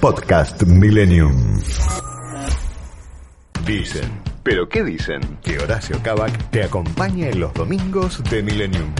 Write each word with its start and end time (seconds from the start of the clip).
Podcast 0.00 0.64
Millennium. 0.64 1.60
Dicen. 3.64 4.10
¿Pero 4.42 4.68
qué 4.68 4.82
dicen? 4.82 5.20
Que 5.44 5.60
Horacio 5.60 5.96
Cabac 6.02 6.50
te 6.50 6.64
acompaña 6.64 7.28
en 7.28 7.38
los 7.38 7.54
domingos 7.54 8.20
de 8.28 8.42
Millennium. 8.42 8.92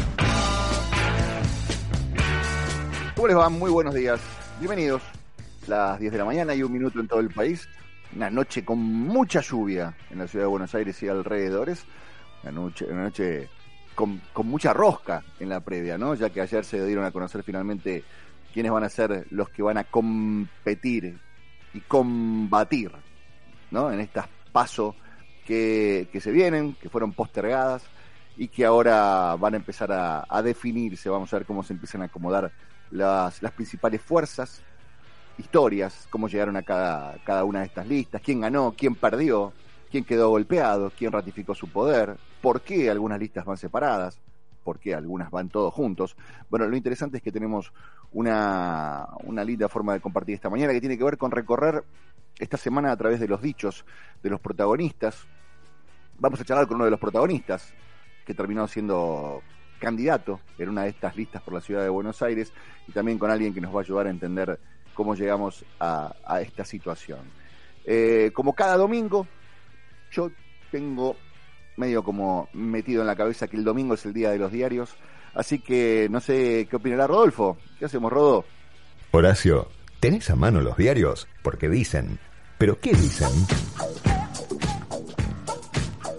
¿Cómo 3.17 3.27
les 3.27 3.37
va? 3.37 3.49
Muy 3.49 3.73
buenos 3.73 3.95
días. 3.95 4.21
Bienvenidos. 4.61 5.03
Las 5.67 5.99
10 5.99 6.13
de 6.13 6.19
la 6.19 6.25
mañana 6.25 6.55
y 6.55 6.63
un 6.63 6.73
minuto 6.73 7.01
en 7.01 7.09
todo 7.09 7.19
el 7.19 7.31
país. 7.31 7.69
Una 8.15 8.31
noche 8.31 8.65
con 8.65 8.79
mucha 8.79 9.41
lluvia 9.41 9.93
en 10.11 10.19
la 10.19 10.29
ciudad 10.29 10.45
de 10.45 10.51
Buenos 10.51 10.73
Aires 10.77 11.03
y 11.03 11.09
alrededores. 11.09 11.85
Una 12.45 12.53
noche, 12.53 12.87
una 12.89 13.03
noche 13.03 13.49
con, 13.97 14.21
con 14.33 14.47
mucha 14.47 14.73
rosca 14.73 15.25
en 15.41 15.49
la 15.49 15.59
previa, 15.59 15.99
¿no? 15.99 16.15
Ya 16.15 16.31
que 16.31 16.41
ayer 16.43 16.65
se 16.65 16.87
dieron 16.87 17.05
a 17.05 17.11
conocer 17.11 17.43
finalmente 17.43 18.05
quiénes 18.53 18.73
van 18.73 18.85
a 18.85 18.89
ser 18.89 19.27
los 19.31 19.49
que 19.51 19.63
van 19.63 19.79
a 19.79 19.85
competir 19.85 21.19
y 21.73 21.81
combatir 21.81 22.93
¿no? 23.71 23.93
en 23.93 24.01
estas 24.01 24.27
pasos 24.53 24.95
que, 25.47 26.09
se 26.21 26.31
vienen, 26.31 26.75
que 26.75 26.89
fueron 26.89 27.13
postergadas 27.13 27.83
y 28.37 28.49
que 28.49 28.65
ahora 28.65 29.35
van 29.37 29.55
a 29.55 29.57
empezar 29.57 29.91
a, 29.93 30.43
definirse. 30.43 31.09
Vamos 31.09 31.33
a 31.33 31.39
ver 31.39 31.47
cómo 31.47 31.63
se 31.63 31.73
empiezan 31.73 32.03
a 32.03 32.05
acomodar 32.07 32.53
las, 32.91 33.43
las 33.43 33.53
principales 33.53 34.01
fuerzas, 34.01 34.63
historias, 35.39 36.07
cómo 36.11 36.29
llegaron 36.29 36.57
a 36.57 36.63
cada, 36.63 37.17
cada 37.25 37.45
una 37.45 37.61
de 37.61 37.67
estas 37.67 37.87
listas, 37.87 38.23
quién 38.23 38.41
ganó, 38.41 38.75
quién 38.77 38.95
perdió, 38.95 39.53
quién 39.91 40.05
quedó 40.05 40.31
golpeado, 40.31 40.93
quién 40.97 41.11
ratificó 41.11 41.55
su 41.55 41.69
poder, 41.69 42.17
por 42.41 42.61
qué 42.61 42.91
algunas 42.91 43.19
listas 43.19 43.45
van 43.45 43.57
separadas 43.57 44.19
porque 44.65 44.95
algunas 44.95 45.31
van 45.31 45.49
todos 45.49 45.73
juntos. 45.73 46.17
Bueno, 46.49 46.67
lo 46.67 46.77
interesante 46.77 47.19
es 47.19 47.23
que 47.23 47.33
tenemos 47.33 47.73
una, 48.13 49.07
una 49.25 49.45
linda 49.45 49.69
forma 49.69 49.95
de 49.95 50.01
compartir 50.01 50.35
esta 50.35 50.51
mañana 50.51 50.73
que 50.73 50.81
tiene 50.81 50.99
que 50.99 51.05
ver 51.05 51.19
con 51.19 51.31
recorrer 51.31 51.85
esta 52.39 52.57
semana 52.57 52.93
a 52.93 52.97
través 52.97 53.21
de 53.21 53.29
los 53.29 53.41
dichos 53.41 53.85
de 54.23 54.31
los 54.31 54.41
protagonistas. 54.41 55.27
Vamos 56.19 56.41
a 56.41 56.45
charlar 56.45 56.67
con 56.67 56.77
uno 56.77 56.85
de 56.85 56.91
los 56.91 57.01
protagonistas, 57.01 57.73
que 58.25 58.35
terminó 58.35 58.67
siendo 58.67 59.43
candidato 59.79 60.41
en 60.59 60.69
una 60.69 60.83
de 60.83 60.91
estas 60.91 61.17
listas 61.17 61.43
por 61.43 61.55
la 61.55 61.61
ciudad 61.61 61.83
de 61.83 61.89
Buenos 61.89 62.21
Aires, 62.23 62.53
y 62.87 62.93
también 62.93 63.19
con 63.19 63.31
alguien 63.31 63.55
que 63.55 63.61
nos 63.61 63.75
va 63.75 63.81
a 63.81 63.83
ayudar 63.83 64.07
a 64.07 64.11
entender 64.11 64.59
cómo 64.95 65.15
llegamos 65.15 65.65
a, 65.79 66.13
esta 66.43 66.65
situación. 66.65 67.21
Eh, 67.85 68.31
como 68.35 68.55
cada 68.55 68.77
domingo, 68.77 69.27
yo 70.11 70.31
tengo 70.71 71.17
medio 71.77 72.03
como 72.03 72.49
metido 72.53 73.01
en 73.03 73.07
la 73.07 73.17
cabeza 73.17 73.49
que 73.49 73.57
el 73.57 73.65
domingo 73.65 73.95
es 73.95 74.05
el 74.07 74.13
día 74.13 74.31
de 74.31 74.39
los 74.39 74.53
diarios. 74.53 74.91
Así 75.35 75.61
que 75.61 76.09
no 76.11 76.21
sé 76.21 76.67
qué 76.69 76.77
opinará 76.77 77.07
Rodolfo. 77.07 77.59
¿Qué 77.79 77.85
hacemos, 77.85 78.13
Rodo? 78.13 78.45
Horacio, 79.13 79.69
¿tenés 80.01 80.31
a 80.31 80.37
mano 80.37 80.61
los 80.61 80.77
diarios? 80.77 81.29
Porque 81.43 81.69
dicen. 81.69 82.19
¿Pero 82.59 82.79
qué 82.79 82.91
dicen? 82.91 83.31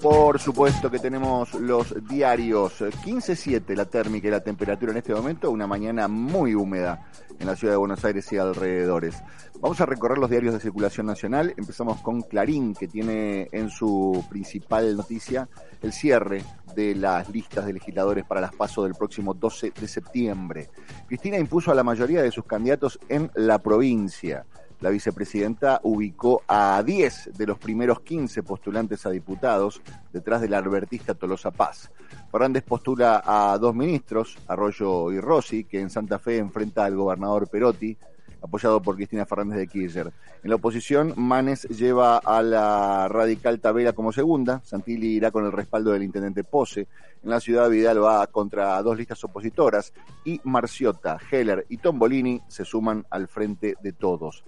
Por 0.02 0.40
supuesto 0.40 0.90
que 0.90 0.98
tenemos 0.98 1.54
los 1.54 1.94
diarios 2.08 2.82
15.7 2.82 3.76
la 3.76 3.86
térmica 3.86 4.28
y 4.28 4.32
la 4.32 4.44
temperatura 4.44 4.92
en 4.92 4.98
este 4.98 5.14
momento, 5.14 5.52
una 5.52 5.68
mañana 5.68 6.08
muy 6.08 6.56
húmeda 6.56 7.08
en 7.40 7.46
la 7.46 7.56
ciudad 7.56 7.76
de 7.76 7.78
Buenos 7.78 8.04
Aires 8.04 8.32
y 8.32 8.38
alrededores. 8.38 9.22
Vamos 9.60 9.80
a 9.80 9.86
recorrer 9.86 10.18
los 10.18 10.32
diarios 10.32 10.56
de 10.56 10.60
circulación 10.60 11.06
nacional. 11.06 11.54
Empezamos 11.56 12.02
con 12.02 12.24
Clarín, 12.24 12.74
que 12.74 12.88
tiene 12.88 13.48
en 13.52 13.70
su 13.70 14.26
principal 14.28 14.98
noticia 14.98 15.48
el 15.84 15.94
cierre 15.94 16.44
de 16.76 16.96
las 16.96 17.30
listas 17.30 17.68
de 17.68 17.74
legisladores 17.74 18.26
para 18.26 18.42
las 18.42 18.56
pasos 18.56 18.86
del 18.86 18.96
próximo 18.96 19.36
12 19.36 19.72
de 19.80 19.88
septiembre. 19.88 20.70
Cristina 21.08 21.38
impuso 21.38 21.72
a 21.72 21.76
la 21.76 21.84
mayoría 21.84 22.24
de 22.24 22.32
sus 22.32 22.46
candidatos 22.46 23.00
en 23.08 23.30
la 23.36 23.60
provincia. 23.60 24.48
La 24.82 24.90
vicepresidenta 24.90 25.80
ubicó 25.84 26.42
a 26.48 26.82
10 26.84 27.38
de 27.38 27.46
los 27.46 27.60
primeros 27.60 28.02
15 28.02 28.42
postulantes 28.42 29.06
a 29.06 29.12
diputados 29.12 29.80
detrás 30.12 30.42
del 30.42 30.56
albertista 30.56 31.14
Tolosa 31.14 31.52
Paz. 31.52 31.92
Fernández 32.32 32.64
postula 32.64 33.22
a 33.24 33.56
dos 33.60 33.76
ministros, 33.76 34.38
Arroyo 34.48 35.12
y 35.12 35.20
Rossi, 35.20 35.66
que 35.66 35.80
en 35.80 35.92
Santa 35.92 36.18
Fe 36.18 36.38
enfrenta 36.38 36.84
al 36.84 36.96
gobernador 36.96 37.48
Perotti, 37.48 37.96
apoyado 38.42 38.82
por 38.82 38.96
Cristina 38.96 39.26
Fernández 39.28 39.60
de 39.60 39.68
Kirchner. 39.68 40.12
En 40.44 40.50
la 40.50 40.56
oposición, 40.56 41.14
Manes 41.16 41.64
lleva 41.70 42.18
a 42.18 42.42
la 42.42 43.08
radical 43.08 43.60
Tabela 43.60 43.94
como 43.94 44.12
segunda, 44.12 44.62
Santilli 44.64 45.10
irá 45.10 45.30
con 45.30 45.46
el 45.46 45.52
respaldo 45.52 45.92
del 45.92 46.02
intendente 46.02 46.44
Pose. 46.44 46.88
En 47.24 47.30
la 47.30 47.40
ciudad, 47.40 47.70
Vidal 47.70 48.04
va 48.04 48.26
contra 48.28 48.82
dos 48.82 48.98
listas 48.98 49.24
opositoras 49.24 49.94
y 50.26 50.42
Marciota, 50.44 51.20
Heller 51.30 51.68
y 51.70 51.78
Tombolini 51.78 52.42
se 52.48 52.66
suman 52.66 53.06
al 53.12 53.28
frente 53.28 53.76
de 53.80 53.94
todos. 53.94 54.44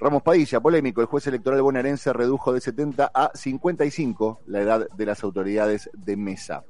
Ramos 0.00 0.22
Padilla, 0.22 0.60
polémico, 0.60 1.02
el 1.02 1.06
juez 1.06 1.26
electoral 1.26 1.60
bonaerense 1.60 2.14
redujo 2.14 2.54
de 2.54 2.62
70 2.62 3.10
a 3.12 3.30
55 3.34 4.40
la 4.46 4.62
edad 4.62 4.88
de 4.96 5.04
las 5.04 5.22
autoridades 5.22 5.90
de 5.92 6.16
mesa. 6.16 6.64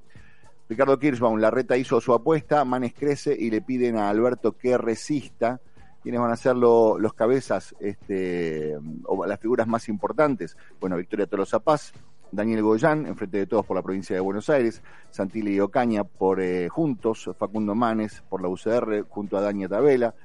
Ricardo 0.69 0.99
Kirchbaum, 0.99 1.39
la 1.39 1.53
reta 1.53 1.77
hizo 1.77 2.01
su 2.01 2.13
apuesta, 2.13 2.65
Manes 2.65 2.93
crece 2.93 3.37
y 3.39 3.51
le 3.51 3.61
piden 3.61 3.97
a 3.99 4.11
Alberto 4.11 4.59
que 4.59 4.77
resista. 4.77 5.61
¿Quiénes 6.03 6.21
van 6.21 6.33
a 6.33 6.37
ser 6.37 6.57
los 6.57 7.15
cabezas 7.15 7.77
este, 7.79 8.77
o 9.05 9.25
las 9.25 9.39
figuras 9.39 9.69
más 9.69 9.89
importantes? 9.89 10.57
Bueno, 10.81 10.97
Victoria 10.97 11.29
Tolosa 11.29 11.61
Paz, 11.61 11.93
Daniel 12.33 12.63
Goyán, 12.63 13.07
enfrente 13.07 13.39
de 13.39 13.47
todos 13.47 13.65
por 13.65 13.77
la 13.77 13.83
provincia 13.83 14.17
de 14.17 14.21
Buenos 14.21 14.51
Aires, 14.51 14.83
Santilli 15.11 15.55
y 15.55 15.61
Ocaña 15.61 16.03
por 16.03 16.41
eh, 16.41 16.69
Juntos, 16.69 17.31
Facundo 17.39 17.77
Manes 17.77 18.25
por 18.29 18.43
la 18.43 18.49
UCR 18.49 19.07
junto 19.09 19.37
a 19.37 19.41
Dania 19.41 19.69
Tabela, 19.69 20.17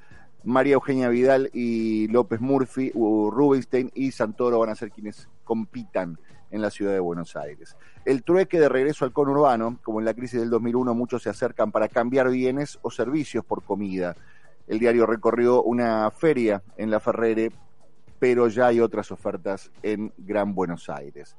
María 0.44 0.74
Eugenia 0.74 1.10
Vidal 1.10 1.50
y 1.54 2.08
López 2.10 2.40
Murphy, 2.42 2.92
Rubinstein 2.94 3.92
y 3.96 4.12
Santoro 4.12 4.60
van 4.60 4.70
a 4.70 4.76
ser 4.76 4.92
quienes 4.92 5.28
compitan 5.44 6.20
en 6.52 6.62
la 6.62 6.70
ciudad 6.70 6.94
de 6.94 7.00
Buenos 7.00 7.36
Aires. 7.36 7.76
El 8.06 8.24
trueque 8.24 8.60
de 8.60 8.70
regreso 8.70 9.06
al 9.06 9.12
conurbano, 9.12 9.80
como 9.84 10.00
en 10.00 10.06
la 10.06 10.14
crisis 10.14 10.40
del 10.40 10.50
2001, 10.50 10.94
muchos 10.94 11.24
se 11.24 11.30
acercan 11.30 11.72
para 11.72 11.88
cambiar 11.88 12.30
bienes 12.30 12.80
o 12.82 12.92
servicios 12.92 13.44
por 13.44 13.64
comida. 13.64 14.16
El 14.68 14.80
diario 14.80 15.06
recorrió 15.06 15.64
una 15.64 16.10
feria 16.12 16.64
en 16.78 16.92
La 16.92 17.00
Ferrere, 17.00 17.52
pero 18.20 18.48
ya 18.48 18.68
hay 18.68 18.80
otras 18.80 19.12
ofertas 19.12 19.72
en 19.84 20.14
Gran 20.18 20.56
Buenos 20.56 20.90
Aires. 20.90 21.36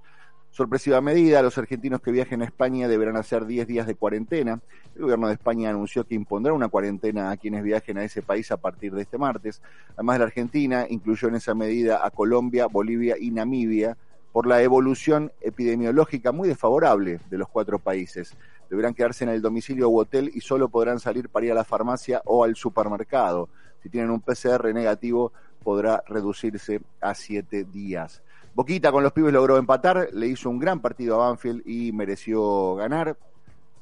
Sorpresiva 0.50 1.00
medida, 1.02 1.42
los 1.42 1.58
argentinos 1.58 2.00
que 2.00 2.10
viajen 2.10 2.40
a 2.40 2.46
España 2.46 2.88
deberán 2.88 3.16
hacer 3.16 3.44
10 3.44 3.66
días 3.66 3.86
de 3.86 3.94
cuarentena. 3.94 4.60
El 4.94 5.02
gobierno 5.02 5.26
de 5.28 5.34
España 5.34 5.68
anunció 5.68 6.04
que 6.04 6.14
impondrá 6.14 6.54
una 6.54 6.68
cuarentena 6.68 7.30
a 7.30 7.36
quienes 7.36 7.62
viajen 7.62 7.98
a 7.98 8.04
ese 8.04 8.22
país 8.22 8.50
a 8.50 8.56
partir 8.56 8.94
de 8.94 9.02
este 9.02 9.18
martes. 9.18 9.60
Además 9.94 10.14
de 10.14 10.18
la 10.20 10.24
Argentina, 10.24 10.86
incluyó 10.88 11.28
en 11.28 11.34
esa 11.34 11.54
medida 11.54 12.06
a 12.06 12.10
Colombia, 12.10 12.66
Bolivia 12.66 13.16
y 13.20 13.30
Namibia 13.30 13.98
por 14.32 14.46
la 14.46 14.62
evolución 14.62 15.32
epidemiológica 15.40 16.30
muy 16.30 16.48
desfavorable 16.48 17.20
de 17.30 17.38
los 17.38 17.48
cuatro 17.48 17.78
países. 17.78 18.36
Deberán 18.68 18.94
quedarse 18.94 19.24
en 19.24 19.30
el 19.30 19.40
domicilio 19.40 19.88
u 19.88 19.98
hotel 19.98 20.30
y 20.34 20.40
solo 20.40 20.68
podrán 20.68 21.00
salir 21.00 21.28
para 21.28 21.46
ir 21.46 21.52
a 21.52 21.54
la 21.54 21.64
farmacia 21.64 22.20
o 22.24 22.44
al 22.44 22.56
supermercado. 22.56 23.48
Si 23.82 23.88
tienen 23.88 24.10
un 24.10 24.20
PCR 24.20 24.74
negativo, 24.74 25.32
podrá 25.62 26.02
reducirse 26.06 26.80
a 27.00 27.14
siete 27.14 27.64
días. 27.64 28.22
Boquita 28.56 28.90
con 28.90 29.02
los 29.02 29.12
pibes 29.12 29.34
logró 29.34 29.58
empatar, 29.58 30.08
le 30.14 30.28
hizo 30.28 30.48
un 30.48 30.58
gran 30.58 30.80
partido 30.80 31.16
a 31.22 31.28
Banfield 31.28 31.60
y 31.66 31.92
mereció 31.92 32.74
ganar. 32.74 33.18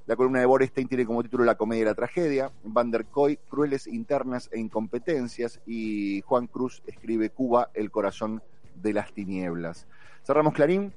La 0.07 0.17
columna 0.17 0.41
de 0.41 0.47
Borestein 0.47 0.89
tiene 0.89 1.07
como 1.07 1.23
título 1.23 1.45
La 1.45 1.55
comedia 1.55 1.83
y 1.83 1.85
la 1.85 1.95
tragedia. 1.95 2.51
Van 2.65 2.91
der 2.91 3.07
Koy, 3.07 3.37
crueles 3.49 3.87
internas 3.87 4.51
e 4.53 4.59
incompetencias. 4.59 5.61
Y 5.65 6.23
Juan 6.23 6.49
Cruz 6.49 6.83
escribe 6.89 7.31
Cuba, 7.31 7.71
el 7.73 7.93
corazón 7.93 8.43
de 8.75 8.93
las 8.93 9.13
tinieblas. 9.13 9.87
Cerramos 10.25 10.55
Clarín, 10.55 10.93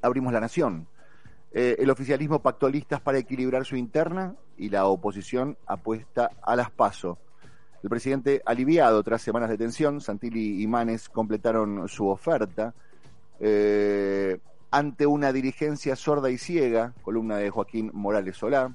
abrimos 0.00 0.32
La 0.32 0.38
Nación. 0.38 0.86
Eh, 1.50 1.74
el 1.80 1.90
oficialismo 1.90 2.40
pactó 2.40 2.68
listas 2.68 3.00
para 3.00 3.18
equilibrar 3.18 3.64
su 3.64 3.74
interna 3.74 4.36
y 4.56 4.68
la 4.68 4.86
oposición 4.86 5.58
apuesta 5.66 6.30
a 6.40 6.54
las 6.54 6.70
paso. 6.70 7.18
El 7.82 7.90
presidente 7.90 8.42
aliviado 8.44 9.02
tras 9.02 9.22
semanas 9.22 9.48
de 9.50 9.58
tensión, 9.58 10.00
Santilli 10.00 10.62
y 10.62 10.66
Manes 10.66 11.08
completaron 11.08 11.88
su 11.88 12.08
oferta 12.08 12.74
eh, 13.38 14.38
ante 14.70 15.06
una 15.06 15.32
dirigencia 15.32 15.94
sorda 15.96 16.30
y 16.30 16.38
ciega, 16.38 16.94
columna 17.02 17.36
de 17.36 17.50
Joaquín 17.50 17.90
Morales 17.94 18.36
Solá. 18.36 18.74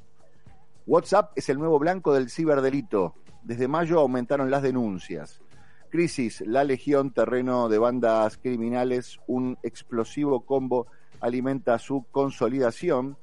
WhatsApp 0.88 1.32
es 1.36 1.50
el 1.50 1.60
nuevo 1.60 1.80
blanco 1.80 2.14
del 2.14 2.30
ciberdelito. 2.30 3.16
Desde 3.44 3.68
mayo 3.68 4.00
aumentaron 4.00 4.50
las 4.50 4.62
denuncias. 4.62 5.42
Crisis, 5.90 6.42
la 6.42 6.64
legión, 6.64 7.12
terreno 7.12 7.68
de 7.68 7.78
bandas 7.78 8.38
criminales, 8.38 9.20
un 9.28 9.58
explosivo 9.62 10.46
combo 10.46 10.88
alimenta 11.20 11.78
su 11.80 12.06
consolidación. 12.12 13.18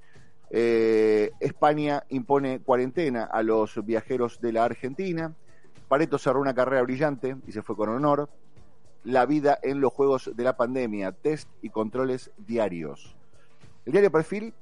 Eh, 0.51 1.31
España 1.41 2.05
impone 2.11 2.61
cuarentena 2.61 3.25
a 3.25 3.43
los 3.43 3.85
viajeros 3.85 4.41
de 4.41 4.53
la 4.53 4.65
Argentina. 4.65 5.35
Pareto 5.89 6.19
cerró 6.19 6.41
una 6.41 6.55
carrera 6.55 6.83
brillante 6.83 7.37
y 7.47 7.53
se 7.53 7.63
fue 7.63 7.77
con 7.77 7.89
honor. 7.89 8.29
La 9.05 9.25
vida 9.27 9.59
en 9.63 9.81
los 9.81 9.93
juegos 9.93 10.31
de 10.35 10.45
la 10.45 10.57
pandemia, 10.57 11.13
test 11.13 11.49
y 11.63 11.71
controles 11.71 12.31
diarios. 12.37 13.17
El 13.87 13.93
diario 13.93 14.13
Perfil 14.13 14.53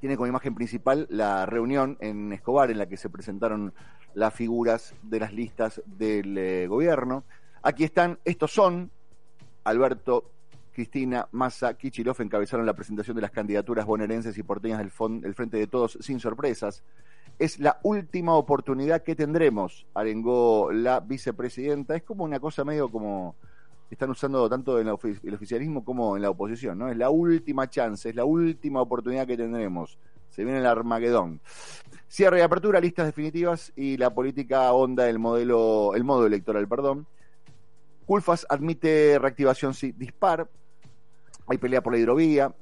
tiene 0.00 0.16
como 0.16 0.26
imagen 0.26 0.54
principal 0.54 1.06
la 1.08 1.46
reunión 1.46 1.96
en 2.00 2.32
Escobar 2.32 2.70
en 2.70 2.76
la 2.76 2.86
que 2.86 2.98
se 2.98 3.08
presentaron 3.08 3.72
las 4.12 4.34
figuras 4.34 4.94
de 5.02 5.20
las 5.20 5.32
listas 5.32 5.80
del 5.86 6.36
eh, 6.36 6.66
gobierno. 6.66 7.24
Aquí 7.62 7.84
están, 7.84 8.18
estos 8.24 8.52
son 8.52 8.90
Alberto, 9.64 10.30
Cristina, 10.74 11.28
Massa, 11.32 11.74
Kichilov 11.74 12.20
encabezaron 12.20 12.66
la 12.66 12.74
presentación 12.74 13.14
de 13.14 13.22
las 13.22 13.30
candidaturas 13.30 13.86
bonaerenses 13.86 14.36
y 14.36 14.42
porteñas 14.42 14.78
del, 14.78 15.20
del 15.20 15.34
Frente 15.34 15.56
de 15.56 15.66
Todos 15.66 15.96
sin 16.00 16.20
sorpresas. 16.20 16.82
Es 17.38 17.58
la 17.58 17.78
última 17.82 18.34
oportunidad 18.34 19.02
que 19.02 19.14
tendremos, 19.14 19.86
arengó 19.94 20.72
la 20.72 21.00
vicepresidenta. 21.00 21.96
Es 21.96 22.02
como 22.02 22.24
una 22.24 22.40
cosa 22.40 22.64
medio 22.64 22.90
como 22.90 23.36
están 23.90 24.10
usando 24.10 24.48
tanto 24.48 24.80
en 24.80 24.88
el 24.88 25.34
oficialismo 25.34 25.84
como 25.84 26.16
en 26.16 26.22
la 26.22 26.30
oposición, 26.30 26.78
¿no? 26.78 26.88
Es 26.88 26.96
la 26.96 27.10
última 27.10 27.68
chance, 27.70 28.08
es 28.08 28.16
la 28.16 28.24
última 28.24 28.80
oportunidad 28.80 29.26
que 29.26 29.36
tendremos. 29.36 29.98
Se 30.30 30.44
viene 30.44 30.58
el 30.58 30.66
Armagedón. 30.66 31.40
Cierre 32.08 32.40
y 32.40 32.42
apertura, 32.42 32.80
listas 32.80 33.06
definitivas 33.06 33.72
y 33.76 33.96
la 33.96 34.12
política 34.12 34.72
onda 34.72 35.08
el 35.08 35.18
modelo, 35.18 35.94
el 35.94 36.04
modo 36.04 36.26
electoral, 36.26 36.66
perdón. 36.66 37.06
Culfas 38.04 38.46
admite 38.48 39.18
reactivación 39.18 39.72
dispar. 39.96 40.48
Hay 41.46 41.58
pelea 41.58 41.82
por 41.82 41.92
la 41.92 41.98
hidrovía. 41.98 42.54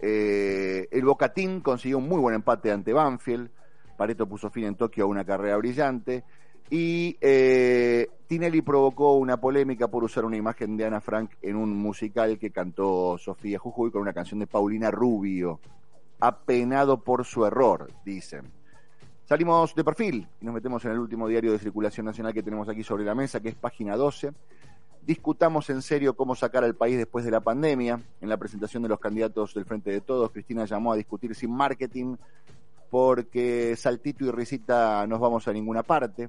Eh, 0.00 0.88
el 0.90 1.04
Bocatín 1.04 1.60
consiguió 1.60 1.98
un 1.98 2.08
muy 2.08 2.18
buen 2.18 2.34
empate 2.34 2.72
ante 2.72 2.92
Banfield. 2.92 3.50
Pareto 3.96 4.26
puso 4.26 4.50
fin 4.50 4.64
en 4.64 4.74
Tokio 4.74 5.04
a 5.04 5.08
una 5.08 5.24
carrera 5.24 5.56
brillante. 5.56 6.24
Y 6.70 7.16
eh, 7.20 8.08
Tinelli 8.26 8.62
provocó 8.62 9.14
una 9.14 9.40
polémica 9.40 9.88
por 9.88 10.04
usar 10.04 10.24
una 10.24 10.36
imagen 10.36 10.76
de 10.76 10.86
Ana 10.86 11.00
Frank 11.00 11.32
en 11.42 11.56
un 11.56 11.76
musical 11.76 12.38
que 12.38 12.50
cantó 12.50 13.18
Sofía 13.18 13.58
Jujuy 13.58 13.90
con 13.90 14.02
una 14.02 14.12
canción 14.12 14.40
de 14.40 14.46
Paulina 14.46 14.90
Rubio. 14.90 15.60
Apenado 16.20 17.02
por 17.02 17.24
su 17.24 17.44
error, 17.44 17.88
dicen. 18.04 18.52
Salimos 19.24 19.74
de 19.74 19.84
perfil 19.84 20.28
y 20.40 20.44
nos 20.44 20.54
metemos 20.54 20.84
en 20.84 20.92
el 20.92 20.98
último 20.98 21.28
diario 21.28 21.52
de 21.52 21.58
circulación 21.58 22.06
nacional 22.06 22.34
que 22.34 22.42
tenemos 22.42 22.68
aquí 22.68 22.82
sobre 22.82 23.04
la 23.04 23.14
mesa, 23.14 23.40
que 23.40 23.50
es 23.50 23.54
página 23.54 23.96
12. 23.96 24.32
Discutamos 25.02 25.70
en 25.70 25.82
serio 25.82 26.14
cómo 26.14 26.34
sacar 26.34 26.62
al 26.62 26.74
país 26.74 26.96
después 26.96 27.24
de 27.24 27.30
la 27.30 27.40
pandemia. 27.40 28.00
En 28.20 28.28
la 28.28 28.36
presentación 28.36 28.82
de 28.82 28.88
los 28.88 29.00
candidatos 29.00 29.54
del 29.54 29.64
Frente 29.64 29.90
de 29.90 30.00
Todos, 30.00 30.30
Cristina 30.30 30.64
llamó 30.66 30.92
a 30.92 30.96
discutir 30.96 31.34
sin 31.34 31.52
marketing 31.52 32.16
porque 32.90 33.76
Saltito 33.76 34.24
y 34.24 34.30
Risita 34.30 35.06
nos 35.06 35.20
vamos 35.20 35.46
a 35.48 35.52
ninguna 35.52 35.82
parte. 35.82 36.28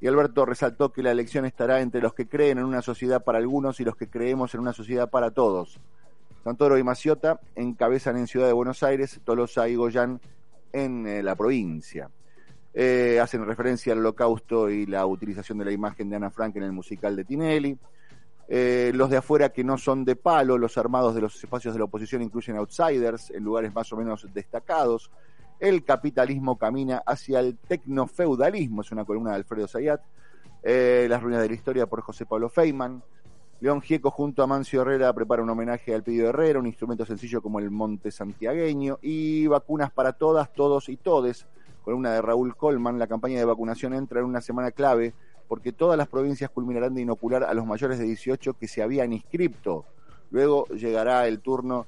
Y 0.00 0.06
Alberto 0.06 0.44
resaltó 0.44 0.92
que 0.92 1.02
la 1.02 1.10
elección 1.10 1.44
estará 1.46 1.80
entre 1.80 2.00
los 2.00 2.14
que 2.14 2.28
creen 2.28 2.58
en 2.58 2.64
una 2.64 2.82
sociedad 2.82 3.24
para 3.24 3.38
algunos 3.38 3.80
y 3.80 3.84
los 3.84 3.96
que 3.96 4.08
creemos 4.08 4.54
en 4.54 4.60
una 4.60 4.72
sociedad 4.72 5.10
para 5.10 5.30
todos. 5.30 5.80
Santoro 6.44 6.78
y 6.78 6.84
Maciota 6.84 7.40
encabezan 7.56 8.16
en 8.16 8.26
Ciudad 8.26 8.46
de 8.46 8.52
Buenos 8.52 8.82
Aires, 8.82 9.20
Tolosa 9.24 9.68
y 9.68 9.74
Goyán 9.74 10.20
en 10.72 11.06
eh, 11.06 11.22
la 11.22 11.34
provincia. 11.34 12.08
Eh, 12.72 13.18
hacen 13.20 13.44
referencia 13.46 13.94
al 13.94 14.00
holocausto 14.00 14.68
y 14.68 14.86
la 14.86 15.06
utilización 15.06 15.58
de 15.58 15.64
la 15.64 15.72
imagen 15.72 16.10
de 16.10 16.16
Ana 16.16 16.30
Frank 16.30 16.56
en 16.56 16.62
el 16.62 16.72
musical 16.72 17.16
de 17.16 17.24
Tinelli. 17.24 17.78
Eh, 18.48 18.92
los 18.94 19.10
de 19.10 19.16
afuera 19.16 19.48
que 19.48 19.64
no 19.64 19.76
son 19.76 20.04
de 20.04 20.14
palo, 20.14 20.56
los 20.56 20.78
armados 20.78 21.14
de 21.14 21.20
los 21.20 21.34
espacios 21.42 21.74
de 21.74 21.78
la 21.78 21.86
oposición 21.86 22.22
incluyen 22.22 22.56
outsiders 22.56 23.30
en 23.30 23.42
lugares 23.42 23.74
más 23.74 23.92
o 23.92 23.96
menos 23.96 24.26
destacados. 24.32 25.10
El 25.58 25.84
capitalismo 25.84 26.56
camina 26.56 27.02
hacia 27.04 27.40
el 27.40 27.56
tecnofeudalismo, 27.58 28.82
es 28.82 28.92
una 28.92 29.04
columna 29.04 29.30
de 29.30 29.36
Alfredo 29.36 29.66
Zayat, 29.66 30.00
eh, 30.62 31.06
Las 31.08 31.22
ruinas 31.22 31.42
de 31.42 31.48
la 31.48 31.54
historia 31.54 31.86
por 31.86 32.02
José 32.02 32.26
Pablo 32.26 32.48
Feynman, 32.48 33.02
León 33.60 33.80
Gieco 33.80 34.10
junto 34.10 34.42
a 34.42 34.46
Mancio 34.46 34.82
Herrera 34.82 35.12
prepara 35.14 35.42
un 35.42 35.48
homenaje 35.48 35.94
al 35.94 36.02
Pidio 36.02 36.28
Herrera, 36.28 36.58
un 36.58 36.66
instrumento 36.66 37.06
sencillo 37.06 37.40
como 37.40 37.58
el 37.58 37.70
Monte 37.70 38.10
Santiagueño, 38.10 38.98
y 39.00 39.46
vacunas 39.46 39.90
para 39.90 40.12
todas, 40.12 40.52
todos 40.52 40.88
y 40.88 40.98
todes, 40.98 41.46
columna 41.82 42.12
de 42.12 42.22
Raúl 42.22 42.54
Colman, 42.54 42.98
la 42.98 43.06
campaña 43.06 43.38
de 43.38 43.44
vacunación 43.44 43.94
entra 43.94 44.20
en 44.20 44.26
una 44.26 44.40
semana 44.40 44.72
clave 44.72 45.14
porque 45.48 45.72
todas 45.72 45.96
las 45.96 46.08
provincias 46.08 46.50
culminarán 46.50 46.94
de 46.94 47.02
inocular 47.02 47.44
a 47.44 47.54
los 47.54 47.66
mayores 47.66 47.98
de 47.98 48.04
18 48.04 48.54
que 48.54 48.68
se 48.68 48.82
habían 48.82 49.12
inscripto. 49.12 49.84
Luego 50.30 50.66
llegará 50.68 51.26
el 51.26 51.40
turno 51.40 51.86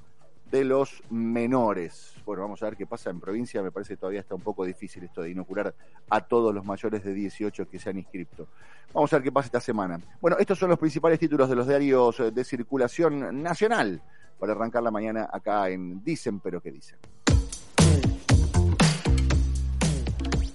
de 0.49 0.63
los 0.63 1.03
menores. 1.09 2.13
Bueno, 2.25 2.43
vamos 2.43 2.61
a 2.63 2.65
ver 2.65 2.77
qué 2.77 2.87
pasa 2.87 3.09
en 3.09 3.19
provincia. 3.19 3.61
Me 3.61 3.71
parece 3.71 3.93
que 3.93 3.97
todavía 3.97 4.21
está 4.21 4.35
un 4.35 4.41
poco 4.41 4.65
difícil 4.65 5.03
esto 5.03 5.21
de 5.21 5.31
inocular 5.31 5.73
a 6.09 6.21
todos 6.21 6.53
los 6.53 6.65
mayores 6.65 7.03
de 7.03 7.13
18 7.13 7.69
que 7.69 7.79
se 7.79 7.89
han 7.89 7.97
inscrito. 7.97 8.47
Vamos 8.93 9.11
a 9.13 9.17
ver 9.17 9.23
qué 9.23 9.31
pasa 9.31 9.47
esta 9.47 9.61
semana. 9.61 9.99
Bueno, 10.19 10.37
estos 10.39 10.57
son 10.57 10.69
los 10.69 10.79
principales 10.79 11.19
títulos 11.19 11.49
de 11.49 11.55
los 11.55 11.67
diarios 11.67 12.17
de 12.33 12.43
circulación 12.43 13.43
nacional 13.43 14.01
para 14.39 14.53
arrancar 14.53 14.81
la 14.81 14.91
mañana 14.91 15.29
acá 15.31 15.69
en 15.69 16.03
Dicen, 16.03 16.39
pero 16.39 16.61
qué 16.61 16.71
dicen. 16.71 16.97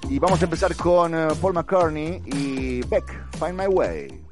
Y 0.08 0.18
vamos 0.18 0.40
a 0.42 0.44
empezar 0.44 0.76
con 0.76 1.14
eh, 1.14 1.28
Paul 1.40 1.54
McCartney 1.54 2.22
y 2.26 2.82
Beck, 2.82 3.04
Find 3.38 3.54
My 3.54 3.66
Way. 3.66 4.24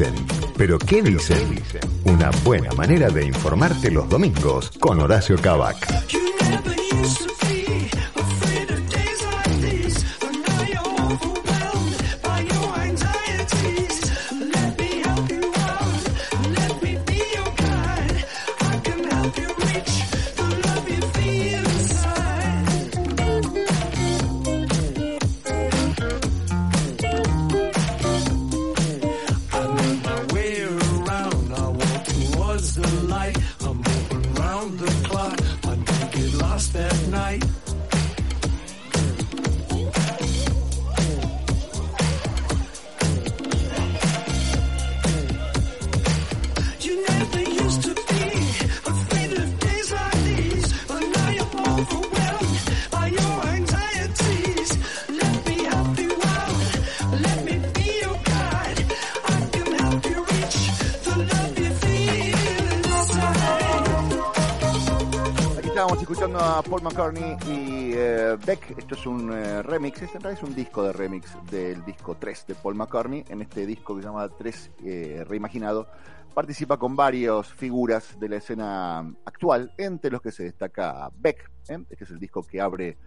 Dicen, 0.00 0.14
pero 0.56 0.78
¿qué 0.78 1.02
dicen? 1.02 1.58
Una 2.04 2.30
buena 2.42 2.72
manera 2.72 3.10
de 3.10 3.26
informarte 3.26 3.90
los 3.90 4.08
domingos 4.08 4.70
con 4.80 4.98
Horacio 4.98 5.36
Cabac. 5.36 5.76
I'm 33.60 33.76
moving 33.76 34.38
around 34.38 34.78
the 34.78 34.99
Paul 66.62 66.82
McCartney 66.82 67.36
y 67.46 67.92
eh, 67.94 68.36
Beck. 68.44 68.76
Esto 68.76 68.94
es 68.94 69.06
un 69.06 69.32
eh, 69.32 69.62
remix, 69.62 70.02
es, 70.02 70.14
en 70.14 70.20
realidad 70.20 70.42
es 70.42 70.48
un 70.48 70.54
disco 70.54 70.82
de 70.82 70.92
remix 70.92 71.36
del 71.50 71.84
disco 71.84 72.16
3 72.16 72.46
de 72.48 72.54
Paul 72.54 72.74
McCartney. 72.74 73.24
En 73.28 73.40
este 73.40 73.66
disco 73.66 73.94
que 73.94 74.02
se 74.02 74.08
llama 74.08 74.28
3 74.28 74.70
eh, 74.84 75.24
Reimaginado, 75.26 75.86
participa 76.34 76.76
con 76.76 76.96
varias 76.96 77.46
figuras 77.46 78.18
de 78.18 78.28
la 78.28 78.36
escena 78.36 78.98
actual, 79.24 79.72
entre 79.78 80.10
los 80.10 80.20
que 80.20 80.32
se 80.32 80.44
destaca 80.44 81.10
Beck. 81.16 81.50
¿eh? 81.68 81.78
Este 81.88 82.04
es 82.04 82.10
el 82.10 82.18
disco 82.18 82.42
que 82.42 82.60
abre, 82.60 82.98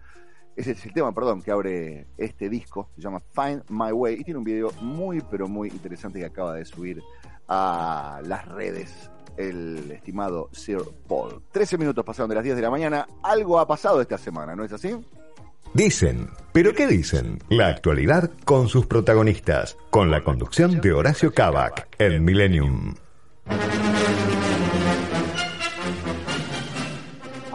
es 0.56 0.66
el 0.66 0.92
tema, 0.92 1.12
perdón, 1.12 1.42
que 1.42 1.50
abre 1.50 2.06
este 2.16 2.48
disco. 2.48 2.90
Se 2.96 3.02
llama 3.02 3.22
Find 3.34 3.62
My 3.68 3.92
Way 3.92 4.20
y 4.20 4.24
tiene 4.24 4.38
un 4.38 4.44
video 4.44 4.72
muy, 4.80 5.20
pero 5.30 5.48
muy 5.48 5.68
interesante 5.68 6.18
que 6.18 6.26
acaba 6.26 6.54
de 6.54 6.64
subir 6.64 7.02
a 7.46 8.20
las 8.24 8.46
redes 8.48 9.10
el 9.36 9.90
estimado 9.90 10.48
Sir 10.52 10.80
Paul. 11.08 11.42
13 11.52 11.78
minutos 11.78 12.04
pasaron 12.04 12.28
de 12.28 12.36
las 12.36 12.44
10 12.44 12.56
de 12.56 12.62
la 12.62 12.70
mañana. 12.70 13.06
Algo 13.22 13.58
ha 13.58 13.66
pasado 13.66 14.00
esta 14.00 14.18
semana, 14.18 14.54
¿no 14.54 14.64
es 14.64 14.72
así? 14.72 14.94
Dicen, 15.72 16.28
pero 16.52 16.72
¿qué 16.72 16.86
dicen? 16.86 17.40
La 17.48 17.66
actualidad 17.66 18.30
con 18.44 18.68
sus 18.68 18.86
protagonistas, 18.86 19.76
con 19.90 20.10
la 20.10 20.22
conducción 20.22 20.80
de 20.80 20.92
Horacio 20.92 21.32
Cabac, 21.32 21.88
el 21.98 22.20
Millennium. 22.20 22.94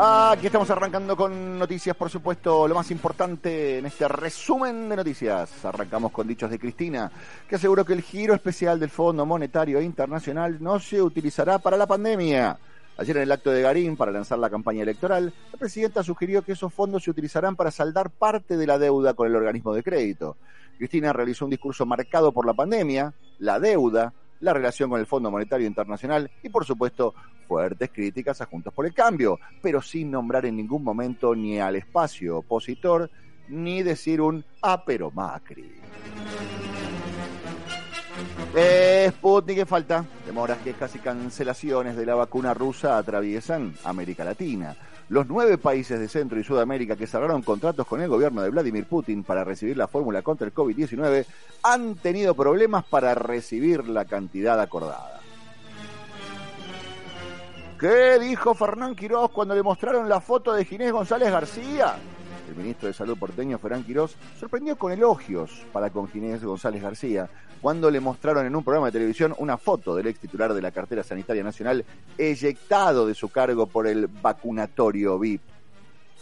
Aquí 0.02 0.46
estamos 0.46 0.70
arrancando 0.70 1.18
con 1.18 1.60
noticias, 1.60 1.94
por 1.94 2.10
supuesto, 2.10 2.70
lo 2.70 2.74
más 2.74 2.90
importante 2.90 3.80
en 3.80 3.86
este 3.86 4.08
resumen 4.08 4.88
de 4.88 4.96
noticias. 4.96 5.66
Arrancamos 5.66 6.14
con 6.14 6.26
dichos 6.26 6.50
de 6.50 6.58
Cristina, 6.58 7.12
que 7.50 7.58
aseguró 7.58 7.84
que 7.84 7.92
el 7.92 8.02
giro 8.02 8.34
especial 8.34 8.80
del 8.80 8.92
Fondo 8.92 9.26
Monetario 9.26 9.82
Internacional 9.82 10.56
no 10.62 10.80
se 10.80 11.02
utilizará 11.02 11.60
para 11.60 11.76
la 11.76 11.86
pandemia. 11.86 12.58
Ayer 12.96 13.18
en 13.18 13.24
el 13.24 13.32
acto 13.34 13.52
de 13.52 13.62
Garín 13.62 13.98
para 13.98 14.14
lanzar 14.14 14.40
la 14.40 14.50
campaña 14.50 14.84
electoral, 14.84 15.34
la 15.52 15.60
presidenta 15.60 16.02
sugirió 16.02 16.44
que 16.44 16.54
esos 16.54 16.74
fondos 16.74 17.04
se 17.04 17.12
utilizarán 17.12 17.58
para 17.58 17.70
saldar 17.70 18.10
parte 18.10 18.56
de 18.56 18.68
la 18.68 18.80
deuda 18.80 19.16
con 19.16 19.28
el 19.28 19.36
organismo 19.36 19.74
de 19.74 19.84
crédito. 19.84 20.38
Cristina 20.78 21.12
realizó 21.12 21.44
un 21.44 21.52
discurso 21.52 21.86
marcado 21.86 22.32
por 22.32 22.46
la 22.46 22.54
pandemia, 22.54 23.14
la 23.40 23.60
deuda, 23.60 24.14
la 24.40 24.54
relación 24.54 24.90
con 24.90 25.00
el 25.00 25.06
Fondo 25.06 25.32
Monetario 25.32 25.68
Internacional 25.68 26.30
y, 26.42 26.50
por 26.50 26.66
supuesto, 26.66 27.14
fuertes 27.48 27.90
críticas 27.92 28.42
a 28.42 28.46
Juntos 28.46 28.74
por 28.74 28.86
el 28.86 28.94
Cambio, 28.94 29.40
pero 29.62 29.82
sin 29.82 30.12
nombrar 30.12 30.46
en 30.46 30.56
ningún 30.56 30.84
momento 30.84 31.36
ni 31.36 31.60
al 31.60 31.76
espacio 31.76 32.38
opositor 32.38 33.10
ni 33.48 33.82
decir 33.82 34.22
un 34.22 34.46
ah, 34.62 34.84
pero 34.86 35.12
Macri. 35.12 35.72
Eh, 38.56 39.12
Sputnik 39.12 39.66
falta. 39.66 40.04
Demoras 40.26 40.58
que 40.60 40.74
casi 40.74 41.00
cancelaciones 41.00 41.96
de 41.96 42.06
la 42.06 42.16
vacuna 42.16 42.54
rusa 42.54 42.98
atraviesan 42.98 43.76
América 43.84 44.24
Latina. 44.24 44.76
Los 45.10 45.28
nueve 45.28 45.58
países 45.58 46.00
de 46.00 46.08
Centro 46.08 46.40
y 46.40 46.44
Sudamérica 46.44 46.96
que 46.96 47.08
cerraron 47.08 47.42
contratos 47.42 47.86
con 47.88 48.02
el 48.02 48.10
gobierno 48.10 48.42
de 48.42 48.50
Vladimir 48.50 48.86
Putin 48.86 49.24
para 49.24 49.44
recibir 49.44 49.76
la 49.78 49.88
fórmula 49.88 50.22
contra 50.22 50.46
el 50.48 50.54
COVID-19 50.54 51.26
han 51.64 51.96
tenido 51.96 52.36
problemas 52.36 52.86
para 52.86 53.16
recibir 53.16 53.88
la 53.88 54.06
cantidad 54.06 54.60
acordada. 54.60 55.20
¿Qué 57.80 58.20
dijo 58.20 58.54
Fernán 58.54 58.96
Quirós 58.96 59.32
cuando 59.32 59.56
le 59.56 59.64
mostraron 59.64 60.10
la 60.10 60.20
foto 60.22 60.54
de 60.54 60.66
Ginés 60.66 60.92
González 60.92 61.32
García? 61.32 61.96
El 62.50 62.56
ministro 62.56 62.88
de 62.88 62.94
Salud 62.94 63.18
porteño, 63.18 63.60
Ferán 63.60 63.84
Quirós, 63.84 64.16
sorprendió 64.40 64.76
con 64.76 64.92
elogios 64.92 65.52
para 65.72 65.92
con 65.92 66.08
Ginés 66.08 66.44
González 66.44 66.82
García 66.82 67.30
cuando 67.62 67.92
le 67.92 68.00
mostraron 68.00 68.46
en 68.46 68.56
un 68.56 68.64
programa 68.64 68.88
de 68.88 68.94
televisión 68.94 69.36
una 69.38 69.58
foto 69.58 69.96
del 69.96 70.08
ex 70.08 70.20
titular 70.20 70.54
de 70.54 70.62
la 70.62 70.72
cartera 70.72 71.04
sanitaria 71.04 71.44
nacional 71.44 71.86
eyectado 72.18 73.06
de 73.06 73.14
su 73.14 73.30
cargo 73.30 73.68
por 73.68 73.86
el 73.86 74.08
vacunatorio 74.08 75.20
VIP. 75.20 75.42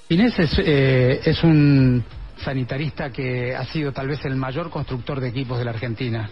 Inés 0.09 0.33
es, 0.37 0.59
eh, 0.59 1.21
es 1.23 1.43
un 1.43 2.03
sanitarista 2.43 3.09
que 3.09 3.55
ha 3.55 3.65
sido 3.65 3.91
tal 3.91 4.07
vez 4.07 4.23
el 4.25 4.35
mayor 4.35 4.69
constructor 4.69 5.19
de 5.19 5.29
equipos 5.29 5.57
de 5.57 5.65
la 5.65 5.71
Argentina. 5.71 6.29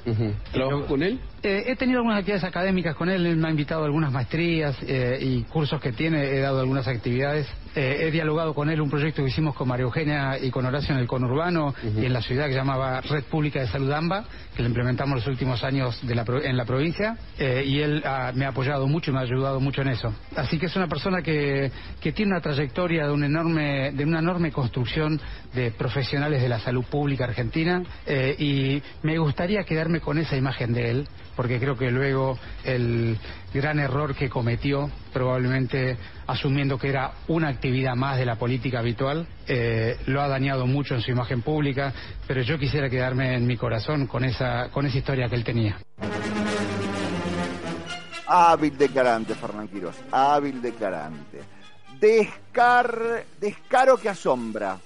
¿Trabajas 0.51 0.87
con 0.87 1.03
él? 1.03 1.19
Eh, 1.47 1.63
he 1.67 1.75
tenido 1.75 1.99
algunas 1.99 2.17
actividades 2.17 2.43
académicas 2.43 2.95
con 2.95 3.07
él, 3.07 3.23
él 3.23 3.37
me 3.37 3.47
ha 3.47 3.51
invitado 3.51 3.83
a 3.83 3.85
algunas 3.85 4.11
maestrías 4.11 4.75
eh, 4.81 5.19
y 5.21 5.43
cursos 5.43 5.79
que 5.79 5.91
tiene, 5.91 6.23
he 6.23 6.39
dado 6.39 6.59
algunas 6.59 6.87
actividades. 6.87 7.47
Eh, 7.75 8.07
he 8.07 8.09
dialogado 8.09 8.55
con 8.55 8.67
él 8.71 8.81
un 8.81 8.89
proyecto 8.89 9.21
que 9.21 9.29
hicimos 9.29 9.53
con 9.53 9.67
María 9.67 9.83
Eugenia 9.83 10.39
y 10.41 10.49
con 10.49 10.65
Horacio 10.65 10.95
en 10.95 11.01
el 11.01 11.07
conurbano 11.07 11.75
y 11.83 12.03
en 12.03 12.13
la 12.13 12.21
ciudad 12.23 12.47
que 12.47 12.55
llamaba 12.55 12.99
Red 13.01 13.25
Pública 13.25 13.59
de 13.59 13.67
Salud 13.67 13.91
AMBA, 13.91 14.25
que 14.55 14.63
lo 14.63 14.69
implementamos 14.69 15.17
los 15.17 15.27
últimos 15.27 15.63
años 15.63 15.99
de 16.07 16.15
la 16.15 16.25
pro- 16.25 16.41
en 16.41 16.57
la 16.57 16.65
provincia 16.65 17.15
y 17.37 17.79
él 17.79 18.01
ah, 18.05 18.31
me 18.33 18.45
ha 18.45 18.49
apoyado 18.49 18.87
mucho 18.87 19.11
y 19.11 19.13
me 19.13 19.19
ha 19.19 19.23
ayudado 19.23 19.59
mucho 19.59 19.83
en 19.83 19.89
eso. 19.89 20.11
Así 20.35 20.57
que 20.57 20.65
es 20.65 20.75
una 20.75 20.87
persona 20.87 21.21
que, 21.21 21.69
que 22.01 22.11
tiene 22.11 22.31
una 22.31 22.41
trayectoria 22.41 23.05
de, 23.05 23.11
un 23.13 23.23
enorme, 23.23 23.91
de 23.91 24.03
una 24.03 24.17
enorme 24.19 24.51
construcción 24.51 25.21
de 25.53 25.69
profesionales 25.71 26.41
de 26.41 26.49
la 26.49 26.59
salud 26.59 26.85
pública 26.85 27.25
argentina 27.25 27.83
y 28.39 28.81
me 29.03 29.19
gustaría 29.19 29.63
quedarme 29.63 29.99
con 29.99 30.17
esa 30.17 30.35
imagen 30.37 30.73
de 30.73 30.89
él 30.89 31.07
porque 31.35 31.59
creo 31.59 31.77
que 31.77 31.91
luego 31.91 32.37
el 32.63 33.17
gran 33.53 33.79
error 33.79 34.15
que 34.15 34.29
cometió, 34.29 34.89
probablemente 35.13 35.97
asumiendo 36.27 36.77
que 36.77 36.89
era 36.89 37.11
una 37.27 37.49
actividad 37.49 37.95
más 37.95 38.17
de 38.17 38.25
la 38.25 38.35
política 38.35 38.79
habitual, 38.79 39.27
eh, 39.47 39.97
lo 40.07 40.21
ha 40.21 40.27
dañado 40.27 40.65
mucho 40.65 40.95
en 40.95 41.01
su 41.01 41.11
imagen 41.11 41.41
pública, 41.41 41.93
pero 42.27 42.41
yo 42.41 42.57
quisiera 42.57 42.89
quedarme 42.89 43.35
en 43.35 43.45
mi 43.45 43.57
corazón 43.57 44.07
con 44.07 44.23
esa, 44.23 44.69
con 44.69 44.85
esa 44.85 44.97
historia 44.97 45.27
que 45.27 45.35
él 45.35 45.43
tenía. 45.43 45.77
Hábil 48.27 48.77
declarante, 48.77 49.35
Fernán 49.35 49.67
Quirós. 49.67 49.95
Hábil 50.11 50.61
declarante. 50.61 51.41
Descar... 51.99 53.23
Descaro 53.39 53.97
que 53.97 54.09
asombra. 54.09 54.79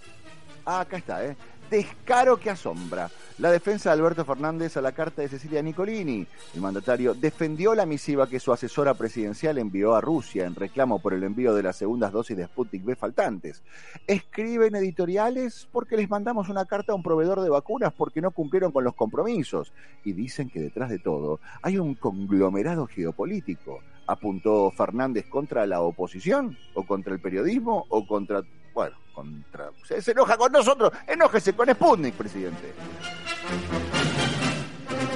Ah, 0.66 0.82
acá 0.82 0.98
está, 0.98 1.26
¿eh? 1.26 1.36
descaro 1.70 2.38
que 2.38 2.50
asombra. 2.50 3.10
La 3.40 3.52
defensa 3.52 3.90
de 3.90 3.94
Alberto 3.94 4.26
Fernández 4.26 4.76
a 4.76 4.82
la 4.82 4.92
carta 4.92 5.22
de 5.22 5.30
Cecilia 5.30 5.62
Nicolini. 5.62 6.28
El 6.54 6.60
mandatario 6.60 7.14
defendió 7.14 7.74
la 7.74 7.86
misiva 7.86 8.28
que 8.28 8.38
su 8.38 8.52
asesora 8.52 8.96
presidencial 8.96 9.58
envió 9.58 9.96
a 9.96 10.02
Rusia 10.02 10.46
en 10.46 10.56
reclamo 10.56 11.00
por 11.00 11.14
el 11.14 11.24
envío 11.24 11.54
de 11.54 11.64
las 11.64 11.78
segundas 11.78 12.12
dosis 12.12 12.36
de 12.36 12.44
Sputnik 12.44 12.86
V 12.86 12.98
faltantes. 12.98 13.64
Escriben 14.08 14.76
editoriales 14.76 15.70
porque 15.72 15.96
les 15.96 16.10
mandamos 16.10 16.50
una 16.50 16.66
carta 16.66 16.92
a 16.92 16.96
un 16.96 17.02
proveedor 17.02 17.40
de 17.40 17.50
vacunas 17.50 17.94
porque 17.94 18.20
no 18.20 18.32
cumplieron 18.32 18.74
con 18.74 18.84
los 18.84 18.94
compromisos. 18.94 19.72
Y 20.04 20.12
dicen 20.12 20.50
que 20.50 20.60
detrás 20.60 20.90
de 20.90 21.00
todo 21.00 21.40
hay 21.62 21.78
un 21.78 21.96
conglomerado 21.96 22.88
geopolítico. 22.88 23.80
Apuntó 24.06 24.70
Fernández 24.72 25.28
contra 25.30 25.66
la 25.66 25.80
oposición 25.80 26.58
o 26.74 26.86
contra 26.86 27.14
el 27.14 27.22
periodismo 27.22 27.86
o 27.88 28.06
contra 28.06 28.44
bueno, 28.74 28.96
contra. 29.14 29.70
Se, 29.88 30.02
se, 30.02 30.12
enoja 30.12 30.38
con 30.38 30.52
nosotros, 30.52 30.92
enójese 31.08 31.54
con 31.54 31.70
Sputnik, 31.70 32.16
presidente. 32.16 32.74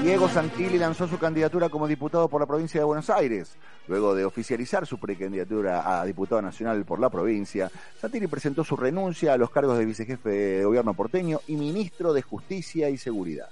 Diego 0.01 0.27
Santilli 0.27 0.77
lanzó 0.77 1.07
su 1.07 1.17
candidatura 1.17 1.69
como 1.69 1.87
diputado 1.87 2.27
por 2.27 2.41
la 2.41 2.47
provincia 2.47 2.79
de 2.79 2.85
Buenos 2.85 3.09
Aires. 3.09 3.51
Luego 3.87 4.13
de 4.15 4.25
oficializar 4.25 4.85
su 4.85 4.97
precandidatura 4.97 5.99
a 5.99 6.05
diputado 6.05 6.41
nacional 6.41 6.83
por 6.85 6.99
la 6.99 7.09
provincia, 7.09 7.71
Santilli 8.01 8.27
presentó 8.27 8.63
su 8.63 8.75
renuncia 8.75 9.33
a 9.33 9.37
los 9.37 9.49
cargos 9.49 9.77
de 9.77 9.85
vicejefe 9.85 10.29
de 10.29 10.65
gobierno 10.65 10.93
porteño 10.93 11.39
y 11.47 11.55
ministro 11.55 12.13
de 12.13 12.21
Justicia 12.21 12.89
y 12.89 12.97
Seguridad. 12.97 13.47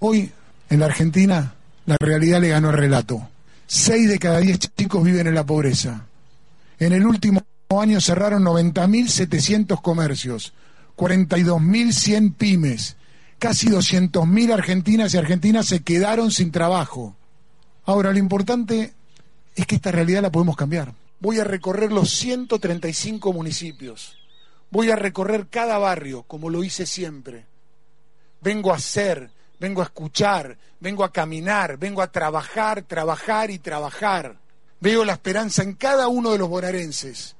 Hoy, 0.00 0.30
en 0.68 0.80
la 0.80 0.86
Argentina, 0.86 1.54
la 1.86 1.96
realidad 2.00 2.40
le 2.40 2.48
ganó 2.48 2.70
el 2.70 2.76
relato. 2.76 3.28
Seis 3.66 4.08
de 4.08 4.18
cada 4.18 4.38
diez 4.38 4.58
chicos 4.58 5.02
viven 5.02 5.26
en 5.26 5.34
la 5.34 5.44
pobreza. 5.44 6.06
En 6.78 6.92
el 6.92 7.06
último 7.06 7.40
año 7.80 8.00
cerraron 8.00 8.44
90.700 8.44 9.80
comercios, 9.80 10.52
42.100 10.96 12.34
pymes, 12.34 12.96
casi 13.38 13.68
200.000 13.68 14.52
argentinas 14.52 15.14
y 15.14 15.18
argentinas 15.18 15.66
se 15.66 15.82
quedaron 15.82 16.30
sin 16.30 16.50
trabajo. 16.50 17.16
Ahora, 17.84 18.12
lo 18.12 18.18
importante 18.18 18.94
es 19.54 19.66
que 19.66 19.76
esta 19.76 19.92
realidad 19.92 20.22
la 20.22 20.32
podemos 20.32 20.56
cambiar. 20.56 20.94
Voy 21.20 21.38
a 21.38 21.44
recorrer 21.44 21.92
los 21.92 22.10
135 22.10 23.32
municipios. 23.32 24.18
Voy 24.70 24.90
a 24.90 24.96
recorrer 24.96 25.46
cada 25.48 25.78
barrio, 25.78 26.24
como 26.24 26.50
lo 26.50 26.64
hice 26.64 26.86
siempre. 26.86 27.46
Vengo 28.40 28.72
a 28.72 28.78
ser, 28.78 29.30
vengo 29.60 29.80
a 29.80 29.84
escuchar, 29.84 30.58
vengo 30.80 31.04
a 31.04 31.12
caminar, 31.12 31.78
vengo 31.78 32.02
a 32.02 32.10
trabajar, 32.10 32.82
trabajar 32.82 33.50
y 33.50 33.58
trabajar. 33.58 34.36
Veo 34.80 35.04
la 35.04 35.12
esperanza 35.12 35.62
en 35.62 35.74
cada 35.74 36.08
uno 36.08 36.32
de 36.32 36.38
los 36.38 36.48
bonaerenses. 36.48 37.36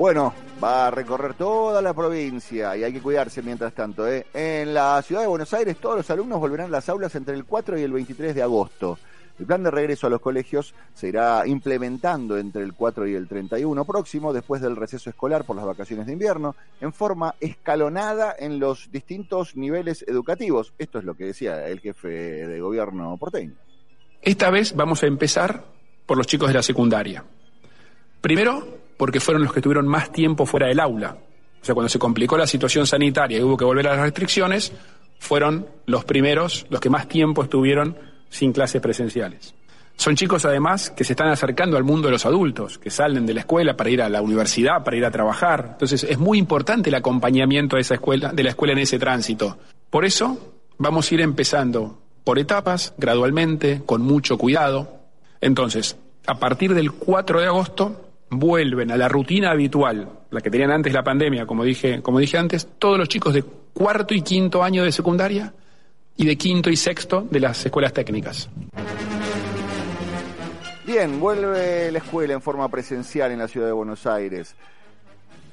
Bueno, 0.00 0.32
va 0.64 0.86
a 0.86 0.90
recorrer 0.90 1.34
toda 1.34 1.82
la 1.82 1.92
provincia 1.92 2.74
y 2.74 2.84
hay 2.84 2.92
que 2.92 3.02
cuidarse 3.02 3.42
mientras 3.42 3.74
tanto. 3.74 4.08
¿eh? 4.08 4.26
En 4.32 4.72
la 4.72 5.02
ciudad 5.02 5.20
de 5.20 5.26
Buenos 5.26 5.52
Aires 5.52 5.76
todos 5.76 5.96
los 5.96 6.10
alumnos 6.10 6.40
volverán 6.40 6.68
a 6.68 6.70
las 6.70 6.88
aulas 6.88 7.14
entre 7.16 7.34
el 7.34 7.44
4 7.44 7.78
y 7.78 7.82
el 7.82 7.92
23 7.92 8.34
de 8.34 8.42
agosto. 8.42 8.98
El 9.38 9.44
plan 9.46 9.62
de 9.62 9.70
regreso 9.70 10.06
a 10.06 10.10
los 10.10 10.20
colegios 10.20 10.74
se 10.94 11.08
irá 11.08 11.46
implementando 11.46 12.38
entre 12.38 12.62
el 12.62 12.74
4 12.74 13.08
y 13.08 13.14
el 13.14 13.28
31 13.28 13.84
próximo, 13.84 14.32
después 14.32 14.62
del 14.62 14.76
receso 14.76 15.10
escolar 15.10 15.44
por 15.44 15.56
las 15.56 15.64
vacaciones 15.64 16.06
de 16.06 16.12
invierno, 16.12 16.56
en 16.80 16.92
forma 16.92 17.34
escalonada 17.40 18.34
en 18.38 18.58
los 18.58 18.90
distintos 18.90 19.56
niveles 19.56 20.02
educativos. 20.08 20.74
Esto 20.78 20.98
es 20.98 21.04
lo 21.04 21.14
que 21.14 21.24
decía 21.24 21.66
el 21.68 21.80
jefe 21.80 22.08
de 22.08 22.60
gobierno 22.60 23.16
porteño. 23.16 23.54
Esta 24.22 24.50
vez 24.50 24.74
vamos 24.74 25.02
a 25.02 25.06
empezar 25.06 25.64
por 26.06 26.16
los 26.16 26.26
chicos 26.26 26.48
de 26.48 26.54
la 26.54 26.62
secundaria. 26.62 27.24
Primero, 28.20 28.78
porque 28.96 29.20
fueron 29.20 29.44
los 29.44 29.52
que 29.52 29.60
tuvieron 29.60 29.86
más 29.86 30.12
tiempo 30.12 30.44
fuera 30.46 30.66
del 30.66 30.80
aula. 30.80 31.16
O 31.60 31.64
sea, 31.64 31.74
cuando 31.74 31.88
se 31.88 31.98
complicó 31.98 32.36
la 32.36 32.46
situación 32.46 32.86
sanitaria 32.86 33.38
y 33.38 33.42
hubo 33.42 33.56
que 33.56 33.64
volver 33.64 33.88
a 33.88 33.92
las 33.92 34.00
restricciones, 34.00 34.72
fueron 35.18 35.66
los 35.86 36.04
primeros, 36.04 36.66
los 36.70 36.80
que 36.80 36.90
más 36.90 37.08
tiempo 37.08 37.42
estuvieron 37.42 37.96
sin 38.28 38.52
clases 38.52 38.80
presenciales. 38.80 39.54
Son 39.96 40.16
chicos 40.16 40.46
además 40.46 40.88
que 40.88 41.04
se 41.04 41.12
están 41.12 41.28
acercando 41.28 41.76
al 41.76 41.84
mundo 41.84 42.08
de 42.08 42.12
los 42.12 42.24
adultos, 42.24 42.78
que 42.78 42.88
salen 42.88 43.26
de 43.26 43.34
la 43.34 43.40
escuela 43.40 43.76
para 43.76 43.90
ir 43.90 44.00
a 44.00 44.08
la 44.08 44.22
universidad, 44.22 44.82
para 44.82 44.96
ir 44.96 45.04
a 45.04 45.10
trabajar. 45.10 45.68
Entonces 45.72 46.04
es 46.04 46.18
muy 46.18 46.38
importante 46.38 46.88
el 46.88 46.94
acompañamiento 46.94 47.76
de 47.76 47.82
esa 47.82 47.94
escuela, 47.94 48.32
de 48.32 48.42
la 48.42 48.48
escuela 48.48 48.72
en 48.72 48.78
ese 48.78 48.98
tránsito. 48.98 49.58
Por 49.90 50.06
eso 50.06 50.54
vamos 50.78 51.10
a 51.10 51.14
ir 51.14 51.20
empezando 51.20 51.98
por 52.24 52.38
etapas, 52.38 52.94
gradualmente, 52.96 53.82
con 53.84 54.00
mucho 54.00 54.38
cuidado. 54.38 54.99
Entonces, 55.40 55.96
a 56.26 56.38
partir 56.38 56.74
del 56.74 56.92
4 56.92 57.40
de 57.40 57.46
agosto 57.46 58.10
vuelven 58.30 58.90
a 58.90 58.96
la 58.96 59.08
rutina 59.08 59.50
habitual, 59.50 60.08
la 60.30 60.40
que 60.40 60.50
tenían 60.50 60.70
antes 60.70 60.92
la 60.92 61.02
pandemia, 61.02 61.46
como 61.46 61.64
dije, 61.64 62.02
como 62.02 62.18
dije 62.18 62.38
antes, 62.38 62.68
todos 62.78 62.98
los 62.98 63.08
chicos 63.08 63.34
de 63.34 63.42
cuarto 63.42 64.14
y 64.14 64.22
quinto 64.22 64.62
año 64.62 64.84
de 64.84 64.92
secundaria 64.92 65.52
y 66.16 66.26
de 66.26 66.36
quinto 66.36 66.70
y 66.70 66.76
sexto 66.76 67.26
de 67.30 67.40
las 67.40 67.64
escuelas 67.64 67.92
técnicas. 67.92 68.48
Bien, 70.86 71.20
vuelve 71.20 71.90
la 71.90 71.98
escuela 71.98 72.34
en 72.34 72.42
forma 72.42 72.68
presencial 72.68 73.30
en 73.32 73.38
la 73.38 73.48
ciudad 73.48 73.66
de 73.66 73.72
Buenos 73.72 74.06
Aires. 74.06 74.54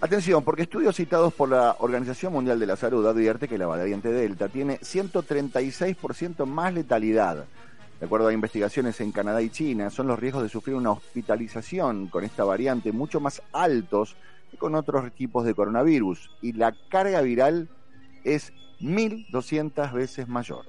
Atención, 0.02 0.44
porque 0.44 0.64
estudios 0.64 0.96
citados 0.96 1.34
por 1.34 1.50
la 1.50 1.76
Organización 1.80 2.34
Mundial 2.34 2.60
de 2.60 2.68
la 2.68 2.76
Salud 2.76 3.06
advierte 3.08 3.48
que 3.48 3.58
la 3.58 3.66
variante 3.66 4.12
Delta 4.12 4.48
tiene 4.48 4.80
136% 4.80 6.46
más 6.46 6.74
letalidad. 6.74 7.46
De 8.00 8.06
acuerdo 8.06 8.28
a 8.28 8.34
investigaciones 8.34 9.02
en 9.02 9.12
Canadá 9.12 9.42
y 9.42 9.50
China, 9.50 9.90
son 9.90 10.08
los 10.08 10.20
riesgos 10.20 10.44
de 10.44 10.50
sufrir 10.50 10.76
una 10.76 10.92
hospitalización 10.92 12.08
con 12.08 12.24
esta 12.24 12.44
variante 12.44 12.92
mucho 12.92 13.20
más 13.20 13.42
altos 13.54 14.16
que 14.52 14.58
con 14.58 14.76
otros 14.76 15.12
tipos 15.14 15.46
de 15.46 15.56
coronavirus 15.56 16.30
y 16.42 16.54
la 16.54 16.76
carga 16.90 17.22
viral 17.22 17.70
es 18.24 18.54
1.200 18.82 19.92
veces 19.94 20.28
mayor. 20.28 20.66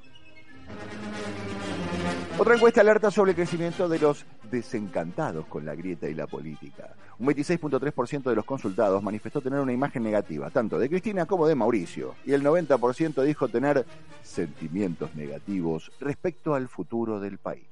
Otra 2.38 2.54
encuesta 2.54 2.80
alerta 2.80 3.10
sobre 3.10 3.32
el 3.32 3.36
crecimiento 3.36 3.88
de 3.88 3.98
los 3.98 4.24
desencantados 4.50 5.44
con 5.46 5.66
la 5.66 5.74
grieta 5.74 6.08
y 6.08 6.14
la 6.14 6.26
política. 6.26 6.94
Un 7.18 7.26
26.3% 7.26 8.22
de 8.22 8.36
los 8.36 8.44
consultados 8.44 9.02
manifestó 9.02 9.40
tener 9.40 9.58
una 9.58 9.72
imagen 9.72 10.04
negativa, 10.04 10.50
tanto 10.50 10.78
de 10.78 10.88
Cristina 10.88 11.26
como 11.26 11.48
de 11.48 11.56
Mauricio, 11.56 12.14
y 12.24 12.32
el 12.32 12.44
90% 12.44 13.24
dijo 13.24 13.48
tener 13.48 13.84
sentimientos 14.22 15.14
negativos 15.16 15.90
respecto 15.98 16.54
al 16.54 16.68
futuro 16.68 17.18
del 17.18 17.38
país. 17.38 17.66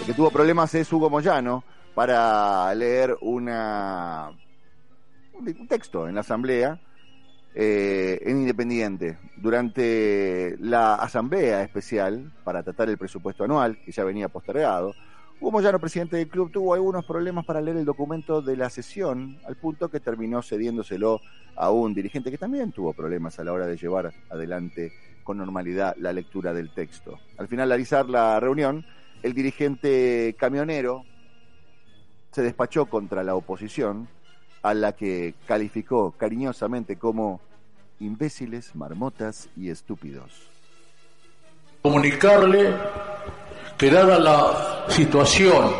El 0.00 0.06
que 0.06 0.14
tuvo 0.14 0.30
problemas 0.30 0.72
es 0.76 0.92
Hugo 0.92 1.10
Moyano 1.10 1.64
para 1.94 2.72
leer 2.74 3.16
una, 3.22 4.30
un 5.32 5.68
texto 5.68 6.06
en 6.06 6.14
la 6.14 6.20
asamblea 6.20 6.80
eh, 7.56 8.20
en 8.22 8.40
Independiente 8.40 9.18
durante 9.36 10.56
la 10.58 10.96
asamblea 10.96 11.62
especial 11.62 12.32
para 12.42 12.62
tratar 12.62 12.88
el 12.88 12.98
presupuesto 12.98 13.44
anual, 13.44 13.78
que 13.84 13.92
ya 13.92 14.02
venía 14.04 14.28
postergado. 14.28 14.94
Hugo 15.40 15.50
Moyano, 15.50 15.78
presidente 15.78 16.16
del 16.16 16.28
club, 16.28 16.50
tuvo 16.50 16.74
algunos 16.74 17.04
problemas 17.04 17.44
para 17.44 17.60
leer 17.60 17.76
el 17.76 17.84
documento 17.84 18.40
de 18.40 18.56
la 18.56 18.70
sesión, 18.70 19.38
al 19.46 19.56
punto 19.56 19.90
que 19.90 20.00
terminó 20.00 20.42
cediéndoselo 20.42 21.20
a 21.56 21.70
un 21.70 21.92
dirigente 21.92 22.30
que 22.30 22.38
también 22.38 22.72
tuvo 22.72 22.92
problemas 22.92 23.38
a 23.38 23.44
la 23.44 23.52
hora 23.52 23.66
de 23.66 23.76
llevar 23.76 24.12
adelante 24.30 24.92
con 25.22 25.38
normalidad 25.38 25.96
la 25.98 26.12
lectura 26.12 26.52
del 26.52 26.70
texto. 26.72 27.18
Al 27.36 27.48
finalizar 27.48 28.08
la 28.08 28.38
reunión, 28.38 28.86
el 29.22 29.34
dirigente 29.34 30.34
camionero 30.38 31.04
se 32.30 32.42
despachó 32.42 32.86
contra 32.86 33.22
la 33.24 33.34
oposición, 33.34 34.08
a 34.62 34.72
la 34.72 34.92
que 34.92 35.34
calificó 35.46 36.12
cariñosamente 36.12 36.96
como 36.96 37.40
imbéciles, 38.00 38.74
marmotas 38.74 39.50
y 39.56 39.68
estúpidos. 39.68 40.48
Comunicarle 41.82 42.74
que 43.76 43.90
dada 43.90 44.18
la 44.18 44.86
situación 44.88 45.72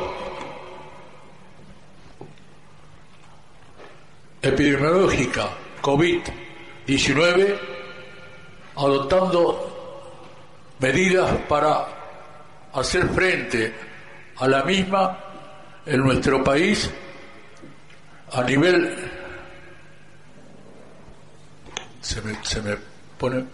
epidemiológica 4.43 5.49
COVID-19, 5.81 7.59
adoptando 8.77 9.75
medidas 10.81 11.31
para 11.49 11.87
hacer 12.73 13.09
frente 13.09 13.73
a 14.37 14.49
la 14.49 14.63
misma 14.65 15.19
en 15.87 16.01
nuestro 16.01 16.43
país 16.43 16.91
a 18.33 18.43
nivel 18.43 19.11
se 22.01 22.21
me, 22.23 22.35
se 22.43 22.61
me 22.61 22.77
pone 23.19 23.45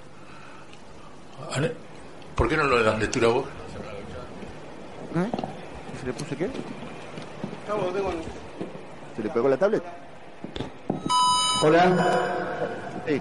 ¿por 2.34 2.48
qué 2.48 2.56
no 2.56 2.64
lo 2.64 2.82
dan 2.82 2.98
lectura 2.98 3.28
vos? 3.28 3.44
¿Eh? 5.16 5.30
¿Se 6.00 6.06
le 6.06 6.12
puso 6.12 6.36
qué? 6.36 6.48
¿Se 9.16 9.22
le 9.22 9.28
pegó 9.30 9.48
la 9.48 9.56
tablet? 9.56 9.82
Hola. 11.62 13.02
Sí. 13.06 13.20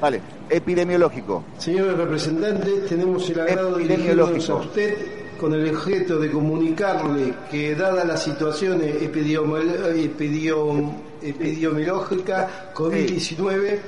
Vale, 0.00 0.20
epidemiológico. 0.50 1.44
Señor 1.58 1.96
representante, 1.96 2.70
tenemos 2.88 3.28
el 3.30 3.40
agrado 3.40 3.76
de 3.76 3.82
dirigirnos 3.86 4.50
a 4.50 4.54
usted 4.56 4.96
con 5.38 5.52
el 5.54 5.74
objeto 5.74 6.18
de 6.18 6.30
comunicarle 6.30 7.34
que 7.50 7.74
dada 7.74 8.04
la 8.04 8.16
situación 8.16 8.80
epidiomo- 8.82 9.58
epidiom- 9.58 10.94
epidemiológica 11.22 12.70
COVID-19, 12.74 13.78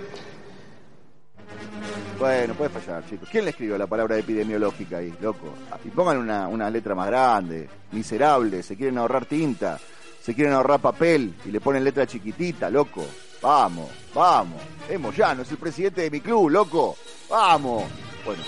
Bueno, 2.18 2.54
puede 2.54 2.70
fallar, 2.70 3.06
chicos. 3.08 3.28
¿Quién 3.30 3.44
le 3.44 3.50
escribió 3.50 3.78
la 3.78 3.86
palabra 3.86 4.18
epidemiológica 4.18 4.98
ahí, 4.98 5.14
loco? 5.20 5.54
Y 5.84 5.88
pongan 5.90 6.18
una, 6.18 6.48
una 6.48 6.68
letra 6.70 6.94
más 6.94 7.06
grande. 7.06 7.68
Miserable, 7.92 8.62
se 8.62 8.76
quieren 8.76 8.98
ahorrar 8.98 9.26
tinta, 9.26 9.78
se 10.20 10.34
quieren 10.34 10.52
ahorrar 10.52 10.80
papel 10.80 11.34
y 11.44 11.50
le 11.50 11.60
ponen 11.60 11.84
letra 11.84 12.06
chiquitita, 12.06 12.70
loco. 12.70 13.06
Vamos, 13.40 13.88
vamos. 14.14 14.60
Es 14.88 14.98
Moyano, 14.98 15.42
es 15.42 15.50
el 15.50 15.58
presidente 15.58 16.02
de 16.02 16.10
mi 16.10 16.20
club, 16.20 16.50
loco. 16.50 16.96
Vamos. 17.30 17.84
Bueno, 18.24 18.42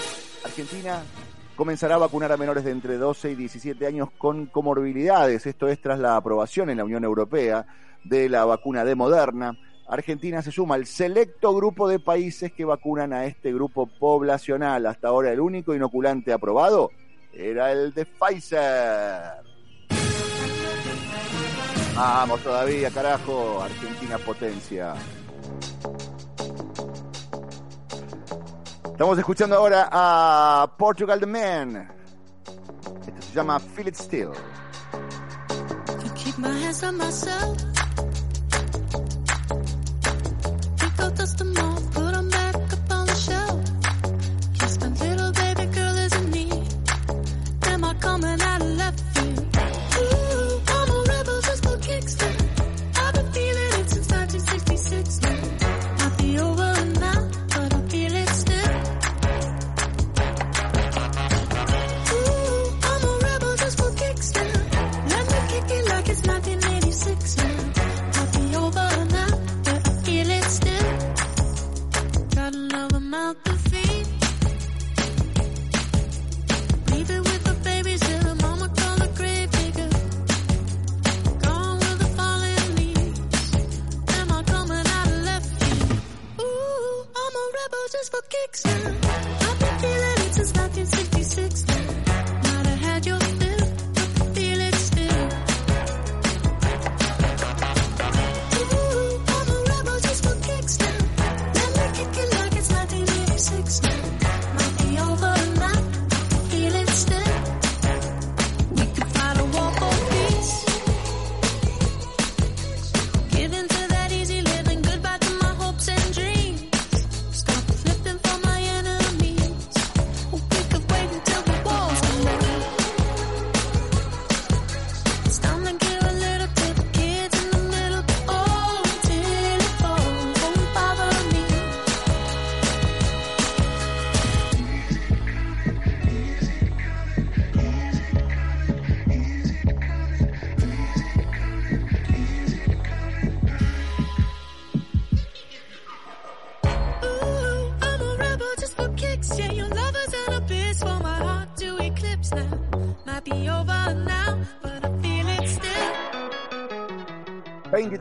Argentina 0.44 1.02
comenzará 1.54 1.94
a 1.94 1.98
vacunar 1.98 2.32
a 2.32 2.36
menores 2.36 2.64
de 2.64 2.70
entre 2.70 2.96
12 2.96 3.32
y 3.32 3.34
17 3.34 3.86
años 3.86 4.08
con 4.18 4.46
comorbilidades. 4.46 5.46
Esto 5.46 5.68
es 5.68 5.80
tras 5.80 5.98
la 5.98 6.16
aprobación 6.16 6.70
en 6.70 6.78
la 6.78 6.84
Unión 6.84 7.04
Europea 7.04 7.66
de 8.02 8.28
la 8.28 8.44
vacuna 8.44 8.84
de 8.84 8.94
Moderna. 8.94 9.56
Argentina 9.90 10.40
se 10.40 10.52
suma 10.52 10.76
al 10.76 10.86
selecto 10.86 11.52
grupo 11.52 11.88
de 11.88 11.98
países 11.98 12.52
que 12.52 12.64
vacunan 12.64 13.12
a 13.12 13.24
este 13.26 13.52
grupo 13.52 13.86
poblacional. 13.86 14.86
Hasta 14.86 15.08
ahora 15.08 15.32
el 15.32 15.40
único 15.40 15.74
inoculante 15.74 16.32
aprobado 16.32 16.92
era 17.32 17.72
el 17.72 17.92
de 17.92 18.06
Pfizer. 18.06 19.42
Vamos 21.96 22.40
todavía, 22.42 22.90
carajo. 22.90 23.60
Argentina 23.60 24.16
potencia. 24.18 24.94
Estamos 28.84 29.18
escuchando 29.18 29.56
ahora 29.56 29.88
a 29.90 30.72
Portugal 30.78 31.18
the 31.18 31.26
Man. 31.26 31.90
Esto 33.06 33.22
se 33.22 33.34
llama 33.34 33.58
Feel 33.58 33.88
It 33.88 33.96
Still. 33.96 34.30
to 35.86 36.14
keep 36.14 36.38
my 36.38 36.48
hands. 36.48 37.69
the 41.40 41.46
moment. 41.46 41.69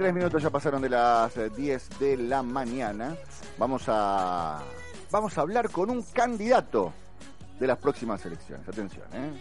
23 0.10 0.13
minutos 0.13 0.43
ya 0.43 0.50
pasaron 0.50 0.82
de 0.82 0.89
las 0.89 1.38
eh, 1.38 1.50
10 1.56 2.00
de 2.00 2.17
la 2.17 2.41
mañana. 2.41 3.15
Vamos 3.58 3.84
a 3.88 4.60
vamos 5.12 5.38
a 5.38 5.41
hablar 5.41 5.69
con 5.69 5.89
un 5.89 6.02
candidato 6.02 6.93
de 7.60 7.67
las 7.67 7.78
próximas 7.78 8.26
elecciones. 8.26 8.67
Atención, 8.67 9.06
¿eh? 9.13 9.32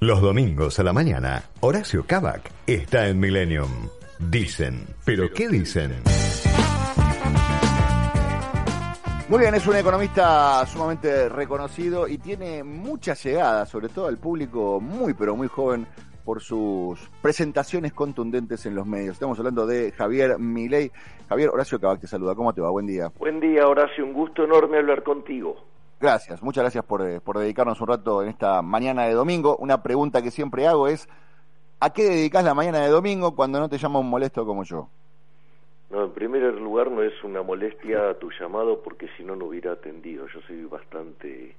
Los 0.00 0.20
domingos 0.20 0.78
a 0.78 0.82
la 0.82 0.92
mañana, 0.92 1.44
Horacio 1.60 2.04
Cavac 2.06 2.50
está 2.66 3.06
en 3.08 3.20
Millennium. 3.20 3.88
Dicen, 4.18 4.86
pero 5.04 5.32
¿qué 5.32 5.48
dicen? 5.48 6.02
Muy 9.28 9.38
bien, 9.38 9.54
es 9.54 9.66
un 9.66 9.76
economista 9.76 10.66
sumamente 10.66 11.28
reconocido 11.28 12.08
y 12.08 12.18
tiene 12.18 12.64
mucha 12.64 13.14
llegada, 13.14 13.64
sobre 13.66 13.88
todo 13.88 14.08
al 14.08 14.18
público 14.18 14.80
muy 14.80 15.14
pero 15.14 15.36
muy 15.36 15.46
joven 15.46 15.86
por 16.30 16.40
sus 16.40 17.10
presentaciones 17.20 17.92
contundentes 17.92 18.64
en 18.64 18.76
los 18.76 18.86
medios. 18.86 19.14
Estamos 19.14 19.36
hablando 19.40 19.66
de 19.66 19.90
Javier 19.90 20.38
Milei. 20.38 20.92
Javier, 21.28 21.48
Horacio 21.48 21.80
Cavac 21.80 22.02
te 22.02 22.06
saluda. 22.06 22.36
¿Cómo 22.36 22.54
te 22.54 22.60
va? 22.60 22.70
Buen 22.70 22.86
día. 22.86 23.10
Buen 23.18 23.40
día, 23.40 23.66
Horacio. 23.66 24.04
Un 24.04 24.12
gusto 24.12 24.44
enorme 24.44 24.78
hablar 24.78 25.02
contigo. 25.02 25.56
Gracias, 26.00 26.40
muchas 26.40 26.62
gracias 26.62 26.84
por, 26.84 27.02
eh, 27.02 27.20
por 27.20 27.36
dedicarnos 27.36 27.80
un 27.80 27.88
rato 27.88 28.22
en 28.22 28.28
esta 28.28 28.62
mañana 28.62 29.06
de 29.06 29.14
domingo. 29.14 29.56
Una 29.56 29.82
pregunta 29.82 30.22
que 30.22 30.30
siempre 30.30 30.68
hago 30.68 30.86
es, 30.86 31.08
¿a 31.80 31.90
qué 31.92 32.04
dedicas 32.04 32.44
la 32.44 32.54
mañana 32.54 32.78
de 32.78 32.90
domingo 32.90 33.34
cuando 33.34 33.58
no 33.58 33.68
te 33.68 33.78
llama 33.78 33.98
un 33.98 34.08
molesto 34.08 34.46
como 34.46 34.62
yo? 34.62 34.88
No, 35.90 36.04
en 36.04 36.12
primer 36.12 36.42
lugar, 36.54 36.92
no 36.92 37.02
es 37.02 37.24
una 37.24 37.42
molestia 37.42 38.16
tu 38.20 38.30
llamado 38.38 38.80
porque 38.84 39.08
si 39.16 39.24
no, 39.24 39.34
no 39.34 39.46
hubiera 39.46 39.72
atendido. 39.72 40.28
Yo 40.28 40.40
soy 40.42 40.64
bastante 40.66 41.56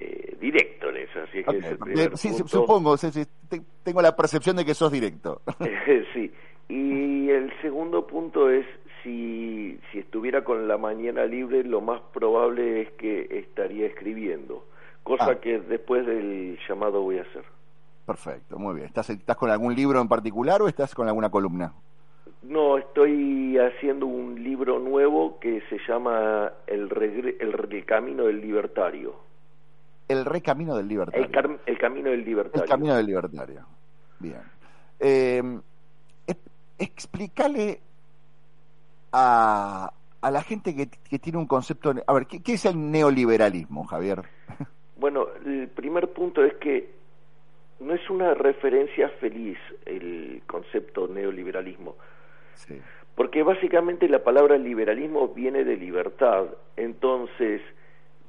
eh, 0.00 0.36
directo 0.40 0.88
en 0.90 0.96
eso, 0.98 1.20
así 1.22 1.38
es 1.38 1.46
que 1.46 1.58
es 1.58 2.20
sí, 2.20 2.28
punto. 2.28 2.48
supongo, 2.48 2.96
sí, 2.96 3.10
sí, 3.10 3.24
te- 3.48 3.62
tengo 3.82 4.02
la 4.02 4.14
percepción 4.14 4.56
de 4.56 4.64
que 4.64 4.74
sos 4.74 4.92
directo. 4.92 5.40
sí. 6.14 6.32
Y 6.68 7.30
el 7.30 7.52
segundo 7.62 8.06
punto 8.06 8.50
es 8.50 8.66
si, 9.02 9.78
si 9.92 9.98
estuviera 10.00 10.42
con 10.44 10.66
la 10.66 10.76
mañana 10.78 11.24
libre, 11.24 11.62
lo 11.64 11.80
más 11.80 12.00
probable 12.12 12.82
es 12.82 12.90
que 12.92 13.26
estaría 13.30 13.86
escribiendo, 13.86 14.64
cosa 15.02 15.30
Ah. 15.30 15.40
que 15.40 15.60
después 15.60 16.04
del 16.06 16.58
llamado 16.68 17.02
voy 17.02 17.18
a 17.18 17.22
hacer. 17.22 17.44
Perfecto, 18.04 18.58
muy 18.58 18.74
bien. 18.74 18.86
¿Estás, 18.86 19.10
¿Estás 19.10 19.36
con 19.36 19.50
algún 19.50 19.74
libro 19.74 20.00
en 20.00 20.08
particular 20.08 20.60
o 20.62 20.68
estás 20.68 20.94
con 20.94 21.06
alguna 21.08 21.30
columna? 21.30 21.72
No, 22.42 22.78
estoy 22.78 23.58
haciendo 23.58 24.06
un 24.06 24.40
libro 24.42 24.78
nuevo 24.78 25.38
que 25.40 25.62
se 25.68 25.78
llama 25.88 26.52
El, 26.68 26.88
regre- 26.90 27.36
el, 27.40 27.54
el 27.72 27.84
Camino 27.84 28.24
del 28.24 28.40
Libertario. 28.40 29.14
El 30.08 30.24
recamino 30.24 30.76
del 30.76 30.88
libertario. 30.88 31.24
El, 31.66 31.78
Camino 31.78 32.10
del 32.10 32.24
Libertario. 32.24 32.62
El 32.62 32.68
camino 32.68 32.94
del 32.96 33.06
libertario. 33.06 33.66
Bien. 34.20 34.40
Eh, 35.00 35.42
es- 36.26 36.36
explícale 36.78 37.80
a, 39.12 39.92
a 40.20 40.30
la 40.30 40.42
gente 40.42 40.74
que, 40.74 40.88
que 40.88 41.18
tiene 41.18 41.38
un 41.38 41.46
concepto... 41.46 41.92
A 42.06 42.12
ver, 42.12 42.26
¿qué, 42.26 42.42
qué 42.42 42.54
es 42.54 42.64
el 42.66 42.90
neoliberalismo, 42.90 43.84
Javier? 43.86 44.22
Bueno, 44.98 45.26
el 45.44 45.68
primer 45.68 46.10
punto 46.14 46.42
es 46.42 46.54
que 46.54 46.90
no 47.80 47.92
es 47.92 48.08
una 48.08 48.32
referencia 48.32 49.10
feliz 49.20 49.58
el 49.84 50.40
concepto 50.46 51.06
neoliberalismo, 51.06 51.96
Sí. 52.54 52.80
porque 53.14 53.42
básicamente 53.42 54.08
la 54.08 54.24
palabra 54.24 54.56
liberalismo 54.56 55.28
viene 55.28 55.64
de 55.64 55.76
libertad, 55.76 56.46
entonces 56.78 57.60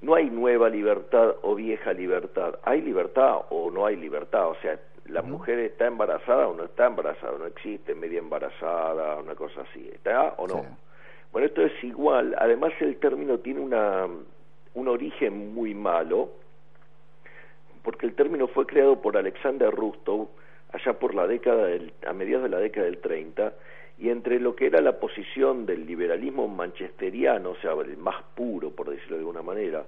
no 0.01 0.15
hay 0.15 0.29
nueva 0.29 0.69
libertad 0.69 1.35
o 1.41 1.55
vieja 1.55 1.93
libertad, 1.93 2.59
hay 2.63 2.81
libertad 2.81 3.41
o 3.49 3.71
no 3.71 3.85
hay 3.85 3.95
libertad, 3.95 4.49
o 4.49 4.55
sea, 4.61 4.79
la 5.05 5.21
mujer 5.21 5.59
está 5.59 5.87
embarazada 5.87 6.47
o 6.47 6.53
no 6.53 6.65
está 6.65 6.87
embarazada, 6.87 7.37
no 7.37 7.45
existe 7.45 7.95
media 7.95 8.19
embarazada, 8.19 9.15
una 9.17 9.35
cosa 9.35 9.61
así, 9.61 9.89
¿está 9.93 10.35
o 10.37 10.47
no? 10.47 10.65
Bueno, 11.31 11.47
esto 11.47 11.61
es 11.61 11.83
igual, 11.83 12.35
además 12.37 12.73
el 12.79 12.97
término 12.97 13.39
tiene 13.39 13.61
una, 13.61 14.07
un 14.73 14.87
origen 14.87 15.53
muy 15.53 15.73
malo, 15.73 16.31
porque 17.83 18.05
el 18.05 18.15
término 18.15 18.47
fue 18.47 18.65
creado 18.65 19.01
por 19.01 19.17
Alexander 19.17 19.71
Rustow 19.71 20.29
allá 20.73 20.93
por 20.99 21.15
la 21.15 21.25
década 21.25 21.65
del, 21.67 21.93
a 22.05 22.13
mediados 22.13 22.43
de 22.43 22.49
la 22.49 22.59
década 22.59 22.85
del 22.85 22.97
30 22.99 23.53
y 23.99 24.09
entre 24.09 24.39
lo 24.39 24.55
que 24.55 24.67
era 24.67 24.79
la 24.81 24.99
posición 24.99 25.65
del 25.65 25.85
liberalismo 25.85 26.47
manchesteriano, 26.47 27.51
o 27.51 27.55
sea, 27.57 27.71
el 27.73 27.97
más 27.97 28.21
puro, 28.35 28.71
por 28.71 28.89
decirlo 28.89 29.15
de 29.15 29.21
alguna 29.21 29.41
manera, 29.41 29.85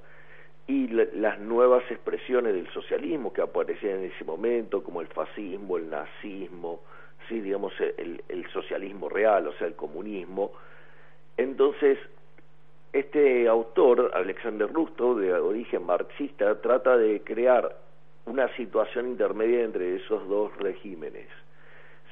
y 0.68 0.88
la- 0.88 1.08
las 1.14 1.40
nuevas 1.40 1.84
expresiones 1.92 2.54
del 2.54 2.68
socialismo 2.72 3.32
que 3.34 3.42
aparecían 3.42 4.00
en 4.00 4.12
ese 4.12 4.24
momento, 4.24 4.84
como 4.84 5.02
el 5.02 5.08
fascismo, 5.08 5.78
el 5.78 5.90
nazismo, 5.90 6.82
sí, 7.28 7.40
digamos, 7.40 7.74
el, 7.98 8.24
el 8.28 8.48
socialismo 8.52 9.10
real, 9.10 9.48
o 9.48 9.54
sea, 9.54 9.68
el 9.68 9.76
comunismo. 9.76 10.52
Entonces, 11.38 11.98
este 12.94 13.48
autor, 13.48 14.12
Alexander 14.16 14.72
Rusto, 14.72 15.16
de 15.16 15.34
origen 15.34 15.86
marxista, 15.86 16.60
trata 16.62 16.98
de 16.98 17.22
crear 17.22 17.76
una 18.26 18.48
situación 18.56 19.08
intermedia 19.08 19.64
entre 19.64 19.96
esos 19.96 20.28
dos 20.28 20.56
regímenes. 20.58 21.28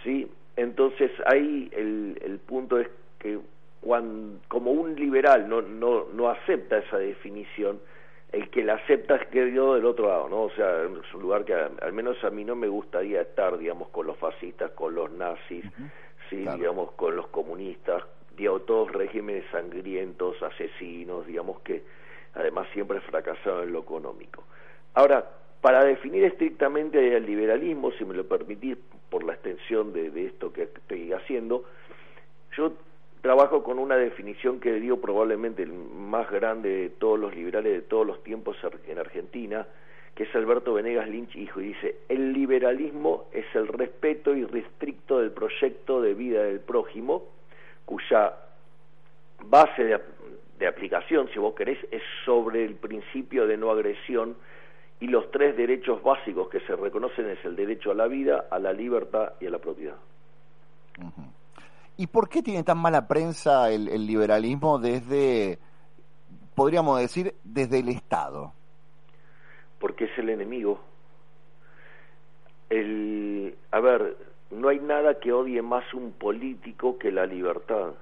¿sí? 0.03 0.29
Entonces 0.57 1.11
ahí 1.25 1.69
el, 1.71 2.19
el 2.23 2.39
punto 2.39 2.77
es 2.79 2.89
que 3.19 3.39
cuan- 3.81 4.39
como 4.49 4.71
un 4.71 4.95
liberal 4.95 5.47
no, 5.47 5.61
no, 5.61 6.07
no 6.13 6.29
acepta 6.29 6.79
esa 6.79 6.97
definición, 6.97 7.79
el 8.31 8.49
que 8.49 8.63
la 8.63 8.73
acepta 8.73 9.15
es 9.15 9.27
que 9.27 9.53
yo 9.53 9.75
del 9.75 9.85
otro 9.85 10.07
lado, 10.09 10.27
¿no? 10.27 10.43
O 10.43 10.49
sea, 10.51 10.83
es 10.83 11.13
un 11.13 11.21
lugar 11.21 11.45
que 11.45 11.53
a- 11.53 11.71
al 11.81 11.93
menos 11.93 12.21
a 12.23 12.29
mí 12.29 12.43
no 12.43 12.55
me 12.55 12.67
gustaría 12.67 13.21
estar, 13.21 13.57
digamos, 13.57 13.87
con 13.89 14.05
los 14.07 14.17
fascistas, 14.17 14.71
con 14.71 14.93
los 14.95 15.09
nazis, 15.11 15.63
sí, 16.29 16.43
digamos, 16.57 16.91
con 16.93 17.15
los 17.15 17.27
comunistas, 17.27 18.03
digamos, 18.35 18.65
todos 18.65 18.91
regímenes 18.91 19.45
sangrientos, 19.51 20.41
asesinos, 20.43 21.25
digamos 21.25 21.61
que 21.61 21.83
además 22.33 22.67
siempre 22.73 22.99
fracasaron 23.01 23.63
en 23.63 23.73
lo 23.73 23.79
económico. 23.79 24.43
Ahora, 24.95 25.23
para 25.67 25.83
definir 25.83 26.23
estrictamente 26.23 27.17
el 27.17 27.25
liberalismo, 27.25 27.91
si 27.91 28.05
me 28.05 28.13
lo 28.13 28.25
permitís, 28.25 28.77
por 29.09 29.25
la 29.25 29.33
extensión 29.33 29.91
de, 29.91 30.25
esto 30.25 30.53
que 30.53 30.63
estoy 30.63 31.11
haciendo, 31.11 31.65
yo 32.55 32.71
trabajo 33.19 33.63
con 33.63 33.77
una 33.77 33.97
definición 33.97 34.61
que 34.61 34.79
dio 34.79 35.01
probablemente 35.01 35.63
el 35.63 35.73
más 35.73 36.31
grande 36.31 36.69
de 36.69 36.89
todos 36.91 37.19
los 37.19 37.35
liberales 37.35 37.73
de 37.73 37.81
todos 37.81 38.07
los 38.07 38.23
tiempos 38.23 38.55
en 38.87 38.97
Argentina, 38.97 39.67
que 40.15 40.23
es 40.23 40.33
Alberto 40.35 40.73
Venegas 40.73 41.09
Lynch, 41.09 41.35
hijo, 41.35 41.59
y 41.59 41.73
dice, 41.73 41.97
el 42.07 42.31
liberalismo 42.31 43.25
es 43.33 43.53
el 43.53 43.67
respeto 43.67 44.33
irrestricto 44.33 45.19
del 45.19 45.31
proyecto 45.31 46.01
de 46.01 46.13
vida 46.13 46.43
del 46.43 46.61
prójimo, 46.61 47.25
cuya 47.83 48.35
base 49.43 49.83
de, 49.83 49.99
de 50.59 50.65
aplicación, 50.65 51.27
si 51.33 51.39
vos 51.39 51.55
querés, 51.55 51.79
es 51.91 52.03
sobre 52.23 52.63
el 52.63 52.75
principio 52.75 53.45
de 53.45 53.57
no 53.57 53.69
agresión 53.69 54.37
y 54.99 55.07
los 55.07 55.29
tres 55.31 55.55
derechos 55.55 56.01
básicos 56.01 56.49
que 56.49 56.59
se 56.61 56.75
reconocen 56.75 57.29
es 57.29 57.43
el 57.45 57.55
derecho 57.55 57.91
a 57.91 57.95
la 57.95 58.07
vida, 58.07 58.45
a 58.49 58.59
la 58.59 58.73
libertad 58.73 59.33
y 59.39 59.47
a 59.47 59.49
la 59.51 59.59
propiedad. 59.59 59.97
¿Y 61.97 62.07
por 62.07 62.29
qué 62.29 62.41
tiene 62.41 62.63
tan 62.63 62.77
mala 62.79 63.07
prensa 63.07 63.71
el, 63.71 63.87
el 63.87 64.07
liberalismo 64.07 64.79
desde, 64.79 65.59
podríamos 66.55 66.99
decir, 66.99 67.35
desde 67.43 67.79
el 67.79 67.89
Estado? 67.89 68.53
porque 69.79 70.05
es 70.05 70.17
el 70.17 70.29
enemigo. 70.29 70.79
El, 72.69 73.55
a 73.71 73.79
ver, 73.79 74.17
no 74.51 74.69
hay 74.69 74.79
nada 74.79 75.19
que 75.19 75.31
odie 75.31 75.61
más 75.61 75.93
un 75.93 76.11
político 76.11 76.97
que 76.97 77.11
la 77.11 77.25
libertad. 77.25 77.93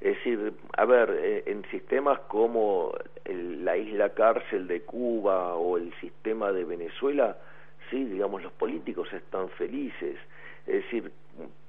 Es 0.00 0.16
decir, 0.16 0.54
a 0.78 0.84
ver, 0.86 1.10
eh, 1.20 1.42
en 1.46 1.62
sistemas 1.70 2.20
como 2.20 2.92
el- 3.24 3.64
la 3.64 3.76
isla 3.76 4.10
cárcel 4.10 4.66
de 4.66 4.82
Cuba 4.82 5.54
o 5.56 5.76
el 5.76 5.92
sistema 6.00 6.52
de 6.52 6.64
Venezuela, 6.64 7.36
sí, 7.90 8.04
digamos, 8.04 8.42
los 8.42 8.52
políticos 8.52 9.12
están 9.12 9.50
felices. 9.50 10.16
Es 10.66 10.84
decir, 10.84 11.12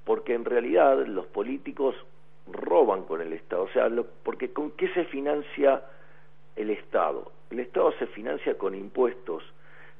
porque 0.04 0.34
en 0.34 0.44
realidad 0.44 1.06
los 1.06 1.26
políticos 1.26 1.94
roban 2.50 3.02
con 3.04 3.20
el 3.20 3.32
Estado. 3.34 3.64
O 3.64 3.68
sea, 3.68 3.88
lo- 3.88 4.06
porque 4.22 4.50
¿con 4.52 4.70
qué 4.72 4.88
se 4.94 5.04
financia 5.04 5.82
el 6.56 6.70
Estado? 6.70 7.30
El 7.50 7.60
Estado 7.60 7.92
se 7.98 8.06
financia 8.06 8.56
con 8.56 8.74
impuestos, 8.74 9.42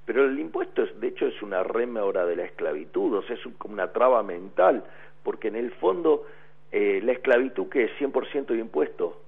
pero 0.06 0.24
el 0.24 0.38
impuesto 0.38 0.82
es, 0.82 1.00
de 1.00 1.08
hecho 1.08 1.26
es 1.26 1.40
una 1.42 1.62
rémora 1.62 2.24
de 2.24 2.36
la 2.36 2.44
esclavitud, 2.44 3.14
o 3.14 3.22
sea, 3.22 3.36
es 3.36 3.44
un- 3.46 3.52
como 3.54 3.74
una 3.74 3.92
traba 3.92 4.22
mental, 4.22 4.84
porque 5.22 5.48
en 5.48 5.56
el 5.56 5.70
fondo 5.72 6.24
eh, 6.72 7.00
la 7.02 7.12
esclavitud 7.12 7.68
que 7.68 7.84
es 7.84 7.90
100% 7.98 8.46
de 8.46 8.58
impuesto. 8.58 9.20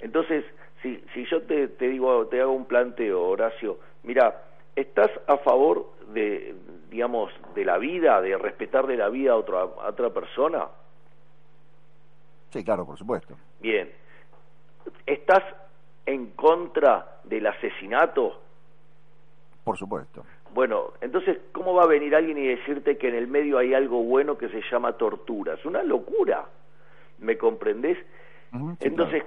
Entonces, 0.00 0.44
si, 0.82 1.02
si 1.14 1.24
yo 1.26 1.42
te, 1.42 1.68
te 1.68 1.88
digo, 1.88 2.26
te 2.26 2.40
hago 2.40 2.52
un 2.52 2.66
planteo, 2.66 3.22
Horacio, 3.22 3.78
mira, 4.02 4.42
¿estás 4.74 5.10
a 5.28 5.38
favor 5.38 5.92
de, 6.08 6.54
digamos, 6.90 7.32
de 7.54 7.64
la 7.64 7.78
vida, 7.78 8.20
de 8.20 8.36
respetar 8.36 8.86
de 8.86 8.96
la 8.96 9.08
vida 9.08 9.32
a 9.32 9.36
otra, 9.36 9.60
a 9.60 9.88
otra 9.88 10.10
persona? 10.10 10.66
Sí, 12.50 12.64
claro, 12.64 12.84
por 12.84 12.98
supuesto. 12.98 13.36
Bien. 13.60 13.90
¿Estás 15.06 15.42
en 16.04 16.32
contra 16.32 17.20
del 17.24 17.46
asesinato? 17.46 18.42
Por 19.64 19.78
supuesto. 19.78 20.24
Bueno, 20.52 20.92
entonces, 21.00 21.38
¿cómo 21.52 21.72
va 21.74 21.84
a 21.84 21.86
venir 21.86 22.14
alguien 22.14 22.36
y 22.36 22.46
decirte 22.48 22.98
que 22.98 23.08
en 23.08 23.14
el 23.14 23.26
medio 23.26 23.56
hay 23.56 23.72
algo 23.72 24.02
bueno 24.02 24.36
que 24.36 24.48
se 24.48 24.60
llama 24.70 24.92
tortura? 24.94 25.54
Es 25.54 25.64
una 25.64 25.82
locura. 25.82 26.44
¿Me 27.22 27.38
comprendés? 27.38 27.96
entonces, 28.86 29.22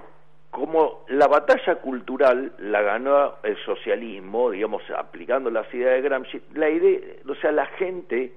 como 0.50 1.04
la 1.08 1.26
batalla 1.26 1.74
cultural 1.76 2.52
la 2.58 2.80
ganó 2.82 3.34
el 3.42 3.56
socialismo, 3.64 4.50
digamos, 4.50 4.82
aplicando 4.96 5.50
las 5.50 5.66
ideas 5.74 5.94
de 5.94 6.02
Gramsci, 6.02 6.40
la 6.54 6.70
idea, 6.70 7.00
o 7.28 7.34
sea, 7.34 7.50
la 7.52 7.66
gente 7.66 8.32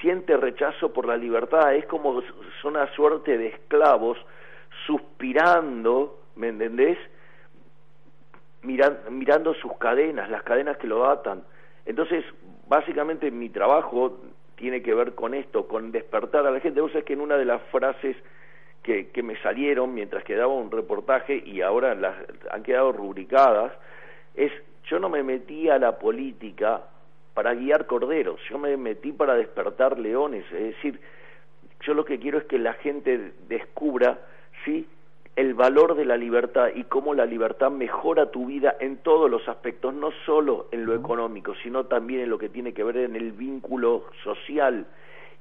siente 0.00 0.36
rechazo 0.36 0.92
por 0.92 1.06
la 1.06 1.16
libertad, 1.16 1.74
es 1.74 1.86
como 1.86 2.20
una 2.64 2.92
suerte 2.94 3.38
de 3.38 3.46
esclavos 3.48 4.18
suspirando, 4.86 6.18
¿me 6.36 6.48
entendés? 6.48 6.98
Miran- 8.62 8.98
mirando 9.10 9.54
sus 9.54 9.76
cadenas, 9.78 10.30
las 10.30 10.42
cadenas 10.42 10.76
que 10.78 10.86
lo 10.86 11.08
atan. 11.08 11.42
Entonces, 11.84 12.24
básicamente 12.68 13.30
mi 13.30 13.48
trabajo 13.48 14.20
tiene 14.56 14.82
que 14.82 14.94
ver 14.94 15.14
con 15.14 15.34
esto, 15.34 15.66
con 15.66 15.90
despertar 15.90 16.46
a 16.46 16.50
la 16.50 16.60
gente. 16.60 16.80
Vos 16.80 16.92
sabés 16.92 17.04
que 17.04 17.14
en 17.14 17.20
una 17.20 17.36
de 17.36 17.44
las 17.44 17.60
frases 17.72 18.16
que, 18.82 19.08
que 19.10 19.22
me 19.22 19.40
salieron 19.42 19.94
mientras 19.94 20.24
que 20.24 20.34
daba 20.34 20.52
un 20.52 20.70
reportaje 20.70 21.42
y 21.44 21.60
ahora 21.60 21.94
las 21.94 22.16
han 22.50 22.62
quedado 22.62 22.92
rubricadas, 22.92 23.72
es 24.34 24.52
yo 24.88 24.98
no 24.98 25.08
me 25.08 25.22
metí 25.22 25.68
a 25.68 25.78
la 25.78 25.98
política 25.98 26.82
para 27.34 27.54
guiar 27.54 27.86
corderos, 27.86 28.40
yo 28.50 28.58
me 28.58 28.76
metí 28.76 29.12
para 29.12 29.34
despertar 29.34 29.98
leones, 29.98 30.44
es 30.52 30.74
decir, 30.74 31.00
yo 31.80 31.94
lo 31.94 32.04
que 32.04 32.18
quiero 32.18 32.38
es 32.38 32.44
que 32.44 32.58
la 32.58 32.74
gente 32.74 33.32
descubra 33.48 34.18
sí 34.64 34.86
el 35.34 35.54
valor 35.54 35.94
de 35.94 36.04
la 36.04 36.16
libertad 36.16 36.68
y 36.74 36.84
cómo 36.84 37.14
la 37.14 37.24
libertad 37.24 37.70
mejora 37.70 38.30
tu 38.30 38.46
vida 38.46 38.76
en 38.80 38.98
todos 38.98 39.30
los 39.30 39.48
aspectos, 39.48 39.94
no 39.94 40.10
solo 40.26 40.68
en 40.72 40.84
lo 40.84 40.94
económico, 40.94 41.54
sino 41.62 41.84
también 41.84 42.20
en 42.20 42.30
lo 42.30 42.38
que 42.38 42.50
tiene 42.50 42.74
que 42.74 42.84
ver 42.84 42.98
en 42.98 43.16
el 43.16 43.32
vínculo 43.32 44.04
social. 44.22 44.86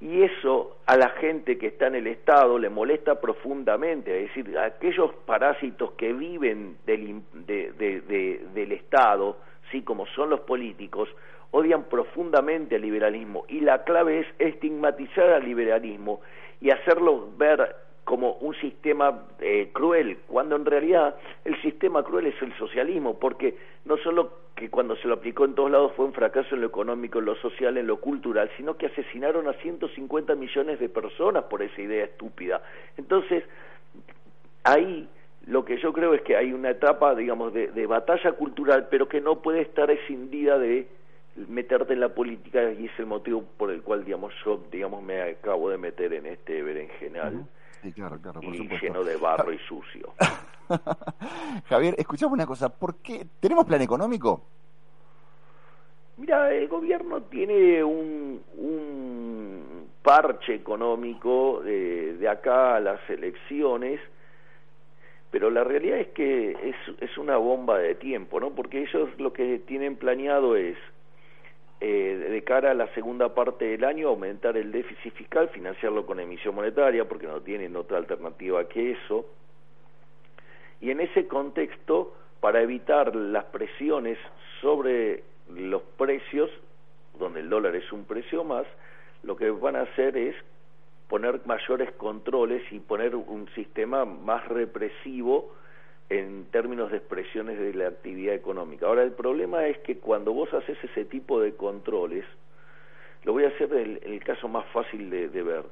Y 0.02 0.24
eso 0.24 0.78
a 0.88 0.98
la 0.98 1.10
gente 1.10 1.58
que 1.60 1.68
está 1.68 1.88
en 1.88 1.96
el 1.96 2.08
Estado 2.08 2.58
le 2.58 2.70
molesta 2.70 3.22
profundamente, 3.22 4.24
es 4.24 4.28
decir, 4.34 4.58
aquellos 4.58 5.12
parásitos 5.26 5.92
que 5.92 6.12
viven 6.12 6.78
del, 6.88 7.22
de- 7.46 7.72
de- 7.74 8.02
de- 8.02 8.42
del 8.54 8.72
Estado, 8.72 9.38
sí, 9.72 9.84
como 9.84 10.08
son 10.08 10.32
los 10.32 10.40
políticos, 10.42 11.08
odian 11.52 11.84
profundamente 11.84 12.76
al 12.78 12.82
liberalismo. 12.82 13.46
Y 13.48 13.60
la 13.60 13.84
clave 13.84 14.22
es 14.22 14.28
estigmatizar 14.40 15.30
al 15.30 15.46
liberalismo 15.46 16.22
y 16.62 16.72
hacerlo 16.72 17.30
ver 17.38 17.76
como 18.04 18.34
un 18.34 18.56
sistema 18.56 19.28
eh, 19.40 19.70
cruel, 19.74 20.20
cuando 20.28 20.56
en 20.56 20.66
realidad 20.66 21.16
el 21.46 21.60
sistema 21.62 22.04
cruel 22.04 22.28
es 22.28 22.42
el 22.42 22.54
socialismo, 22.58 23.20
porque 23.20 23.56
no 23.86 23.98
solo 23.98 24.42
que 24.56 24.70
cuando 24.70 24.96
se 24.98 25.08
lo 25.08 25.16
aplicó 25.16 25.46
en 25.46 25.56
todos 25.56 25.72
lados 25.72 25.94
fue 25.96 26.06
un 26.06 26.14
fracaso 26.14 26.56
en 26.56 26.62
lo 26.62 26.68
económico, 26.68 27.20
en 27.20 27.26
lo 27.26 27.36
social, 27.36 27.78
en 27.78 27.88
lo 27.88 27.98
cultural, 27.98 28.50
sino 28.58 28.78
que 28.78 28.88
asesinaron 28.88 29.48
a 29.48 29.54
150 29.54 30.36
millones 30.36 30.80
de 30.80 30.90
personas 30.90 31.46
por 31.46 31.62
esa 31.62 31.82
idea 31.82 32.06
estúpida. 32.06 32.62
Entonces, 32.98 33.44
ahí 34.64 35.08
lo 35.48 35.66
que 35.66 35.78
yo 35.78 35.94
creo 35.94 36.14
es 36.14 36.22
que 36.22 36.36
hay 36.36 36.54
una 36.54 36.70
etapa, 36.70 37.16
digamos, 37.16 37.54
de, 37.54 37.86
batalla 37.88 38.34
cultural, 38.34 38.88
pero 38.90 39.08
que 39.08 39.22
no 39.22 39.42
puede 39.42 39.62
estar 39.62 39.90
escindida 39.90 40.60
de 40.60 40.88
meterte 41.48 41.94
en 41.94 42.00
la 42.00 42.10
política 42.10 42.72
y 42.74 42.86
es 42.86 43.00
el 43.00 43.06
motivo 43.06 43.44
por 43.58 43.72
el 43.72 43.82
cual, 43.82 44.06
digamos, 44.06 44.34
yo, 44.46 44.62
digamos, 44.72 45.02
me 45.02 45.22
acabo 45.22 45.70
de 45.70 45.78
meter 45.78 46.14
en 46.14 46.26
este 46.26 46.62
berenjenal 46.62 47.46
Sí, 47.82 47.92
claro, 47.94 48.20
claro, 48.22 48.42
por 48.42 48.54
y 48.54 48.60
supuesto. 48.60 48.86
lleno 48.86 49.04
de 49.04 49.18
barro 49.18 49.52
y 49.52 49.58
sucio. 49.60 50.14
Javier, 51.70 51.96
escuchame 51.98 52.34
una 52.34 52.46
cosa, 52.46 52.70
¿por 52.70 52.98
qué 52.98 53.26
tenemos 53.40 53.66
plan 53.66 53.82
económico? 53.82 54.46
Mira, 56.18 56.52
el 56.54 56.68
gobierno 56.68 57.24
tiene 57.24 57.84
un, 57.84 58.42
un 58.58 59.88
parche 60.04 60.54
económico 60.54 61.62
de, 61.64 62.14
de 62.18 62.30
acá 62.30 62.76
a 62.76 62.80
las 62.80 63.00
elecciones, 63.10 64.00
pero 65.32 65.50
la 65.50 65.64
realidad 65.64 65.98
es 66.00 66.10
que 66.10 66.52
es, 66.52 66.76
es 67.00 67.18
una 67.18 67.38
bomba 67.38 67.80
de 67.80 67.96
tiempo, 67.96 68.40
¿no? 68.40 68.52
Porque 68.52 68.84
ellos 68.84 69.10
lo 69.18 69.34
que 69.34 69.60
tienen 69.60 69.96
planeado 69.96 70.56
es, 70.56 70.78
eh, 71.84 72.28
de 72.30 72.44
cara 72.44 72.70
a 72.70 72.74
la 72.76 72.94
segunda 72.94 73.34
parte 73.34 73.66
del 73.66 73.84
año, 73.84 74.10
aumentar 74.10 74.56
el 74.56 74.72
déficit 74.72 75.14
fiscal, 75.14 75.50
financiarlo 75.50 76.06
con 76.06 76.20
emisión 76.20 76.54
monetaria, 76.54 77.06
porque 77.06 77.26
no 77.26 77.42
tienen 77.42 77.76
otra 77.76 77.98
alternativa 77.98 78.70
que 78.70 78.92
eso. 78.92 79.26
Y 80.80 80.92
en 80.92 81.00
ese 81.00 81.28
contexto, 81.28 82.14
para 82.40 82.62
evitar 82.62 83.16
las 83.16 83.46
presiones 83.46 84.20
sobre 84.62 85.24
los 85.50 85.82
precios, 85.98 86.52
donde 87.18 87.40
el 87.40 87.50
dólar 87.50 87.76
es 87.76 87.92
un 87.92 88.06
precio 88.06 88.44
más, 88.44 88.68
lo 89.24 89.36
que 89.36 89.50
van 89.50 89.76
a 89.76 89.82
hacer 89.82 90.16
es 90.18 90.36
poner 91.08 91.42
mayores 91.46 91.92
controles 91.94 92.62
y 92.72 92.80
poner 92.80 93.16
un 93.16 93.50
sistema 93.56 94.06
más 94.06 94.48
represivo 94.48 95.52
en 96.12 96.44
términos 96.52 96.92
de 96.92 96.98
expresiones 96.98 97.58
de 97.58 97.74
la 97.74 97.88
actividad 97.88 98.36
económica. 98.36 98.86
Ahora, 98.86 99.02
el 99.04 99.14
problema 99.14 99.66
es 99.68 99.78
que 99.80 99.98
cuando 99.98 100.34
vos 100.34 100.54
haces 100.54 100.78
ese 100.84 101.06
tipo 101.06 101.40
de 101.40 101.56
controles, 101.56 102.26
lo 103.24 103.32
voy 103.32 103.46
a 103.46 103.48
hacer 103.48 103.72
en 103.74 103.98
el, 104.04 104.22
caso 104.22 104.50
más 104.50 104.66
fácil 104.74 105.10
de, 105.10 105.30
de 105.30 105.42
ver. 105.42 105.64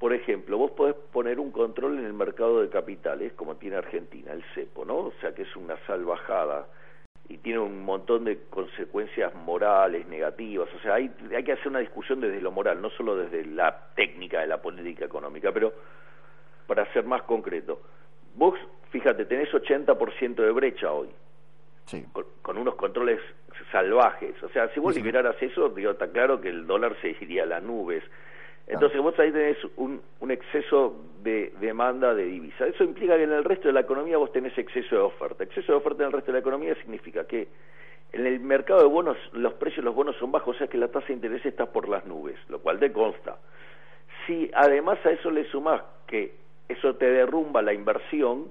Por 0.00 0.12
ejemplo, 0.12 0.58
vos 0.58 0.72
podés 0.72 0.96
poner 1.12 1.38
un 1.38 1.52
control 1.52 1.96
en 1.98 2.06
el 2.06 2.12
mercado 2.12 2.60
de 2.60 2.70
capitales, 2.70 3.32
como 3.34 3.54
tiene 3.54 3.76
Argentina, 3.76 4.32
el 4.32 4.42
cepo, 4.52 4.84
¿no? 4.84 4.96
O 4.96 5.12
sea, 5.20 5.32
que 5.32 5.42
es 5.42 5.56
una 5.56 5.76
salvajada 5.86 6.66
y 7.28 7.38
tiene 7.38 7.60
un 7.60 7.84
montón 7.84 8.24
de 8.24 8.46
consecuencias 8.50 9.32
morales 9.34 10.08
negativas. 10.08 10.68
O 10.74 10.80
sea, 10.80 10.94
hay, 10.94 11.12
hay 11.36 11.44
que 11.44 11.52
hacer 11.52 11.68
una 11.68 11.78
discusión 11.78 12.20
desde 12.20 12.40
lo 12.40 12.50
moral, 12.50 12.82
no 12.82 12.90
solo 12.90 13.14
desde 13.14 13.44
la 13.44 13.90
técnica 13.94 14.40
de 14.40 14.48
la 14.48 14.60
política 14.60 15.04
económica, 15.04 15.52
pero 15.52 15.72
para 16.66 16.92
ser 16.92 17.04
más 17.04 17.22
concreto, 17.22 17.80
vos, 18.34 18.58
fíjate, 18.90 19.24
tenés 19.26 19.52
80% 19.52 20.34
de 20.42 20.50
brecha 20.50 20.92
hoy, 20.92 21.08
Sí. 21.86 22.04
con, 22.12 22.24
con 22.42 22.58
unos 22.58 22.74
controles 22.74 23.20
salvajes. 23.72 24.40
O 24.42 24.48
sea, 24.50 24.68
si 24.74 24.80
vos 24.80 24.94
liberaras 24.94 25.36
eso, 25.40 25.68
digo, 25.70 25.92
está 25.92 26.08
claro 26.08 26.40
que 26.40 26.48
el 26.48 26.66
dólar 26.66 26.96
se 27.00 27.16
iría 27.20 27.42
a 27.44 27.46
las 27.46 27.62
nubes. 27.62 28.02
Entonces 28.66 29.00
vos 29.00 29.18
ahí 29.18 29.32
tenés 29.32 29.56
un, 29.76 30.02
un 30.20 30.30
exceso 30.30 30.94
de 31.22 31.54
demanda 31.58 32.14
de 32.14 32.24
divisa. 32.24 32.66
Eso 32.66 32.84
implica 32.84 33.16
que 33.16 33.22
en 33.22 33.32
el 33.32 33.42
resto 33.44 33.68
de 33.68 33.72
la 33.72 33.80
economía 33.80 34.18
vos 34.18 34.30
tenés 34.30 34.56
exceso 34.58 34.94
de 34.94 35.00
oferta. 35.00 35.42
Exceso 35.44 35.72
de 35.72 35.78
oferta 35.78 36.02
en 36.02 36.08
el 36.08 36.12
resto 36.12 36.26
de 36.30 36.34
la 36.34 36.40
economía 36.40 36.74
significa 36.74 37.26
que 37.26 37.48
en 38.12 38.26
el 38.26 38.40
mercado 38.40 38.80
de 38.80 38.86
bonos 38.88 39.16
los 39.32 39.54
precios 39.54 39.78
de 39.78 39.86
los 39.86 39.94
bonos 39.94 40.16
son 40.16 40.30
bajos, 40.30 40.54
o 40.54 40.58
sea 40.58 40.66
que 40.68 40.76
la 40.76 40.88
tasa 40.88 41.06
de 41.08 41.14
interés 41.14 41.44
está 41.46 41.66
por 41.72 41.88
las 41.88 42.04
nubes, 42.04 42.36
lo 42.50 42.58
cual 42.60 42.78
te 42.78 42.92
consta. 42.92 43.38
Si 44.26 44.50
además 44.54 44.98
a 45.06 45.10
eso 45.12 45.30
le 45.30 45.44
sumás 45.50 45.82
que 46.06 46.34
eso 46.68 46.94
te 46.96 47.06
derrumba 47.10 47.62
la 47.62 47.72
inversión, 47.72 48.50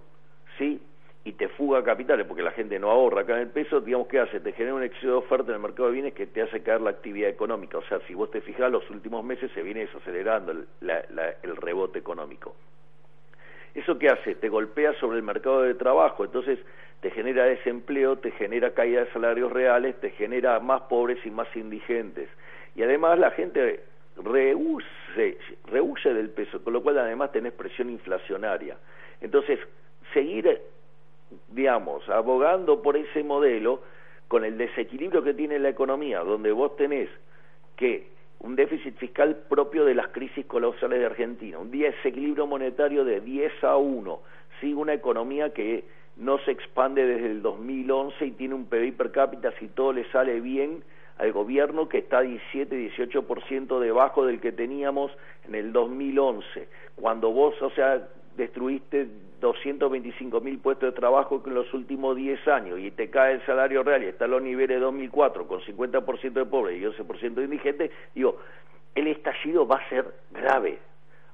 ¿sí? 0.57 0.81
y 1.23 1.33
te 1.33 1.49
fuga 1.49 1.83
capitales 1.83 2.25
porque 2.25 2.41
la 2.41 2.51
gente 2.51 2.79
no 2.79 2.89
ahorra 2.89 3.21
acá 3.23 3.33
en 3.35 3.41
el 3.41 3.49
peso, 3.49 3.81
digamos, 3.81 4.07
¿qué 4.07 4.17
hace? 4.19 4.39
Te 4.39 4.53
genera 4.53 4.75
un 4.75 4.83
exceso 4.83 5.07
de 5.07 5.13
oferta 5.13 5.49
en 5.49 5.55
el 5.55 5.61
mercado 5.61 5.87
de 5.89 5.93
bienes 5.95 6.13
que 6.13 6.25
te 6.25 6.41
hace 6.41 6.63
caer 6.63 6.79
la 6.79 6.91
actividad 6.91 7.29
económica. 7.29 7.77
O 7.79 7.83
sea, 7.83 7.99
si 8.07 8.13
vos 8.13 8.31
te 8.31 8.39
fijas, 8.39 8.71
los 8.71 8.89
últimos 8.89 9.25
meses 9.25 9.51
se 9.53 9.61
viene 9.61 9.81
desacelerando 9.81 10.53
el, 10.53 10.65
la- 10.79 11.35
el 11.43 11.57
rebote 11.57 11.99
económico. 11.99 12.55
¿Eso 13.75 13.99
qué 13.99 14.07
hace? 14.07 14.35
Te 14.35 14.47
golpea 14.47 14.93
sobre 15.01 15.17
el 15.17 15.23
mercado 15.23 15.63
de 15.63 15.73
trabajo, 15.75 16.23
entonces 16.23 16.59
te 17.01 17.11
genera 17.11 17.43
desempleo, 17.43 18.17
te 18.17 18.31
genera 18.31 18.71
caída 18.71 19.03
de 19.03 19.11
salarios 19.11 19.51
reales, 19.51 19.99
te 19.99 20.11
genera 20.11 20.59
más 20.61 20.83
pobres 20.83 21.19
y 21.25 21.29
más 21.29 21.53
indigentes. 21.57 22.29
Y 22.75 22.83
además 22.83 23.19
la 23.19 23.31
gente 23.31 23.81
rehúse, 24.23 25.37
rehuye 25.65 26.13
del 26.13 26.29
peso, 26.29 26.63
con 26.63 26.73
lo 26.73 26.81
cual 26.81 26.97
además 26.99 27.31
tenés 27.33 27.53
presión 27.53 27.89
inflacionaria. 27.89 28.77
Entonces, 29.21 29.59
seguir 30.13 30.61
digamos, 31.49 32.07
abogando 32.09 32.81
por 32.81 32.97
ese 32.97 33.23
modelo, 33.23 33.81
con 34.27 34.43
el 34.43 34.57
desequilibrio 34.57 35.23
que 35.23 35.33
tiene 35.33 35.59
la 35.59 35.69
economía, 35.69 36.19
donde 36.19 36.51
vos 36.51 36.75
tenés 36.75 37.09
que 37.75 38.07
un 38.39 38.55
déficit 38.55 38.95
fiscal 38.97 39.35
propio 39.49 39.85
de 39.85 39.95
las 39.95 40.09
crisis 40.09 40.45
colosales 40.45 40.99
de 40.99 41.05
Argentina, 41.05 41.57
un 41.57 41.71
desequilibrio 41.71 42.45
monetario 42.45 43.03
de 43.03 43.21
10 43.21 43.63
a 43.63 43.77
1, 43.77 44.19
¿sí? 44.59 44.73
una 44.73 44.93
economía 44.93 45.53
que 45.53 45.85
no 46.17 46.37
se 46.39 46.51
expande 46.51 47.05
desde 47.05 47.27
el 47.27 47.41
2011 47.41 48.25
y 48.25 48.31
tiene 48.31 48.55
un 48.55 48.65
PBI 48.65 48.91
per 48.91 49.11
cápita, 49.11 49.51
si 49.59 49.67
todo 49.69 49.93
le 49.93 50.09
sale 50.11 50.39
bien, 50.41 50.83
al 51.17 51.31
gobierno 51.31 51.89
que 51.89 51.99
está 51.99 52.21
17-18% 52.21 53.79
debajo 53.79 54.25
del 54.25 54.39
que 54.39 54.51
teníamos 54.51 55.11
en 55.47 55.55
el 55.55 55.73
2011, 55.73 56.67
cuando 56.95 57.31
vos, 57.31 57.59
o 57.61 57.71
sea, 57.71 58.07
destruiste 58.35 59.07
225 59.39 60.41
mil 60.41 60.59
puestos 60.59 60.93
de 60.93 60.99
trabajo 60.99 61.41
en 61.45 61.53
los 61.53 61.73
últimos 61.73 62.15
10 62.15 62.47
años 62.47 62.79
y 62.79 62.91
te 62.91 63.09
cae 63.09 63.33
el 63.33 63.45
salario 63.45 63.83
real 63.83 64.03
y 64.03 64.07
está 64.07 64.25
a 64.25 64.27
los 64.27 64.41
niveles 64.41 64.77
de 64.77 64.79
2004 64.79 65.47
con 65.47 65.61
50% 65.61 66.33
de 66.33 66.45
pobres 66.45 66.81
y 66.81 66.85
11% 66.85 67.33
de 67.33 67.43
indigentes, 67.43 67.91
digo, 68.15 68.37
el 68.95 69.07
estallido 69.07 69.67
va 69.67 69.77
a 69.77 69.89
ser 69.89 70.05
grave. 70.31 70.79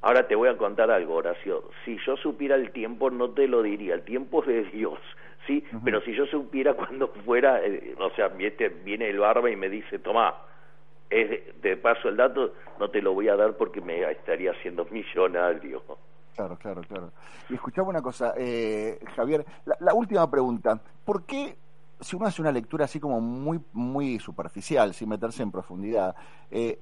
Ahora 0.01 0.27
te 0.27 0.35
voy 0.35 0.49
a 0.49 0.57
contar 0.57 0.91
algo, 0.91 1.15
Horacio. 1.15 1.63
Si 1.85 1.97
yo 2.05 2.17
supiera 2.17 2.55
el 2.55 2.71
tiempo, 2.71 3.09
no 3.09 3.29
te 3.29 3.47
lo 3.47 3.63
diría. 3.63 3.93
El 3.93 4.01
tiempo 4.01 4.41
es 4.41 4.47
de 4.47 4.63
Dios, 4.65 4.99
¿sí? 5.47 5.63
Pero 5.85 6.01
si 6.01 6.13
yo 6.13 6.25
supiera 6.25 6.73
cuando 6.73 7.07
fuera, 7.07 7.65
eh, 7.65 7.95
o 7.97 8.09
sea, 8.11 8.27
viene, 8.27 8.69
viene 8.83 9.09
el 9.09 9.19
barba 9.19 9.49
y 9.49 9.55
me 9.55 9.69
dice, 9.69 9.99
toma, 9.99 10.35
es, 11.09 11.55
te 11.61 11.77
paso 11.77 12.09
el 12.09 12.17
dato, 12.17 12.53
no 12.79 12.89
te 12.89 13.01
lo 13.01 13.13
voy 13.13 13.29
a 13.29 13.37
dar 13.37 13.55
porque 13.55 13.79
me 13.79 14.01
estaría 14.11 14.51
haciendo 14.51 14.85
millonario. 14.91 15.81
Claro, 16.35 16.57
claro, 16.57 16.81
claro. 16.81 17.11
Y 17.49 17.53
escuchame 17.55 17.89
una 17.89 18.01
cosa, 18.01 18.33
eh, 18.37 18.99
Javier, 19.15 19.45
la, 19.79 19.93
última 19.93 20.29
pregunta. 20.29 20.79
¿Por 21.05 21.23
qué, 21.23 21.55
si 21.99 22.15
uno 22.15 22.25
hace 22.25 22.41
una 22.41 22.51
lectura 22.51 22.85
así 22.85 22.99
como 22.99 23.21
muy, 23.21 23.61
muy 23.73 24.19
superficial, 24.19 24.93
sin 24.93 25.09
meterse 25.09 25.43
en 25.43 25.51
profundidad, 25.51 26.15
eh, 26.49 26.79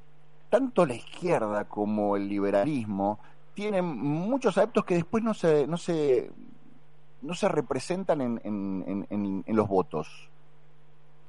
tanto 0.50 0.86
la 0.86 0.96
izquierda 0.96 1.66
como 1.66 2.16
el 2.16 2.28
liberalismo 2.30 3.20
tienen 3.54 3.86
muchos 3.86 4.58
adeptos 4.58 4.86
que 4.86 4.96
después 4.96 5.24
no 5.24 5.34
se, 5.34 5.68
no 5.68 5.76
se, 5.78 6.32
no 7.22 7.34
se 7.34 7.50
representan 7.50 8.22
en, 8.22 8.42
en, 8.46 8.84
en- 8.88 9.08
en- 9.10 9.44
en 9.46 9.56
los 9.56 9.68
votos? 9.68 10.30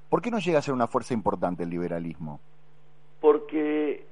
¿Por 0.09 0.23
qué 0.23 0.31
no 0.31 0.39
llega 0.39 0.61
a 0.61 0.63
ser 0.63 0.75
una 0.75 0.87
fuerza 0.87 1.15
importante 1.15 1.65
el 1.65 1.71
liberalismo? 1.71 2.39
Porque 3.21 4.07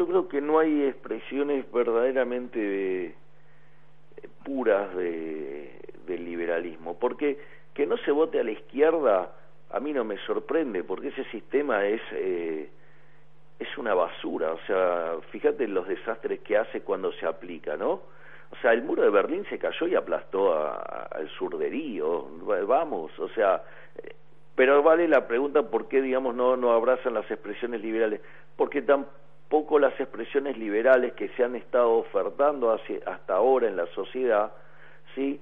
yo 0.00 0.06
creo 0.06 0.28
que 0.28 0.40
no 0.40 0.58
hay 0.58 0.84
expresiones 0.84 1.70
verdaderamente 1.70 2.58
de- 2.58 3.06
eh, 3.08 4.28
puras 4.42 4.96
de, 4.96 5.78
del 6.06 6.24
liberalismo, 6.24 6.98
porque 6.98 7.38
que 7.74 7.84
no 7.86 7.98
se 7.98 8.10
vote 8.10 8.40
a 8.40 8.44
la 8.44 8.52
izquierda 8.52 9.30
a 9.72 9.78
mí 9.78 9.92
no 9.92 10.02
me 10.02 10.16
sorprende, 10.26 10.82
porque 10.84 11.08
ese 11.08 11.24
sistema 11.24 11.84
es 11.86 12.00
eh, 12.12 12.70
es 13.58 13.76
una 13.76 13.92
basura, 13.92 14.52
o 14.54 14.58
sea, 14.66 15.16
fíjate 15.32 15.68
los 15.68 15.86
desastres 15.86 16.40
que 16.40 16.56
hace 16.56 16.80
cuando 16.80 17.12
se 17.12 17.26
aplica, 17.26 17.76
¿no? 17.76 17.90
O 18.52 18.56
sea, 18.62 18.72
el 18.72 18.82
muro 18.82 19.02
de 19.02 19.10
Berlín 19.10 19.44
se 19.50 19.58
cayó 19.58 19.86
y 19.86 19.94
aplastó 19.94 20.54
al 20.56 21.28
sur 21.38 21.58
de 21.58 21.68
Río, 21.68 22.26
Va- 22.48 22.64
vamos, 22.64 23.16
o 23.18 23.28
sea, 23.28 23.62
eh, 24.02 24.14
pero 24.56 24.82
vale 24.82 25.06
la 25.06 25.26
pregunta 25.28 25.62
por 25.62 25.88
qué, 25.88 26.00
digamos, 26.00 26.34
no, 26.34 26.56
no 26.56 26.72
abrazan 26.72 27.12
las 27.14 27.30
expresiones 27.30 27.82
liberales, 27.82 28.22
porque 28.56 28.80
tampoco 29.50 29.80
las 29.80 29.98
expresiones 29.98 30.56
liberales 30.56 31.12
que 31.14 31.28
se 31.30 31.42
han 31.42 31.56
estado 31.56 31.94
ofertando 31.94 32.70
hasta 32.70 33.34
ahora 33.34 33.66
en 33.66 33.76
la 33.76 33.86
sociedad, 33.86 34.52
¿sí? 35.16 35.40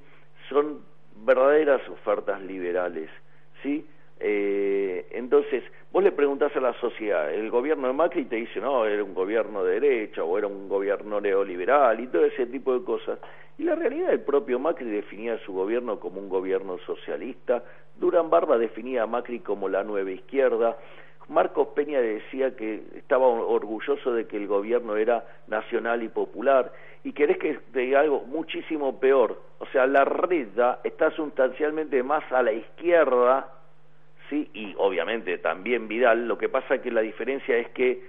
Son 0.49 0.81
verdaderas 1.27 1.87
ofertas 1.90 2.40
liberales, 2.40 3.11
¿sí? 3.62 3.87
Eh, 4.18 5.07
entonces, 5.11 5.62
vos 5.92 6.03
le 6.03 6.12
preguntás 6.12 6.57
a 6.57 6.61
la 6.61 6.73
sociedad, 6.81 7.31
el 7.31 7.51
gobierno 7.51 7.87
de 7.87 7.92
Macri 7.92 8.25
te 8.25 8.37
dice, 8.37 8.61
no, 8.61 8.87
era 8.87 9.05
un 9.05 9.12
gobierno 9.12 9.62
de 9.62 9.79
derecha 9.79 10.25
o 10.25 10.38
era 10.38 10.47
un 10.47 10.71
gobierno 10.71 11.21
neoliberal 11.21 12.01
y 12.01 12.07
todo 12.07 12.25
ese 12.25 12.47
tipo 12.47 12.73
de 12.73 12.87
cosas. 12.87 13.18
Y 13.59 13.64
la 13.64 13.75
realidad, 13.75 14.11
el 14.11 14.21
propio 14.21 14.59
Macri 14.59 14.88
definía 14.88 15.38
su 15.44 15.53
gobierno 15.53 16.01
como 16.01 16.18
un 16.18 16.31
gobierno 16.31 16.79
socialista, 16.87 17.62
Durán 17.97 18.31
Barba 18.31 18.57
definía 18.57 19.03
a 19.03 19.07
Macri 19.07 19.40
como 19.40 19.68
la 19.68 19.85
nueva 19.85 20.11
izquierda, 20.12 20.79
Marcos 21.28 21.68
Peña 21.68 22.00
decía 22.00 22.56
que 22.56 22.82
estaba 22.96 23.26
orgulloso 23.26 24.12
de 24.12 24.26
que 24.26 24.36
el 24.36 24.46
gobierno 24.46 24.96
era 24.96 25.24
nacional 25.46 26.02
y 26.02 26.08
popular. 26.08 26.72
Y 27.04 27.12
querés 27.12 27.38
que 27.38 27.58
diga 27.72 28.00
algo 28.00 28.22
muchísimo 28.22 28.98
peor. 28.98 29.40
O 29.58 29.66
sea, 29.66 29.87
la 29.87 30.04
reda 30.04 30.81
está 30.85 31.10
sustancialmente 31.10 32.02
más 32.02 32.24
a 32.33 32.42
la 32.42 32.52
izquierda 32.52 33.52
sí, 34.29 34.48
y 34.54 34.74
obviamente 34.79 35.38
también 35.38 35.88
Vidal, 35.88 36.26
lo 36.26 36.38
que 36.38 36.48
pasa 36.48 36.79
que 36.79 36.90
la 36.90 37.00
diferencia 37.00 37.56
es 37.56 37.68
que 37.70 38.02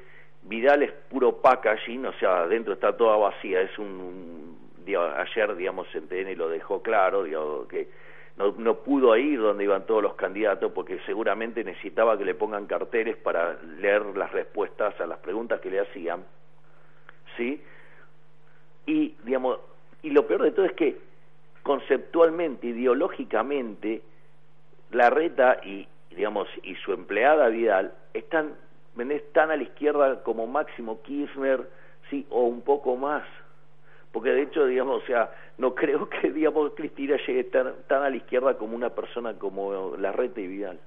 Vidal 0.43 0.83
es 0.83 0.91
puro 1.09 1.41
packaging, 1.41 2.05
o 2.05 2.13
sea, 2.13 2.41
adentro 2.41 2.73
está 2.73 2.95
toda 2.95 3.17
vacía, 3.17 3.61
es 3.61 3.77
un, 3.77 3.87
un 3.87 4.59
ayer, 5.17 5.55
digamos, 5.55 5.87
en 5.93 6.07
TN 6.07 6.35
lo 6.37 6.49
dejó 6.49 6.81
claro, 6.81 7.23
digamos, 7.23 7.67
que 7.67 7.87
no, 8.39 8.55
no 8.57 8.75
pudo 8.75 9.15
ir 9.17 9.39
donde 9.39 9.65
iban 9.65 9.85
todos 9.85 10.01
los 10.01 10.15
candidatos 10.15 10.71
porque 10.71 10.99
seguramente 11.05 11.63
necesitaba 11.63 12.17
que 12.17 12.23
le 12.23 12.35
pongan 12.35 12.65
carteles 12.67 13.17
para 13.17 13.61
leer 13.79 14.17
las 14.17 14.31
respuestas 14.31 14.99
a 15.01 15.05
las 15.05 15.19
preguntas 15.19 15.59
que 15.59 15.69
le 15.69 15.81
hacían, 15.81 16.23
¿sí? 17.35 17.61
Y, 18.85 19.15
digamos, 19.25 19.59
y 20.01 20.11
lo 20.11 20.25
peor 20.25 20.43
de 20.43 20.51
todo 20.51 20.65
es 20.65 20.71
que 20.71 20.97
conceptualmente, 21.63 22.67
ideológicamente, 22.67 24.01
la 24.91 25.09
reta 25.09 25.59
y, 25.63 25.85
digamos, 26.15 26.47
y 26.63 26.75
su 26.75 26.93
empleada 26.93 27.49
Vidal 27.49 27.93
están, 28.13 28.55
tan 29.33 29.51
a 29.51 29.57
la 29.57 29.63
izquierda 29.63 30.23
como 30.23 30.47
Máximo 30.47 31.01
Kirchner, 31.01 31.69
sí, 32.09 32.25
o 32.29 32.45
un 32.45 32.61
poco 32.61 32.95
más. 32.95 33.23
Porque 34.11 34.31
de 34.31 34.43
hecho, 34.43 34.65
digamos, 34.65 35.03
o 35.03 35.05
sea, 35.05 35.31
no 35.57 35.75
creo 35.75 36.09
que, 36.09 36.31
digamos, 36.31 36.71
Cristina 36.75 37.17
llegue 37.25 37.45
tan, 37.45 37.73
tan 37.87 38.03
a 38.03 38.09
la 38.09 38.15
izquierda 38.15 38.57
como 38.57 38.75
una 38.75 38.89
persona 38.89 39.33
como 39.35 39.95
la 39.97 40.11
reta 40.11 40.41
y 40.41 40.47
Vidal. 40.47 40.79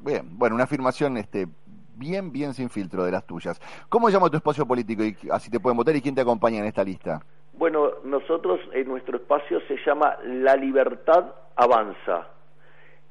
Bien, 0.00 0.26
bueno, 0.32 0.56
una 0.56 0.64
afirmación 0.64 1.16
este, 1.16 1.46
bien, 1.94 2.32
bien 2.32 2.54
sin 2.54 2.68
filtro 2.68 3.04
de 3.04 3.12
las 3.12 3.26
tuyas. 3.26 3.60
¿Cómo 3.88 4.10
llama 4.10 4.30
tu 4.30 4.36
espacio 4.36 4.66
político 4.66 5.04
y 5.04 5.16
así 5.30 5.50
te 5.50 5.60
pueden 5.60 5.76
votar 5.76 5.94
y 5.94 6.02
quién 6.02 6.14
te 6.14 6.20
acompaña 6.20 6.58
en 6.58 6.66
esta 6.66 6.84
lista? 6.84 7.20
Bueno, 7.52 7.92
nosotros 8.04 8.60
en 8.72 8.88
nuestro 8.88 9.16
espacio 9.16 9.60
se 9.68 9.76
llama 9.86 10.16
La 10.24 10.56
Libertad 10.56 11.32
Avanza 11.54 12.28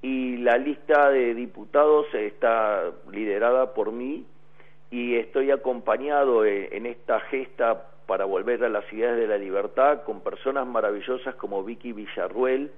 y 0.02 0.38
la 0.38 0.58
lista 0.58 1.10
de 1.10 1.34
diputados 1.34 2.06
está 2.14 2.92
liderada 3.12 3.74
por 3.74 3.92
mí 3.92 4.26
y 4.92 5.16
estoy 5.16 5.52
acompañado 5.52 6.46
en, 6.46 6.68
en 6.72 6.86
esta 6.86 7.22
gesta 7.22 7.88
para 8.06 8.26
volver 8.26 8.64
a 8.64 8.70
las 8.70 8.92
ideas 8.94 9.18
de 9.18 9.28
la 9.28 9.38
libertad 9.38 10.04
con 10.04 10.22
personas 10.22 10.68
maravillosas 10.68 11.36
como 11.36 11.64
Vicky 11.64 11.94
Villarruel, 11.94 12.72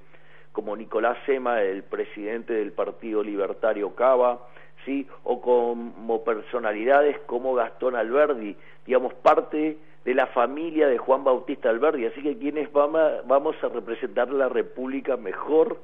como 0.51 0.75
Nicolás 0.75 1.17
Sema, 1.25 1.61
el 1.61 1.84
presidente 1.84 2.53
del 2.53 2.71
Partido 2.71 3.23
Libertario 3.23 3.93
Cava, 3.95 4.39
sí, 4.86 5.07
o 5.23 5.41
como 5.41 6.23
personalidades 6.23 7.19
como 7.25 7.53
Gastón 7.53 7.95
Alberdi, 7.95 8.55
digamos 8.86 9.13
parte 9.15 9.78
de 10.05 10.13
la 10.13 10.28
familia 10.28 10.88
de 10.88 10.97
Juan 10.97 11.23
Bautista 11.23 11.69
Alberdi, 11.69 12.05
así 12.05 12.21
que 12.21 12.38
quienes 12.38 12.71
vamos 12.71 13.55
a, 13.61 13.67
representar 13.67 14.30
la 14.30 14.47
República 14.47 15.17
mejor 15.17 15.82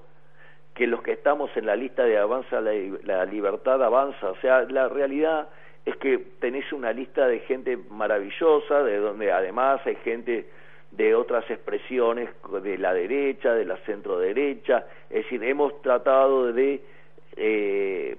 que 0.73 0.87
los 0.87 1.03
que 1.03 1.11
estamos 1.11 1.51
en 1.55 1.65
la 1.65 1.75
lista 1.75 2.03
de 2.05 2.17
Avanza 2.17 2.61
la, 2.61 2.71
la 3.03 3.25
Libertad 3.25 3.83
Avanza, 3.83 4.29
o 4.29 4.35
sea, 4.37 4.61
la 4.63 4.87
realidad 4.87 5.49
es 5.85 5.95
que 5.97 6.17
tenés 6.39 6.71
una 6.71 6.93
lista 6.93 7.27
de 7.27 7.39
gente 7.39 7.77
maravillosa, 7.77 8.83
de 8.83 8.97
donde 8.97 9.31
además 9.31 9.81
hay 9.85 9.95
gente 9.97 10.47
de 10.91 11.15
otras 11.15 11.49
expresiones 11.49 12.29
de 12.61 12.77
la 12.77 12.93
derecha, 12.93 13.53
de 13.53 13.65
la 13.65 13.77
centro 13.77 14.19
derecha, 14.19 14.85
es 15.09 15.23
decir, 15.23 15.43
hemos 15.43 15.81
tratado 15.81 16.53
de 16.53 16.81
eh, 17.35 18.17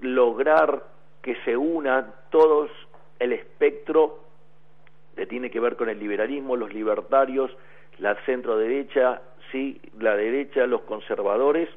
lograr 0.00 0.84
que 1.22 1.34
se 1.44 1.56
una 1.56 2.14
todos 2.30 2.70
el 3.18 3.32
espectro 3.32 4.20
que 5.16 5.26
tiene 5.26 5.50
que 5.50 5.60
ver 5.60 5.76
con 5.76 5.88
el 5.88 5.98
liberalismo, 5.98 6.56
los 6.56 6.72
libertarios, 6.72 7.54
la 7.98 8.14
centro 8.24 8.56
derecha, 8.56 9.20
sí, 9.52 9.80
la 9.98 10.16
derecha, 10.16 10.66
los 10.66 10.82
conservadores, 10.82 11.68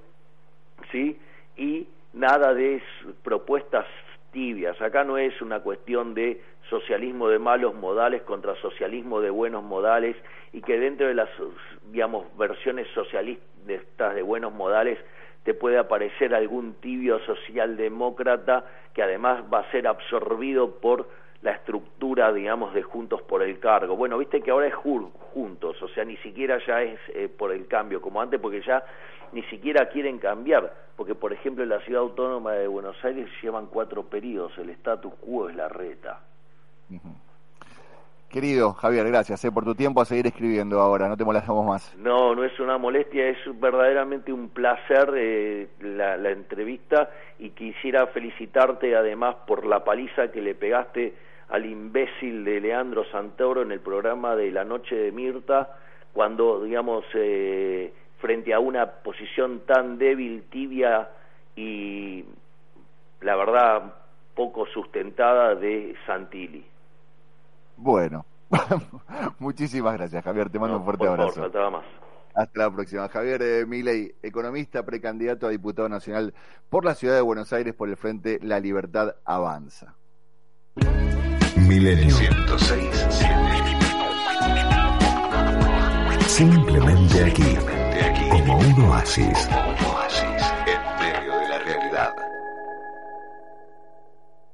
sí, 0.91 1.20
y 1.57 1.88
nada 2.14 2.53
de 2.53 2.82
propuestas 3.24 3.86
tibias. 4.34 4.79
Acá 4.81 5.05
no 5.05 5.17
es 5.17 5.41
una 5.41 5.61
cuestión 5.61 6.13
de 6.13 6.41
socialismo 6.69 7.29
de 7.29 7.39
malos 7.39 7.73
modales 7.73 8.23
contra 8.23 8.55
socialismo 8.55 9.21
de 9.21 9.29
buenos 9.29 9.63
modales 9.63 10.17
y 10.51 10.61
que 10.61 10.77
dentro 10.77 11.07
de 11.07 11.13
las, 11.13 11.29
digamos, 11.91 12.25
versiones 12.38 12.88
socialistas 12.93 14.13
de 14.13 14.21
buenos 14.21 14.53
modales 14.53 14.99
te 15.43 15.53
puede 15.53 15.77
aparecer 15.77 16.36
algún 16.36 16.73
tibio 16.75 17.19
socialdemócrata 17.19 18.65
que 18.93 19.03
además 19.03 19.43
va 19.53 19.59
a 19.59 19.71
ser 19.71 19.88
absorbido 19.88 20.79
por 20.81 21.07
la 21.43 21.51
estructura, 21.51 22.31
digamos, 22.31 22.73
de 22.73 22.81
Juntos 22.81 23.21
por 23.21 23.43
el 23.43 23.59
Cargo. 23.59 23.97
Bueno, 23.97 24.17
viste 24.17 24.41
que 24.41 24.49
ahora 24.49 24.67
es 24.67 24.73
Juntos, 24.73 25.81
o 25.81 25.87
sea, 25.89 26.05
ni 26.05 26.15
siquiera 26.17 26.57
ya 26.65 26.81
es 26.81 26.99
eh, 27.09 27.27
por 27.27 27.51
el 27.51 27.67
cambio 27.67 28.01
como 28.01 28.21
antes, 28.21 28.39
porque 28.39 28.61
ya 28.61 28.83
ni 29.33 29.43
siquiera 29.43 29.89
quieren 29.89 30.19
cambiar, 30.19 30.73
porque 30.95 31.15
por 31.15 31.33
ejemplo 31.33 31.63
en 31.63 31.69
la 31.69 31.81
ciudad 31.81 32.01
autónoma 32.01 32.53
de 32.53 32.67
Buenos 32.67 32.95
Aires 33.03 33.27
llevan 33.41 33.65
cuatro 33.65 34.03
periodos, 34.03 34.57
el 34.57 34.69
status 34.69 35.13
quo 35.15 35.49
es 35.49 35.55
la 35.55 35.67
reta. 35.67 36.21
Querido 38.29 38.73
Javier, 38.73 39.07
gracias 39.07 39.43
eh, 39.43 39.51
por 39.51 39.65
tu 39.65 39.75
tiempo 39.75 40.01
a 40.01 40.05
seguir 40.05 40.27
escribiendo 40.27 40.79
ahora, 40.79 41.09
no 41.09 41.17
te 41.17 41.25
molestamos 41.25 41.65
más. 41.65 41.93
No, 41.97 42.33
no 42.35 42.45
es 42.45 42.57
una 42.59 42.77
molestia, 42.77 43.27
es 43.27 43.37
verdaderamente 43.59 44.31
un 44.31 44.49
placer 44.49 45.11
eh, 45.17 45.67
la, 45.81 46.15
la 46.15 46.29
entrevista 46.29 47.09
y 47.37 47.49
quisiera 47.49 48.07
felicitarte 48.07 48.95
además 48.95 49.35
por 49.45 49.65
la 49.65 49.83
paliza 49.83 50.31
que 50.31 50.41
le 50.41 50.55
pegaste 50.55 51.32
al 51.53 51.67
imbécil 51.67 52.43
de 52.43 52.59
Leandro 52.59 53.05
Santoro 53.11 53.61
en 53.61 53.71
el 53.71 53.79
programa 53.79 54.35
de 54.35 54.51
La 54.51 54.63
Noche 54.63 54.95
de 54.95 55.11
Mirta, 55.11 55.77
cuando, 56.11 56.63
digamos, 56.63 57.05
eh, 57.13 57.93
frente 58.17 58.55
a 58.55 58.59
una 58.59 58.87
posición 58.87 59.61
tan 59.67 59.99
débil, 59.99 60.45
tibia 60.49 61.09
y, 61.55 62.25
la 63.21 63.35
verdad, 63.35 63.93
poco 64.33 64.65
sustentada 64.65 65.53
de 65.53 65.95
Santilli. 66.07 66.65
Bueno, 67.77 68.25
muchísimas 69.37 69.93
gracias 69.95 70.23
Javier, 70.23 70.49
te 70.49 70.57
mando 70.57 70.73
No, 70.73 70.79
un 70.79 70.85
fuerte 70.85 71.05
por 71.05 71.19
abrazo. 71.21 71.71
más. 71.71 71.85
Hasta 72.33 72.59
la 72.63 72.71
próxima. 72.71 73.07
Javier 73.09 73.43
eh, 73.43 73.65
Milei, 73.67 74.15
economista, 74.23 74.83
precandidato 74.83 75.45
a 75.45 75.51
diputado 75.51 75.87
nacional 75.87 76.33
por 76.67 76.83
la 76.83 76.95
ciudad 76.95 77.13
de 77.13 77.21
Buenos 77.21 77.53
Aires 77.53 77.75
por 77.75 77.89
el 77.89 77.95
Frente 77.97 78.39
La 78.41 78.59
Libertad 78.59 79.17
Avanza. 79.23 79.93
Milenio. 81.74 82.15
Simplemente 86.28 87.24
aquí. 87.24 87.55
Como 88.30 88.59
un 88.59 88.82
oasis. 88.84 89.49
En 90.67 90.99
medio 90.99 91.39
de 91.39 91.49
la 91.49 91.57
realidad. 91.57 92.13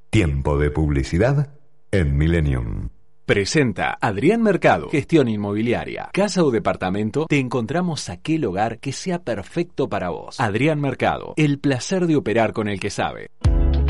Tiempo 0.08 0.56
de 0.56 0.70
publicidad 0.70 1.50
en 1.90 2.16
Millennium. 2.16 2.88
Presenta 3.26 3.98
Adrián 4.00 4.42
Mercado, 4.42 4.88
gestión 4.88 5.28
inmobiliaria. 5.28 6.08
Casa 6.14 6.42
o 6.42 6.50
departamento, 6.50 7.26
te 7.26 7.38
encontramos 7.38 8.08
aquel 8.08 8.46
hogar 8.46 8.78
que 8.78 8.92
sea 8.92 9.18
perfecto 9.18 9.90
para 9.90 10.08
vos. 10.08 10.40
Adrián 10.40 10.80
Mercado, 10.80 11.34
el 11.36 11.58
placer 11.58 12.06
de 12.06 12.16
operar 12.16 12.54
con 12.54 12.66
el 12.66 12.80
que 12.80 12.88
sabe. 12.88 13.28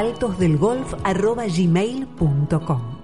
altosdelgolf@gmail.com. 0.00 3.00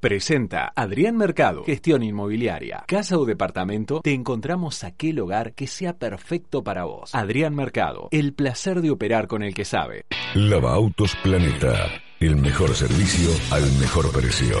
Presenta 0.00 0.72
Adrián 0.76 1.16
Mercado, 1.16 1.64
gestión 1.64 2.02
inmobiliaria. 2.02 2.84
Casa 2.86 3.16
o 3.16 3.24
departamento, 3.24 4.02
te 4.02 4.12
encontramos 4.12 4.84
aquel 4.84 5.18
hogar 5.18 5.54
que 5.54 5.66
sea 5.66 5.94
perfecto 5.94 6.62
para 6.62 6.84
vos. 6.84 7.14
Adrián 7.14 7.54
Mercado, 7.54 8.08
el 8.10 8.34
placer 8.34 8.82
de 8.82 8.90
operar 8.90 9.28
con 9.28 9.42
el 9.42 9.54
que 9.54 9.64
sabe. 9.64 10.02
Lava 10.34 10.74
Autos 10.74 11.16
Planeta. 11.22 12.03
El 12.24 12.36
mejor 12.36 12.74
servicio 12.74 13.28
al 13.50 13.70
mejor 13.72 14.10
precio. 14.10 14.56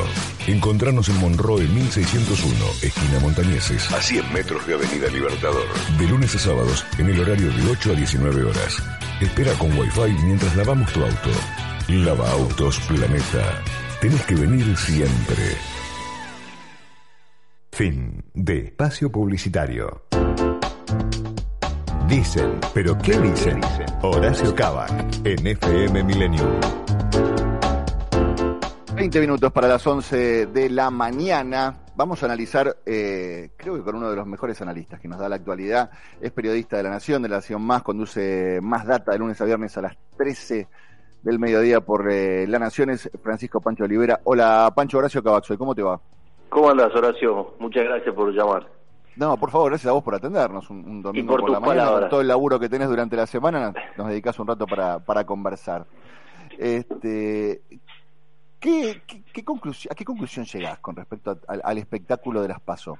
Encontrarnos 0.46 1.08
en 1.08 1.18
Monroe 1.18 1.66
1601, 1.66 2.54
esquina 2.82 3.18
Montañeses, 3.20 3.90
a 3.90 4.02
100 4.02 4.34
metros 4.34 4.66
de 4.66 4.74
Avenida 4.74 5.08
Libertador. 5.08 5.64
De 5.98 6.06
lunes 6.06 6.34
a 6.34 6.38
sábados, 6.38 6.84
en 6.98 7.08
el 7.08 7.18
horario 7.18 7.50
de 7.50 7.70
8 7.70 7.92
a 7.92 7.94
19 7.94 8.44
horas. 8.44 8.82
Espera 9.18 9.54
con 9.54 9.72
Wi-Fi 9.78 10.12
mientras 10.26 10.54
lavamos 10.56 10.92
tu 10.92 11.02
auto. 11.02 11.30
Lava 11.88 12.30
Autos 12.32 12.80
Planeta. 12.80 13.62
Tenés 13.98 14.26
que 14.26 14.34
venir 14.34 14.76
siempre. 14.76 15.56
Fin 17.72 18.22
de 18.34 18.58
espacio 18.58 19.10
publicitario. 19.10 20.02
Dicen, 22.10 22.60
pero 22.74 22.98
¿qué 22.98 23.18
dicen? 23.18 23.62
Horacio 24.02 24.54
Cabac 24.54 24.92
en 25.24 25.46
FM 25.46 26.04
Millennium. 26.04 26.60
20 28.94 29.20
minutos 29.20 29.52
para 29.52 29.66
las 29.66 29.84
11 29.84 30.46
de 30.46 30.70
la 30.70 30.88
mañana. 30.88 31.80
Vamos 31.96 32.22
a 32.22 32.26
analizar, 32.26 32.76
eh, 32.86 33.50
creo 33.56 33.74
que 33.74 33.82
con 33.82 33.96
uno 33.96 34.08
de 34.08 34.14
los 34.14 34.24
mejores 34.24 34.62
analistas 34.62 35.00
que 35.00 35.08
nos 35.08 35.18
da 35.18 35.28
la 35.28 35.34
actualidad. 35.34 35.90
Es 36.20 36.30
periodista 36.30 36.76
de 36.76 36.84
La 36.84 36.90
Nación, 36.90 37.20
de 37.20 37.28
La 37.28 37.36
Nación 37.36 37.60
Más, 37.62 37.82
conduce 37.82 38.60
Más 38.62 38.86
Data 38.86 39.10
de 39.10 39.18
lunes 39.18 39.40
a 39.40 39.46
viernes 39.46 39.76
a 39.76 39.82
las 39.82 39.96
13 40.16 40.68
del 41.22 41.40
mediodía 41.40 41.80
por 41.80 42.08
eh, 42.08 42.46
La 42.46 42.60
Nación. 42.60 42.90
Es 42.90 43.10
Francisco 43.20 43.60
Pancho 43.60 43.82
Olivera. 43.82 44.20
Hola, 44.24 44.72
Pancho 44.74 44.98
Horacio 44.98 45.24
Cabaxoy, 45.24 45.56
¿cómo 45.56 45.74
te 45.74 45.82
va? 45.82 46.00
¿Cómo 46.48 46.70
andas, 46.70 46.94
Horacio? 46.94 47.54
Muchas 47.58 47.84
gracias 47.84 48.14
por 48.14 48.32
llamar. 48.32 48.68
No, 49.16 49.36
por 49.36 49.50
favor, 49.50 49.70
gracias 49.70 49.90
a 49.90 49.92
vos 49.92 50.04
por 50.04 50.14
atendernos 50.14 50.70
un, 50.70 50.84
un 50.84 51.02
domingo 51.02 51.32
por 51.32 51.40
por, 51.40 51.50
la 51.50 51.58
mañana. 51.58 51.84
palabras. 51.84 52.10
Todo 52.10 52.20
el 52.20 52.28
laburo 52.28 52.60
que 52.60 52.68
tenés 52.68 52.88
durante 52.88 53.16
la 53.16 53.26
semana, 53.26 53.74
nos 53.96 54.08
dedicás 54.08 54.38
un 54.38 54.46
rato 54.46 54.66
para, 54.68 55.00
para 55.00 55.24
conversar. 55.24 55.84
Este, 56.58 57.62
¿qué, 58.64 59.02
qué, 59.06 59.22
qué 59.32 59.44
conclusión, 59.44 59.92
¿A 59.92 59.94
qué 59.94 60.04
conclusión 60.04 60.46
llegás 60.46 60.78
con 60.78 60.96
respecto 60.96 61.30
a- 61.32 61.38
al, 61.52 61.60
al 61.62 61.78
espectáculo 61.78 62.40
de 62.40 62.48
las 62.48 62.60
PASO? 62.60 62.98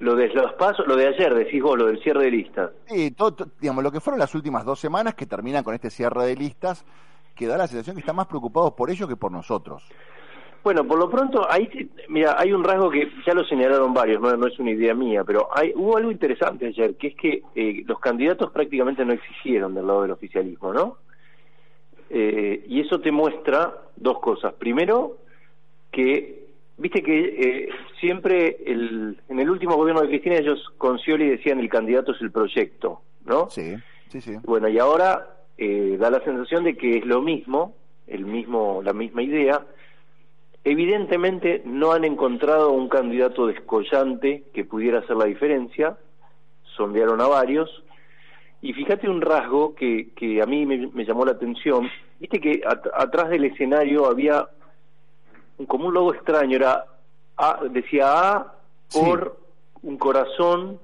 Lo 0.00 0.16
de 0.16 0.28
los 0.34 0.52
pasos, 0.54 0.86
lo 0.88 0.96
de 0.96 1.06
ayer, 1.06 1.32
decís 1.34 1.62
vos, 1.62 1.78
lo 1.78 1.86
del 1.86 2.02
cierre 2.02 2.24
de 2.24 2.30
listas. 2.32 2.70
Sí, 2.86 3.12
todo, 3.12 3.32
todo- 3.34 3.50
digamos, 3.60 3.84
lo 3.84 3.92
que 3.92 4.00
fueron 4.00 4.18
las 4.18 4.34
últimas 4.34 4.64
dos 4.64 4.80
semanas 4.80 5.14
que 5.14 5.26
terminan 5.26 5.62
con 5.62 5.72
este 5.74 5.88
cierre 5.88 6.24
de 6.26 6.34
listas, 6.34 6.84
que 7.36 7.46
da 7.46 7.56
la 7.56 7.68
sensación 7.68 7.94
que 7.94 8.00
están 8.00 8.16
más 8.16 8.26
preocupados 8.26 8.72
por 8.72 8.90
ellos 8.90 9.08
que 9.08 9.16
por 9.16 9.30
nosotros. 9.30 9.84
Bueno, 10.64 10.84
por 10.84 10.98
lo 10.98 11.08
pronto, 11.10 11.46
ahí, 11.50 11.68
mira, 12.08 12.36
hay 12.38 12.52
un 12.52 12.64
rasgo 12.64 12.90
que 12.90 13.08
ya 13.26 13.34
lo 13.34 13.44
señalaron 13.44 13.94
varios, 13.94 14.20
no, 14.20 14.34
no 14.36 14.46
es 14.48 14.58
una 14.58 14.70
idea 14.72 14.94
mía, 14.94 15.22
pero 15.22 15.48
hay, 15.54 15.72
hubo 15.76 15.96
algo 15.96 16.10
interesante 16.10 16.66
ayer, 16.66 16.96
que 16.96 17.08
es 17.08 17.14
que 17.16 17.42
eh, 17.54 17.84
los 17.86 18.00
candidatos 18.00 18.50
prácticamente 18.50 19.04
no 19.04 19.12
existieron 19.12 19.74
del 19.74 19.86
lado 19.86 20.02
del 20.02 20.10
oficialismo, 20.12 20.72
¿no? 20.72 20.96
Eh, 22.16 22.64
y 22.68 22.80
eso 22.80 23.00
te 23.00 23.10
muestra 23.10 23.74
dos 23.96 24.20
cosas. 24.20 24.54
Primero, 24.54 25.18
que, 25.90 26.46
viste 26.78 27.02
que 27.02 27.18
eh, 27.18 27.68
siempre 27.98 28.56
el, 28.64 29.18
en 29.28 29.40
el 29.40 29.50
último 29.50 29.74
gobierno 29.74 30.00
de 30.00 30.08
Cristina 30.10 30.36
ellos 30.36 30.60
con 30.78 31.00
Scioli 31.00 31.28
decían 31.28 31.58
el 31.58 31.68
candidato 31.68 32.12
es 32.12 32.20
el 32.20 32.30
proyecto, 32.30 33.00
¿no? 33.24 33.50
Sí, 33.50 33.74
sí, 34.10 34.20
sí. 34.20 34.36
Bueno, 34.44 34.68
y 34.68 34.78
ahora 34.78 35.28
eh, 35.58 35.96
da 35.98 36.08
la 36.08 36.22
sensación 36.22 36.62
de 36.62 36.76
que 36.76 36.98
es 36.98 37.04
lo 37.04 37.20
mismo, 37.20 37.74
el 38.06 38.26
mismo, 38.26 38.80
la 38.84 38.92
misma 38.92 39.24
idea. 39.24 39.66
Evidentemente 40.62 41.62
no 41.64 41.90
han 41.90 42.04
encontrado 42.04 42.70
un 42.70 42.88
candidato 42.88 43.48
descollante 43.48 44.44
que 44.54 44.64
pudiera 44.64 45.00
hacer 45.00 45.16
la 45.16 45.24
diferencia, 45.24 45.98
sondearon 46.76 47.20
a 47.20 47.26
varios, 47.26 47.82
y 48.64 48.72
fíjate 48.72 49.10
un 49.10 49.20
rasgo 49.20 49.74
que, 49.74 50.08
que 50.16 50.40
a 50.40 50.46
mí 50.46 50.64
me, 50.64 50.86
me 50.88 51.04
llamó 51.04 51.26
la 51.26 51.32
atención, 51.32 51.86
viste 52.18 52.40
que 52.40 52.62
at- 52.66 52.86
atrás 52.94 53.28
del 53.28 53.44
escenario 53.44 54.06
había 54.06 54.48
un- 55.58 55.66
como 55.66 55.88
un 55.88 55.94
logo 55.94 56.14
extraño, 56.14 56.56
era 56.56 56.84
A, 57.36 57.60
decía 57.70 58.06
A 58.32 58.54
por 58.90 59.38
un 59.82 59.98
corazón 59.98 60.80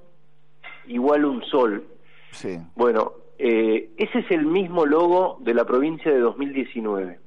igual 0.87 1.25
un 1.25 1.43
sol. 1.45 1.83
Sí. 2.31 2.59
Bueno, 2.75 3.13
eh, 3.39 3.89
ese 3.97 4.19
es 4.19 4.29
el 4.29 4.45
mismo 4.45 4.85
logo 4.85 5.37
de 5.41 5.53
la 5.55 5.65
provincia 5.65 6.11
de 6.11 6.19
2019. 6.19 7.19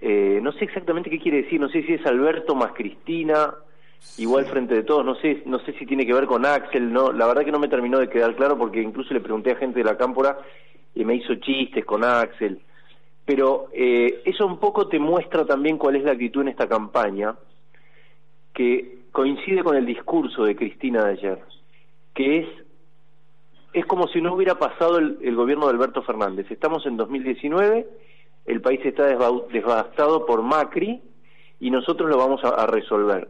Eh, 0.00 0.40
no 0.42 0.50
sé 0.52 0.64
exactamente 0.64 1.10
qué 1.10 1.18
quiere 1.20 1.42
decir, 1.42 1.60
no 1.60 1.68
sé 1.68 1.82
si 1.84 1.94
es 1.94 2.04
Alberto 2.06 2.54
más 2.56 2.72
Cristina, 2.72 3.54
igual 4.18 4.46
frente 4.46 4.74
de 4.74 4.82
todos, 4.82 5.04
no 5.04 5.14
sé, 5.16 5.42
no 5.46 5.58
sé 5.60 5.72
si 5.74 5.86
tiene 5.86 6.06
que 6.06 6.12
ver 6.14 6.26
con 6.26 6.44
Axel, 6.44 6.92
no, 6.92 7.12
la 7.12 7.26
verdad 7.26 7.44
que 7.44 7.52
no 7.52 7.58
me 7.58 7.68
terminó 7.68 7.98
de 7.98 8.08
quedar 8.08 8.34
claro 8.36 8.58
porque 8.58 8.82
incluso 8.82 9.14
le 9.14 9.20
pregunté 9.20 9.52
a 9.52 9.56
gente 9.56 9.78
de 9.78 9.84
la 9.84 9.96
cámpora 9.96 10.38
y 10.94 11.04
me 11.04 11.14
hizo 11.14 11.34
chistes 11.36 11.84
con 11.84 12.04
Axel. 12.04 12.60
Pero 13.24 13.68
eh, 13.72 14.22
eso 14.24 14.46
un 14.46 14.58
poco 14.58 14.88
te 14.88 14.98
muestra 14.98 15.44
también 15.44 15.76
cuál 15.76 15.96
es 15.96 16.04
la 16.04 16.12
actitud 16.12 16.42
en 16.42 16.48
esta 16.48 16.68
campaña, 16.68 17.36
que 18.54 18.98
coincide 19.12 19.62
con 19.62 19.76
el 19.76 19.86
discurso 19.86 20.44
de 20.44 20.56
Cristina 20.56 21.04
de 21.04 21.12
ayer, 21.12 21.38
que 22.14 22.38
es 22.38 22.48
es 23.72 23.84
como 23.86 24.08
si 24.08 24.20
no 24.20 24.34
hubiera 24.34 24.58
pasado 24.58 24.98
el, 24.98 25.18
el 25.22 25.36
gobierno 25.36 25.66
de 25.66 25.72
Alberto 25.72 26.02
Fernández. 26.02 26.50
Estamos 26.50 26.86
en 26.86 26.96
2019, 26.96 27.86
el 28.46 28.60
país 28.60 28.80
está 28.82 29.04
devastado 29.06 30.24
por 30.24 30.42
Macri 30.42 31.02
y 31.60 31.70
nosotros 31.70 32.08
lo 32.08 32.16
vamos 32.16 32.42
a, 32.44 32.48
a 32.48 32.66
resolver. 32.66 33.28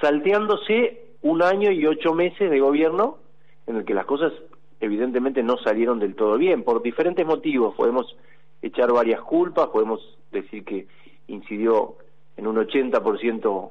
Salteándose 0.00 1.04
un 1.22 1.42
año 1.42 1.70
y 1.70 1.86
ocho 1.86 2.14
meses 2.14 2.50
de 2.50 2.60
gobierno 2.60 3.18
en 3.66 3.76
el 3.76 3.84
que 3.84 3.94
las 3.94 4.04
cosas 4.04 4.32
evidentemente 4.80 5.42
no 5.42 5.56
salieron 5.58 5.98
del 5.98 6.14
todo 6.14 6.36
bien, 6.36 6.62
por 6.62 6.82
diferentes 6.82 7.26
motivos. 7.26 7.74
Podemos 7.74 8.16
echar 8.60 8.92
varias 8.92 9.20
culpas, 9.22 9.68
podemos 9.68 10.00
decir 10.30 10.64
que 10.64 10.86
incidió 11.28 11.96
en 12.36 12.46
un 12.46 12.56
80% 12.56 13.70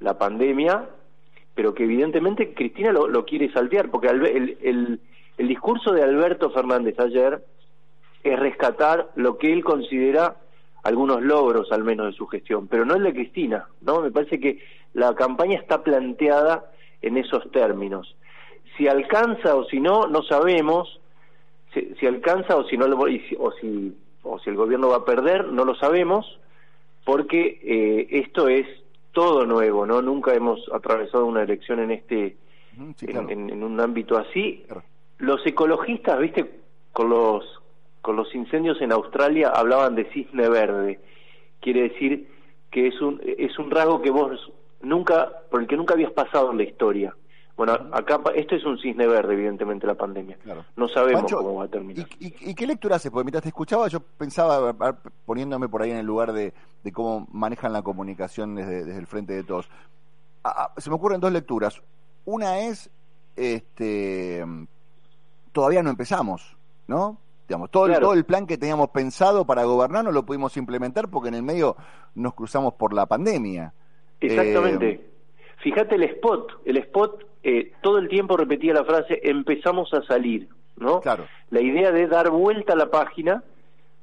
la 0.00 0.18
pandemia, 0.18 0.88
pero 1.54 1.74
que 1.74 1.84
evidentemente 1.84 2.52
Cristina 2.54 2.92
lo, 2.92 3.24
quiere 3.24 3.52
saltear, 3.52 3.90
porque 3.90 4.08
el, 4.08 5.00
el 5.38 5.48
discurso 5.48 5.92
de 5.92 6.02
Alberto 6.02 6.50
Fernández 6.50 6.98
ayer 7.00 7.42
es 8.22 8.38
rescatar 8.38 9.10
lo 9.14 9.38
que 9.38 9.52
él 9.52 9.64
considera 9.64 10.36
algunos 10.82 11.22
logros 11.22 11.70
al 11.72 11.84
menos 11.84 12.06
de 12.06 12.12
su 12.12 12.26
gestión, 12.26 12.68
pero 12.68 12.84
no 12.84 12.94
el 12.96 13.02
de 13.02 13.12
Cristina, 13.12 13.66
¿no? 13.82 14.00
Me 14.00 14.10
parece 14.10 14.40
que 14.40 14.60
la 14.94 15.14
campaña 15.14 15.58
está 15.58 15.82
planteada 15.82 16.70
en 17.02 17.16
esos 17.16 17.50
términos. 17.52 18.16
Si 18.76 18.88
alcanza 18.88 19.54
o 19.56 19.64
si 19.64 19.80
no, 19.80 20.06
no 20.06 20.22
sabemos. 20.22 21.00
Si, 21.74 21.94
si 22.00 22.06
alcanza 22.06 22.56
o 22.56 22.64
si 22.64 22.76
no 22.76 22.86
lo- 22.88 23.08
y 23.08 23.20
si- 23.20 23.36
o 23.38 23.52
si 23.52 23.96
o 24.22 24.38
si 24.38 24.50
el 24.50 24.56
gobierno 24.56 24.88
va 24.88 24.96
a 24.96 25.04
perder, 25.04 25.46
no 25.46 25.64
lo 25.64 25.74
sabemos, 25.76 26.38
porque 27.04 27.58
eh, 27.62 28.06
esto 28.10 28.48
es 28.48 28.66
todo 29.12 29.46
nuevo, 29.46 29.86
¿no? 29.86 30.02
Nunca 30.02 30.34
hemos 30.34 30.60
atravesado 30.72 31.24
una 31.26 31.42
elección 31.42 31.80
en 31.80 31.90
este 31.90 32.36
en, 33.06 33.30
en- 33.30 33.50
en 33.50 33.64
un 33.64 33.80
ámbito 33.80 34.16
así. 34.18 34.64
Los 35.18 35.44
ecologistas, 35.46 36.18
viste, 36.18 36.50
con 36.92 37.08
los 37.10 37.44
con 38.02 38.16
los 38.16 38.34
incendios 38.34 38.80
en 38.80 38.92
Australia 38.92 39.50
hablaban 39.54 39.94
de 39.94 40.04
cisne 40.06 40.48
verde. 40.48 41.00
Quiere 41.60 41.82
decir 41.90 42.28
que 42.70 42.88
es 42.88 43.00
un 43.00 43.20
es 43.24 43.58
un 43.58 43.70
rasgo 43.70 44.00
que 44.02 44.10
vos 44.10 44.52
nunca 44.82 45.28
por 45.50 45.60
el 45.62 45.66
que 45.66 45.76
nunca 45.76 45.94
habías 45.94 46.12
pasado 46.12 46.50
en 46.52 46.58
la 46.58 46.62
historia. 46.64 47.14
Bueno, 47.56 47.74
acá 47.92 48.18
pa- 48.22 48.30
esto 48.30 48.54
es 48.54 48.64
un 48.64 48.78
cisne 48.78 49.06
verde, 49.06 49.34
evidentemente 49.34 49.86
la 49.86 49.94
pandemia. 49.94 50.38
No 50.76 50.88
sabemos 50.88 51.20
Pancho, 51.22 51.36
cómo 51.38 51.56
va 51.56 51.64
a 51.64 51.68
terminar. 51.68 52.06
¿Y, 52.18 52.50
y 52.50 52.54
qué 52.54 52.66
lectura 52.66 52.96
haces? 52.96 53.10
Porque 53.10 53.24
mientras 53.24 53.42
te 53.42 53.50
escuchaba, 53.50 53.86
yo 53.88 54.00
pensaba, 54.00 54.74
poniéndome 55.26 55.68
por 55.68 55.82
ahí 55.82 55.90
en 55.90 55.98
el 55.98 56.06
lugar 56.06 56.32
de, 56.32 56.54
de 56.82 56.92
cómo 56.92 57.26
manejan 57.32 57.74
la 57.74 57.82
comunicación 57.82 58.54
desde, 58.54 58.84
desde 58.86 58.98
el 58.98 59.06
frente 59.06 59.34
de 59.34 59.42
todos. 59.44 59.68
Ah, 60.42 60.72
se 60.78 60.88
me 60.88 60.96
ocurren 60.96 61.20
dos 61.20 61.32
lecturas. 61.32 61.82
Una 62.24 62.60
es, 62.60 62.88
este, 63.36 64.42
todavía 65.52 65.82
no 65.82 65.90
empezamos, 65.90 66.56
¿no? 66.86 67.18
Digamos, 67.48 67.70
todo, 67.70 67.86
el, 67.86 67.90
Claro. 67.92 68.06
todo 68.06 68.14
el 68.14 68.24
plan 68.24 68.46
que 68.46 68.56
teníamos 68.56 68.90
pensado 68.90 69.44
para 69.44 69.64
gobernar 69.64 70.04
no 70.04 70.12
lo 70.12 70.24
pudimos 70.24 70.56
implementar 70.56 71.08
porque 71.08 71.28
en 71.28 71.34
el 71.34 71.42
medio 71.42 71.76
nos 72.14 72.32
cruzamos 72.34 72.74
por 72.74 72.94
la 72.94 73.06
pandemia. 73.06 73.74
Exactamente. 74.20 74.88
Eh, 74.88 75.00
Fíjate 75.62 75.96
el 75.96 76.04
spot, 76.04 76.62
el 76.64 76.78
spot 76.78 77.24
eh, 77.42 77.72
todo 77.82 77.98
el 77.98 78.08
tiempo 78.08 78.36
repetía 78.36 78.72
la 78.72 78.84
frase 78.84 79.20
empezamos 79.22 79.92
a 79.92 80.02
salir, 80.02 80.48
¿no? 80.76 81.00
Claro. 81.00 81.26
La 81.50 81.60
idea 81.60 81.90
de 81.92 82.06
dar 82.06 82.30
vuelta 82.30 82.72
a 82.72 82.76
la 82.76 82.90
página 82.90 83.42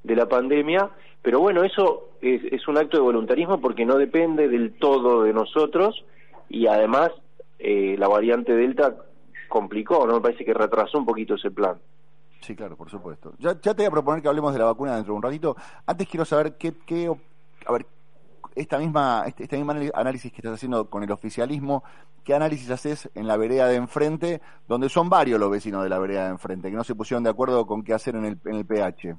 de 0.04 0.16
la 0.16 0.28
pandemia, 0.28 0.90
pero 1.22 1.40
bueno, 1.40 1.64
eso 1.64 2.10
es, 2.22 2.42
es 2.52 2.68
un 2.68 2.78
acto 2.78 2.98
de 2.98 3.04
voluntarismo 3.04 3.60
porque 3.60 3.86
no 3.86 3.98
depende 3.98 4.48
del 4.48 4.74
todo 4.74 5.24
de 5.24 5.34
nosotros 5.34 6.06
y 6.50 6.68
además 6.68 7.10
eh, 7.60 7.96
la 7.98 8.08
variante 8.08 8.56
Delta 8.56 8.96
complicó, 9.50 10.06
¿no? 10.06 10.16
Me 10.16 10.22
parece 10.22 10.46
que 10.46 10.54
retrasó 10.54 11.00
un 11.00 11.06
poquito 11.06 11.36
ese 11.36 11.52
plan. 11.52 11.78
Sí, 12.42 12.56
claro, 12.56 12.76
por 12.76 12.90
supuesto. 12.90 13.34
Ya, 13.40 13.60
ya 13.60 13.74
te 13.74 13.82
voy 13.82 13.86
a 13.86 13.92
proponer 13.92 14.22
que 14.22 14.28
hablemos 14.28 14.54
de 14.54 14.60
la 14.60 14.66
vacuna 14.66 14.96
dentro 14.96 15.14
de 15.14 15.18
un 15.18 15.24
ratito. 15.24 15.56
Antes 15.86 16.08
quiero 16.08 16.24
saber 16.24 16.56
qué, 16.58 16.74
qué 16.86 17.12
a 17.66 17.72
ver, 17.72 17.86
esta 18.58 18.78
misma, 18.80 19.24
este, 19.28 19.44
este 19.44 19.58
mismo 19.58 19.74
análisis 19.94 20.32
que 20.32 20.38
estás 20.38 20.54
haciendo 20.54 20.90
con 20.90 21.04
el 21.04 21.12
oficialismo, 21.12 21.84
¿qué 22.24 22.34
análisis 22.34 22.70
haces 22.70 23.10
en 23.16 23.28
la 23.28 23.38
vereda 23.38 23.68
de 23.68 23.76
enfrente, 23.76 24.42
donde 24.68 24.90
son 24.90 25.10
varios 25.10 25.40
los 25.40 25.52
vecinos 25.52 25.84
de 25.84 25.90
la 25.90 26.00
vereda 26.00 26.26
de 26.26 26.32
enfrente, 26.32 26.70
que 26.70 26.76
no 26.76 26.84
se 26.84 26.96
pusieron 26.96 27.24
de 27.24 27.30
acuerdo 27.30 27.66
con 27.66 27.84
qué 27.84 27.94
hacer 27.94 28.16
en 28.16 28.26
el, 28.26 28.38
en 28.46 28.56
el 28.56 28.66
PH? 28.66 29.16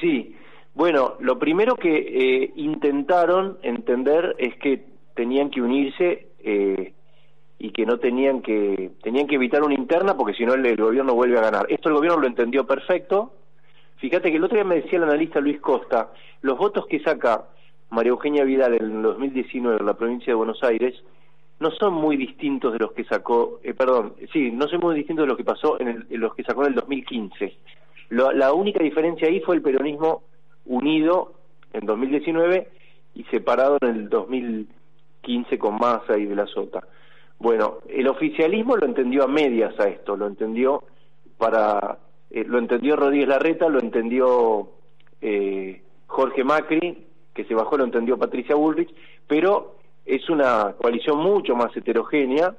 Sí, 0.00 0.36
bueno, 0.74 1.14
lo 1.20 1.38
primero 1.38 1.74
que 1.76 1.96
eh, 1.96 2.52
intentaron 2.56 3.58
entender 3.62 4.36
es 4.38 4.56
que 4.56 4.84
tenían 5.14 5.50
que 5.50 5.62
unirse 5.62 6.28
eh, 6.40 6.92
y 7.58 7.70
que 7.70 7.86
no 7.86 7.98
tenían 7.98 8.42
que 8.42 8.90
tenían 9.02 9.26
que 9.26 9.36
evitar 9.36 9.62
una 9.62 9.74
interna 9.74 10.14
porque 10.14 10.34
si 10.34 10.44
no 10.44 10.52
el, 10.52 10.66
el 10.66 10.76
gobierno 10.76 11.14
vuelve 11.14 11.38
a 11.38 11.42
ganar. 11.42 11.66
Esto 11.70 11.88
el 11.88 11.94
gobierno 11.94 12.20
lo 12.20 12.26
entendió 12.26 12.66
perfecto. 12.66 13.32
Fíjate 13.96 14.30
que 14.30 14.36
el 14.36 14.44
otro 14.44 14.56
día 14.56 14.64
me 14.64 14.82
decía 14.82 14.98
el 14.98 15.04
analista 15.04 15.40
Luis 15.40 15.58
Costa, 15.60 16.12
los 16.42 16.58
votos 16.58 16.86
que 16.86 17.00
saca 17.00 17.46
María 17.90 18.10
Eugenia 18.10 18.44
Vidal 18.44 18.74
en 18.74 18.96
el 18.96 19.02
2019 19.02 19.78
en 19.80 19.86
la 19.86 19.94
provincia 19.94 20.26
de 20.32 20.34
Buenos 20.34 20.62
Aires 20.62 20.94
no 21.60 21.70
son 21.70 21.94
muy 21.94 22.16
distintos 22.16 22.72
de 22.72 22.78
los 22.78 22.92
que 22.92 23.04
sacó, 23.04 23.60
eh, 23.62 23.72
perdón, 23.72 24.14
sí, 24.32 24.50
no 24.50 24.68
son 24.68 24.80
muy 24.80 24.94
distintos 24.94 25.22
de 25.24 25.28
los 25.28 25.36
que 25.38 25.44
pasó 25.44 25.80
en, 25.80 25.88
el- 25.88 26.06
los 26.20 26.34
que 26.34 26.42
sacó 26.44 26.62
en 26.62 26.68
el 26.68 26.74
2015. 26.74 27.56
Lo- 28.10 28.32
la 28.32 28.52
única 28.52 28.82
diferencia 28.82 29.28
ahí 29.28 29.40
fue 29.40 29.56
el 29.56 29.62
peronismo 29.62 30.22
unido 30.66 31.32
en 31.72 31.86
2019 31.86 32.68
y 33.14 33.24
separado 33.24 33.78
en 33.80 33.88
el 33.88 34.08
2015 34.10 35.58
con 35.58 35.76
Massa 35.78 36.18
y 36.18 36.26
de 36.26 36.34
la 36.36 36.46
Sota. 36.46 36.86
Bueno, 37.38 37.78
el 37.88 38.08
oficialismo 38.08 38.76
lo 38.76 38.86
entendió 38.86 39.24
a 39.24 39.28
medias 39.28 39.78
a 39.80 39.88
esto, 39.88 40.16
lo 40.16 40.26
entendió 40.26 40.84
para, 41.38 41.98
eh, 42.30 42.44
lo 42.46 42.58
entendió 42.58 42.96
Rodríguez 42.96 43.28
Larreta, 43.28 43.68
lo 43.68 43.78
entendió 43.78 44.70
eh, 45.20 45.82
Jorge 46.06 46.44
Macri, 46.44 47.05
que 47.36 47.44
se 47.44 47.54
bajó, 47.54 47.76
lo 47.76 47.84
entendió 47.84 48.18
Patricia 48.18 48.56
Bullrich, 48.56 48.92
pero 49.28 49.76
es 50.06 50.28
una 50.30 50.74
coalición 50.78 51.18
mucho 51.18 51.54
más 51.54 51.76
heterogénea, 51.76 52.54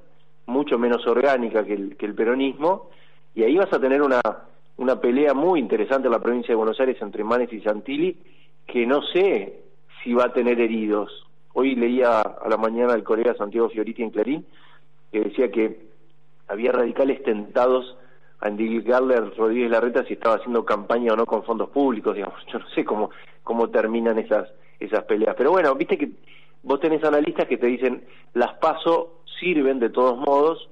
mucho 0.45 0.77
menos 0.77 1.05
orgánica 1.07 1.65
que 1.65 1.73
el, 1.73 2.15
peronismo, 2.15 2.89
y 3.33 3.43
ahí 3.43 3.57
vas 3.57 3.73
a 3.73 3.79
tener 3.79 4.01
una, 4.01 4.21
una 4.77 5.01
pelea 5.01 5.33
muy 5.33 5.59
interesante 5.59 6.07
en 6.07 6.13
la 6.13 6.21
provincia 6.21 6.49
de 6.49 6.55
Buenos 6.55 6.79
Aires 6.79 6.97
entre 7.01 7.23
Manes 7.23 7.51
y 7.51 7.59
Santilli, 7.61 8.17
que 8.67 8.85
no 8.85 9.01
sé 9.01 9.61
si 10.03 10.13
va 10.13 10.25
a 10.25 10.33
tener 10.33 10.61
heridos. 10.61 11.25
Hoy 11.53 11.75
leía 11.75 12.21
a 12.21 12.47
la 12.47 12.57
mañana 12.57 12.93
el 12.93 13.03
colega 13.03 13.33
Santiago 13.35 13.69
Fioriti 13.69 14.03
en 14.03 14.11
Clarín, 14.11 14.45
que 15.11 15.21
decía 15.21 15.51
que 15.51 15.87
había 16.47 16.71
radicales 16.71 17.23
tentados 17.23 17.97
a 18.39 18.49
indicarle 18.49 19.15
a 19.15 19.21
Rodríguez 19.21 19.71
Larreta 19.71 20.05
si 20.05 20.13
estaba 20.13 20.35
haciendo 20.35 20.63
campaña 20.63 21.13
o 21.13 21.15
no 21.15 21.25
con 21.25 21.43
fondos 21.43 21.69
públicos, 21.69 22.15
digamos. 22.15 22.39
Yo 22.53 22.59
no 22.59 22.69
sé 22.69 22.85
cómo, 22.85 23.09
cómo 23.43 23.69
terminan 23.69 24.19
esas, 24.19 24.49
esas 24.79 25.03
peleas. 25.05 25.35
Pero 25.37 25.51
bueno, 25.51 25.73
viste 25.75 25.97
que 25.97 26.09
vos 26.63 26.79
tenés 26.79 27.03
analistas 27.03 27.47
que 27.47 27.57
te 27.57 27.67
dicen, 27.67 28.03
las 28.33 28.53
paso 28.55 29.21
sirven 29.39 29.79
de 29.79 29.89
todos 29.89 30.17
modos 30.17 30.69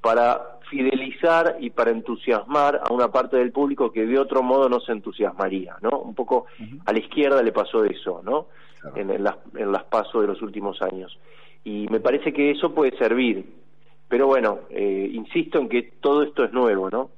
para 0.00 0.58
fidelizar 0.70 1.56
y 1.60 1.70
para 1.70 1.90
entusiasmar 1.90 2.80
a 2.88 2.92
una 2.92 3.08
parte 3.08 3.36
del 3.36 3.52
público 3.52 3.90
que 3.92 4.06
de 4.06 4.18
otro 4.18 4.42
modo 4.42 4.68
no 4.68 4.80
se 4.80 4.92
entusiasmaría, 4.92 5.76
¿no? 5.82 5.98
Un 5.98 6.14
poco 6.14 6.46
a 6.86 6.92
la 6.92 6.98
izquierda 6.98 7.42
le 7.42 7.52
pasó 7.52 7.84
eso, 7.84 8.22
¿no? 8.24 8.46
En, 8.94 9.10
en 9.10 9.24
las, 9.24 9.36
en 9.56 9.72
las 9.72 9.84
pasos 9.84 10.22
de 10.22 10.28
los 10.28 10.40
últimos 10.40 10.80
años. 10.80 11.18
Y 11.64 11.86
me 11.88 12.00
parece 12.00 12.32
que 12.32 12.52
eso 12.52 12.72
puede 12.72 12.96
servir. 12.96 13.44
Pero 14.08 14.26
bueno, 14.26 14.60
eh, 14.70 15.10
insisto 15.12 15.58
en 15.58 15.68
que 15.68 15.82
todo 16.00 16.22
esto 16.22 16.44
es 16.44 16.52
nuevo, 16.52 16.88
¿no? 16.90 17.10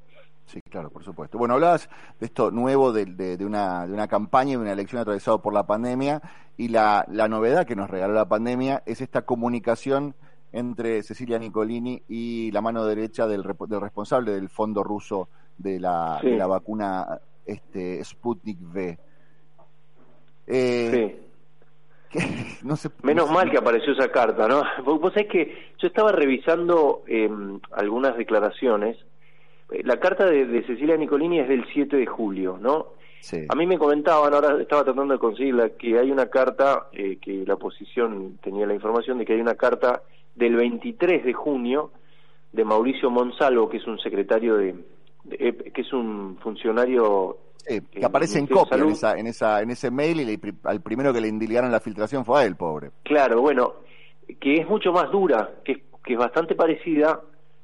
Sí, 0.47 0.61
claro, 0.70 0.90
por 0.90 1.03
supuesto. 1.05 1.38
Bueno, 1.38 1.55
hablabas 1.55 1.88
de 2.20 2.26
esto 2.26 2.51
nuevo, 2.51 2.93
de, 2.93 3.07
de, 3.07 3.36
de 3.38 3.47
una, 3.47 3.86
de 3.86 3.93
una 3.95 4.07
campaña 4.09 4.51
y 4.53 4.57
de 4.57 4.61
una 4.62 4.72
elección 4.72 5.01
atravesada 5.01 5.38
por 5.38 5.55
la 5.55 5.66
pandemia, 5.66 6.20
y 6.59 6.68
la, 6.68 7.07
la 7.09 7.28
novedad 7.28 7.66
que 7.66 7.74
nos 7.76 7.88
regaló 7.88 8.12
la 8.12 8.28
pandemia 8.28 8.82
es 8.84 9.01
esta 9.01 9.22
comunicación 9.22 10.14
entre 10.53 11.03
Cecilia 11.03 11.38
Nicolini 11.38 12.03
y 12.09 12.51
la 12.53 12.61
mano 12.61 12.84
derecha 12.84 13.26
del, 13.26 13.43
del 13.68 13.80
responsable 13.80 14.32
del 14.32 14.51
fondo 14.51 14.84
ruso 14.84 15.28
de 15.57 15.80
la, 15.80 16.18
Sí. 16.20 16.28
de 16.30 16.36
la 16.36 16.47
vacuna 16.47 17.07
este, 17.47 18.05
Sputnik 18.05 18.59
V. 18.61 18.99
Eh, 20.47 21.20
que- 22.11 22.20
no 22.64 22.76
sé, 22.76 22.90
Menos 23.03 23.30
mal 23.30 23.51
que 23.51 23.57
apareció 23.59 23.93
esa 23.95 24.11
carta, 24.11 24.47
¿no? 24.49 24.62
Vos 24.84 25.12
sabés 25.14 25.28
que 25.30 25.72
yo 25.78 25.88
estaba 25.88 26.12
revisando 26.12 27.03
eh, 27.07 27.30
algunas 27.72 28.16
declaraciones. 28.18 28.99
La 29.84 29.98
carta 29.98 30.26
de, 30.26 30.46
de 30.46 30.64
Cecilia 30.66 30.96
Nicolini 30.96 31.38
es 31.40 31.48
del 31.48 31.64
7 31.72 31.96
de 31.96 32.06
julio, 32.06 32.58
¿no? 32.60 32.88
Sí. 33.20 33.46
A 33.48 33.54
mí 33.54 33.66
me 33.66 33.78
comentaban, 33.78 34.34
ahora 34.34 34.60
estaba 34.60 34.84
tratando 34.84 35.12
de 35.14 35.18
conseguirla, 35.20 35.70
que 35.70 35.98
hay 35.98 36.10
una 36.10 36.26
carta, 36.26 36.88
eh, 36.92 37.18
que 37.20 37.44
la 37.46 37.54
oposición 37.54 38.38
tenía 38.42 38.66
la 38.66 38.74
información 38.74 39.18
de 39.18 39.24
que 39.24 39.34
hay 39.34 39.40
una 39.40 39.54
carta 39.54 40.02
del 40.34 40.56
23 40.56 41.24
de 41.24 41.32
junio 41.32 41.90
de 42.52 42.64
Mauricio 42.64 43.10
Monsalvo, 43.10 43.68
que 43.68 43.76
es 43.76 43.86
un 43.86 43.98
secretario 44.00 44.56
de, 44.56 44.74
de- 45.24 45.36
eh, 45.48 45.54
que 45.72 45.80
es 45.82 45.92
un 45.92 46.36
funcionario 46.42 47.36
Sí, 47.58 47.74
eh, 47.76 47.82
que 47.92 48.04
aparece 48.04 48.40
en 48.40 48.48
copia 48.48 48.76
en, 48.78 48.88
esa, 48.90 49.16
en, 49.16 49.26
esa, 49.28 49.62
en 49.62 49.70
ese 49.70 49.90
mail 49.92 50.20
y 50.20 50.24
le 50.24 50.40
al 50.64 50.80
primero 50.80 51.12
que 51.12 51.20
le 51.20 51.28
indiligaron 51.28 51.70
la 51.70 51.78
filtración 51.78 52.24
fue 52.24 52.40
a 52.40 52.44
él, 52.44 52.56
pobre. 52.56 52.90
Claro, 53.04 53.40
bueno, 53.40 53.74
que 54.40 54.54
es 54.56 54.68
mucho 54.68 54.92
más 54.92 55.10
dura, 55.12 55.48
que 55.64 55.84
que 56.04 56.14
es 56.14 56.18
bastante 56.18 56.56
parecida, 56.56 57.20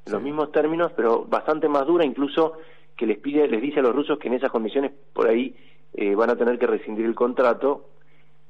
en 0.09 0.13
los 0.15 0.23
mismos 0.23 0.51
términos, 0.51 0.91
pero 0.95 1.25
bastante 1.25 1.67
más 1.69 1.85
dura, 1.85 2.05
incluso 2.05 2.53
que 2.95 3.05
les 3.05 3.17
pide, 3.17 3.47
les 3.47 3.61
dice 3.61 3.79
a 3.79 3.83
los 3.83 3.95
rusos 3.95 4.19
que 4.19 4.27
en 4.27 4.33
esas 4.35 4.51
condiciones 4.51 4.91
por 5.13 5.27
ahí 5.27 5.55
eh, 5.93 6.13
van 6.15 6.29
a 6.29 6.35
tener 6.35 6.59
que 6.59 6.67
rescindir 6.67 7.05
el 7.05 7.15
contrato, 7.15 7.85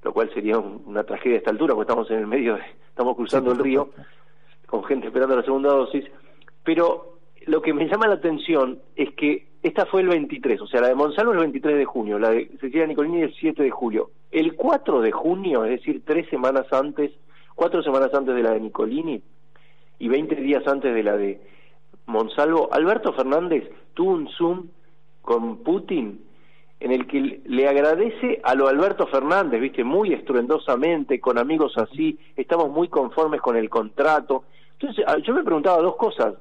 lo 0.04 0.12
cual 0.14 0.30
sería 0.34 0.58
un- 0.58 0.82
una 0.86 1.04
tragedia 1.04 1.36
a 1.36 1.40
esta 1.40 1.52
altura, 1.52 1.74
porque 1.76 1.90
estamos 1.90 2.10
en 2.12 2.20
el 2.20 2.28
medio, 2.28 2.56
de- 2.56 2.62
estamos 2.90 3.16
cruzando 3.16 3.52
el 3.52 3.58
río 3.60 3.90
con 4.66 4.84
gente 4.84 5.08
esperando 5.08 5.36
la 5.36 5.44
segunda 5.44 5.70
dosis, 5.70 6.06
pero 6.64 7.18
lo 7.46 7.62
que 7.62 7.74
me 7.74 7.88
llama 7.88 8.08
la 8.08 8.16
atención 8.16 8.80
es 8.96 9.14
que 9.16 9.48
esta 9.64 9.86
fue 9.86 10.02
el 10.02 10.08
23, 10.10 10.62
o 10.62 10.68
sea, 10.68 10.82
la 10.82 10.88
de 10.90 10.96
Monsalvo 10.96 11.32
el 11.34 11.40
23 11.40 11.78
de 11.78 11.86
junio, 11.86 12.18
la 12.20 12.30
de 12.30 12.48
Cecilia 12.62 12.86
Nicolini 12.88 13.22
el 13.22 13.34
7 13.36 13.62
de 13.64 13.72
julio. 13.72 14.12
El 14.32 14.56
4 14.56 15.02
de 15.02 15.12
junio, 15.12 15.66
es 15.66 15.72
decir, 15.72 16.04
tres 16.06 16.30
semanas 16.30 16.66
antes, 16.72 17.12
cuatro 17.56 17.82
semanas 17.84 18.14
antes 18.14 18.36
de 18.36 18.44
la 18.44 18.52
de 18.52 18.60
Nicolini 18.62 19.22
y 20.00 20.08
20 20.08 20.36
días 20.36 20.66
antes 20.68 20.94
de 20.94 21.04
la 21.04 21.18
de 21.18 21.40
Monsalvo, 22.06 22.70
Alberto 22.72 23.14
Fernández 23.14 23.70
tuvo 23.94 24.12
un 24.14 24.28
Zoom 24.30 24.68
con 25.22 25.58
Putin 25.58 26.22
en 26.80 26.92
el 26.94 27.08
que 27.08 27.42
le 27.46 27.68
agradece 27.68 28.40
a 28.44 28.56
lo 28.56 28.68
Alberto 28.70 29.06
Fernández, 29.08 29.60
viste, 29.60 29.84
muy 29.84 30.14
estruendosamente, 30.14 31.20
con 31.20 31.38
amigos 31.38 31.78
así, 31.78 32.18
estamos 32.38 32.70
muy 32.70 32.88
conformes 32.88 33.42
con 33.42 33.58
el 33.58 33.70
contrato. 33.70 34.46
Entonces, 34.80 35.06
yo 35.26 35.34
me 35.34 35.44
preguntaba 35.44 35.82
dos 35.82 35.98
cosas. 35.98 36.36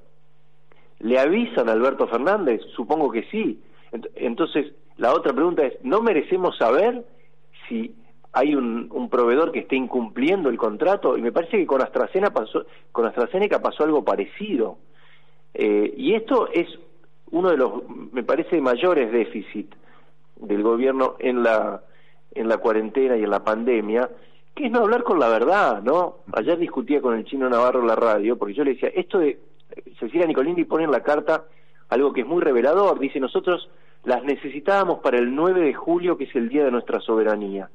¿Le 1.00 1.18
avisan 1.18 1.68
a 1.68 1.72
Alberto 1.72 2.06
Fernández? 2.06 2.60
Supongo 2.76 3.10
que 3.10 3.24
sí. 3.24 3.60
Ent- 3.90 4.10
Entonces, 4.14 4.72
la 4.96 5.12
otra 5.12 5.32
pregunta 5.32 5.64
es, 5.64 5.74
¿no 5.82 6.02
merecemos 6.02 6.56
saber 6.56 7.04
si 7.68 7.94
hay 8.38 8.54
un, 8.54 9.08
proveedor 9.10 9.50
que 9.50 9.60
esté 9.60 9.74
incumpliendo 9.74 10.48
el 10.48 10.56
contrato? 10.56 11.18
Y 11.18 11.22
me 11.22 11.32
parece 11.32 11.56
que 11.56 11.66
con 11.66 11.82
AstraZeneca 11.82 12.32
pasó, 12.32 12.66
con 12.92 13.04
AstraZeneca 13.04 13.60
pasó 13.60 13.82
algo 13.82 14.04
parecido. 14.04 14.78
Eh, 15.54 15.92
y 15.96 16.14
esto 16.14 16.48
es 16.52 16.68
uno 17.32 17.50
de 17.50 17.56
los, 17.56 17.82
me 18.12 18.22
parece, 18.22 18.60
mayores 18.60 19.10
déficit 19.10 19.74
del 20.36 20.62
gobierno 20.62 21.16
en 21.18 21.42
la, 21.42 21.82
en 22.32 22.48
la 22.48 22.58
cuarentena 22.58 23.16
y 23.16 23.24
en 23.24 23.30
la 23.30 23.42
pandemia, 23.42 24.08
que 24.54 24.66
es 24.66 24.70
no 24.70 24.80
hablar 24.80 25.02
con 25.02 25.18
la 25.18 25.28
verdad, 25.28 25.82
¿no? 25.82 26.18
Ayer 26.32 26.58
discutía 26.58 27.00
con 27.00 27.16
el 27.16 27.24
chino 27.24 27.48
Navarro 27.48 27.80
en 27.80 27.88
la 27.88 27.96
radio, 27.96 28.38
porque 28.38 28.54
yo 28.54 28.62
le 28.62 28.74
decía, 28.74 28.90
esto 28.94 29.18
de 29.18 29.40
Cecilia 29.98 30.26
Nicolini 30.26 30.64
pone 30.64 30.84
en 30.84 30.92
la 30.92 31.02
carta 31.02 31.44
algo 31.88 32.12
que 32.12 32.20
es 32.20 32.26
muy 32.26 32.40
revelador, 32.40 33.00
dice, 33.00 33.18
nosotros 33.18 33.68
las 34.04 34.22
necesitábamos 34.22 35.00
para 35.00 35.18
el 35.18 35.34
9 35.34 35.60
de 35.60 35.74
julio, 35.74 36.16
que 36.16 36.24
es 36.24 36.36
el 36.36 36.48
día 36.48 36.64
de 36.64 36.70
nuestra 36.70 37.00
soberanía. 37.00 37.68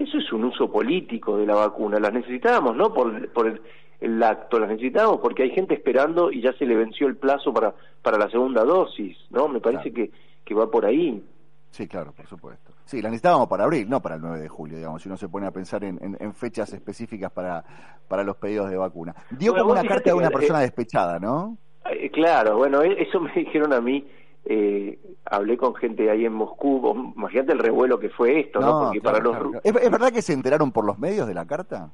Eso 0.00 0.18
es 0.18 0.32
un 0.32 0.44
uso 0.44 0.70
político 0.72 1.36
de 1.36 1.46
la 1.46 1.54
vacuna, 1.54 2.00
las 2.00 2.12
necesitábamos, 2.12 2.74
no 2.74 2.92
por, 2.92 3.30
por 3.32 3.46
el, 3.46 3.60
el 4.00 4.22
acto, 4.22 4.58
las 4.58 4.70
necesitábamos 4.70 5.20
porque 5.20 5.42
hay 5.44 5.50
gente 5.50 5.74
esperando 5.74 6.32
y 6.32 6.40
ya 6.40 6.52
se 6.54 6.64
le 6.66 6.74
venció 6.74 7.06
el 7.06 7.16
plazo 7.16 7.52
para, 7.52 7.74
para 8.02 8.16
la 8.18 8.28
segunda 8.30 8.64
dosis, 8.64 9.16
¿no? 9.30 9.46
Me 9.46 9.60
parece 9.60 9.92
que, 9.92 10.10
que 10.44 10.54
va 10.54 10.70
por 10.70 10.86
ahí. 10.86 11.22
Sí, 11.70 11.86
claro, 11.86 12.12
por 12.12 12.26
supuesto. 12.26 12.72
Sí, 12.84 13.00
la 13.02 13.10
necesitábamos 13.10 13.46
para 13.46 13.64
abril, 13.64 13.88
no 13.88 14.00
para 14.00 14.16
el 14.16 14.22
9 14.22 14.40
de 14.40 14.48
julio, 14.48 14.78
digamos, 14.78 15.02
si 15.02 15.08
uno 15.08 15.16
se 15.16 15.28
pone 15.28 15.46
a 15.46 15.50
pensar 15.52 15.84
en, 15.84 16.02
en- 16.02 16.16
en 16.18 16.34
fechas 16.34 16.72
específicas 16.72 17.30
para, 17.30 17.62
para 18.08 18.24
los 18.24 18.36
pedidos 18.38 18.70
de 18.70 18.76
vacuna. 18.76 19.14
Dio 19.30 19.52
Bueno, 19.52 19.66
como 19.68 19.78
una 19.80 19.86
carta 19.88 20.10
de 20.10 20.16
una 20.16 20.28
que, 20.30 20.34
persona 20.34 20.58
eh, 20.60 20.62
despechada, 20.62 21.18
¿no? 21.20 21.56
Eh, 21.90 22.10
claro, 22.10 22.56
bueno, 22.56 22.82
e- 22.82 23.00
eso 23.02 23.20
me 23.20 23.32
dijeron 23.34 23.72
a 23.72 23.80
mí, 23.80 24.04
eh, 24.44 24.98
hablé 25.26 25.56
con 25.56 25.74
gente 25.74 26.10
ahí 26.10 26.24
en 26.24 26.32
Moscú, 26.32 27.12
imagínate 27.16 27.52
el 27.52 27.58
revuelo 27.58 27.98
que 27.98 28.08
fue 28.10 28.40
esto, 28.40 28.60
¿no? 28.60 28.80
Porque 28.86 29.00
claro, 29.00 29.12
para 29.18 29.24
los 29.24 29.32
claro, 29.36 29.46
ru- 29.46 29.60
claro. 29.62 29.78
¿Es, 29.78 29.84
es 29.84 29.90
verdad 29.90 30.12
que 30.12 30.22
se 30.22 30.32
enteraron 30.32 30.72
por 30.72 30.84
los 30.84 30.98
medios 30.98 31.26
de 31.28 31.34
la 31.34 31.46
carta? 31.46 31.90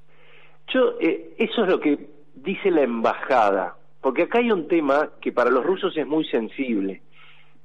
Yo, 0.68 0.94
eh, 1.00 1.34
eso 1.38 1.62
es 1.64 1.68
lo 1.68 1.80
que 1.80 2.08
dice 2.34 2.70
la 2.70 2.82
embajada, 2.82 3.76
porque 4.00 4.22
acá 4.22 4.38
hay 4.38 4.50
un 4.52 4.68
tema 4.68 5.10
que 5.20 5.32
para 5.32 5.50
los 5.50 5.64
rusos 5.64 5.96
es 5.96 6.06
muy 6.06 6.24
sensible. 6.26 7.02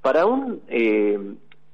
Para 0.02 0.26
un 0.26 0.62
eh, 0.68 1.20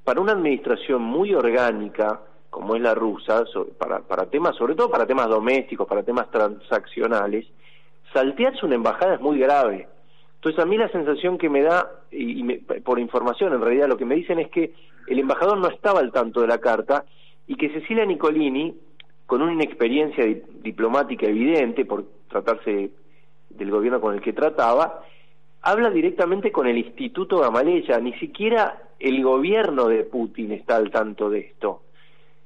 para 0.04 0.22
una 0.22 0.34
administración 0.34 1.02
muy 1.02 1.34
orgánica 1.34 2.22
como 2.50 2.76
es 2.76 2.82
la 2.82 2.96
rusa, 2.96 3.46
so- 3.46 3.68
para, 3.78 4.00
para 4.00 4.26
temas, 4.26 4.56
sobre 4.56 4.74
todo 4.76 4.90
para 4.90 5.06
temas 5.06 5.28
domésticos, 5.28 5.86
para 5.88 6.02
temas 6.04 6.30
transaccionales, 6.32 7.46
saltearse 8.14 8.66
una 8.66 8.76
embajada 8.76 9.16
es 9.16 9.22
muy 9.22 9.38
grave. 9.38 9.88
Entonces 10.48 10.64
a 10.64 10.70
mí 10.70 10.78
la 10.78 10.88
sensación 10.90 11.38
que 11.38 11.50
me 11.50 11.62
da, 11.62 11.92
y, 12.10 12.42
me- 12.42 12.60
por 12.60 13.00
información 13.00 13.52
en 13.54 13.60
realidad 13.60 13.90
lo 13.90 13.98
que 13.98 14.06
me 14.06 14.16
dicen 14.16 14.40
es 14.40 14.48
que 14.50 14.72
el 15.08 15.20
embajador 15.20 15.58
no 15.58 15.68
estaba 15.68 16.00
al 16.00 16.14
tanto 16.14 16.40
de 16.40 16.48
la 16.48 16.60
carta 16.60 17.04
y 17.48 17.56
que 17.56 17.70
Cecilia 17.70 18.06
Nicolini, 18.06 18.74
con 19.26 19.42
una 19.42 19.52
inexperiencia 19.52 20.24
di- 20.24 20.42
diplomática 20.64 21.26
evidente 21.28 21.84
por 21.84 22.06
tratarse 22.30 22.92
del 23.50 23.72
gobierno 23.72 24.00
con 24.00 24.14
el 24.16 24.22
que 24.22 24.32
trataba, 24.32 25.04
habla 25.64 25.90
directamente 25.90 26.50
con 26.50 26.66
el 26.66 26.78
Instituto 26.78 27.40
Gamaleya, 27.40 28.00
ni 28.00 28.14
siquiera 28.14 28.84
el 29.00 29.22
gobierno 29.22 29.90
de 29.90 30.04
Putin 30.06 30.54
está 30.54 30.78
al 30.78 30.92
tanto 30.92 31.30
de 31.30 31.40
esto. 31.40 31.82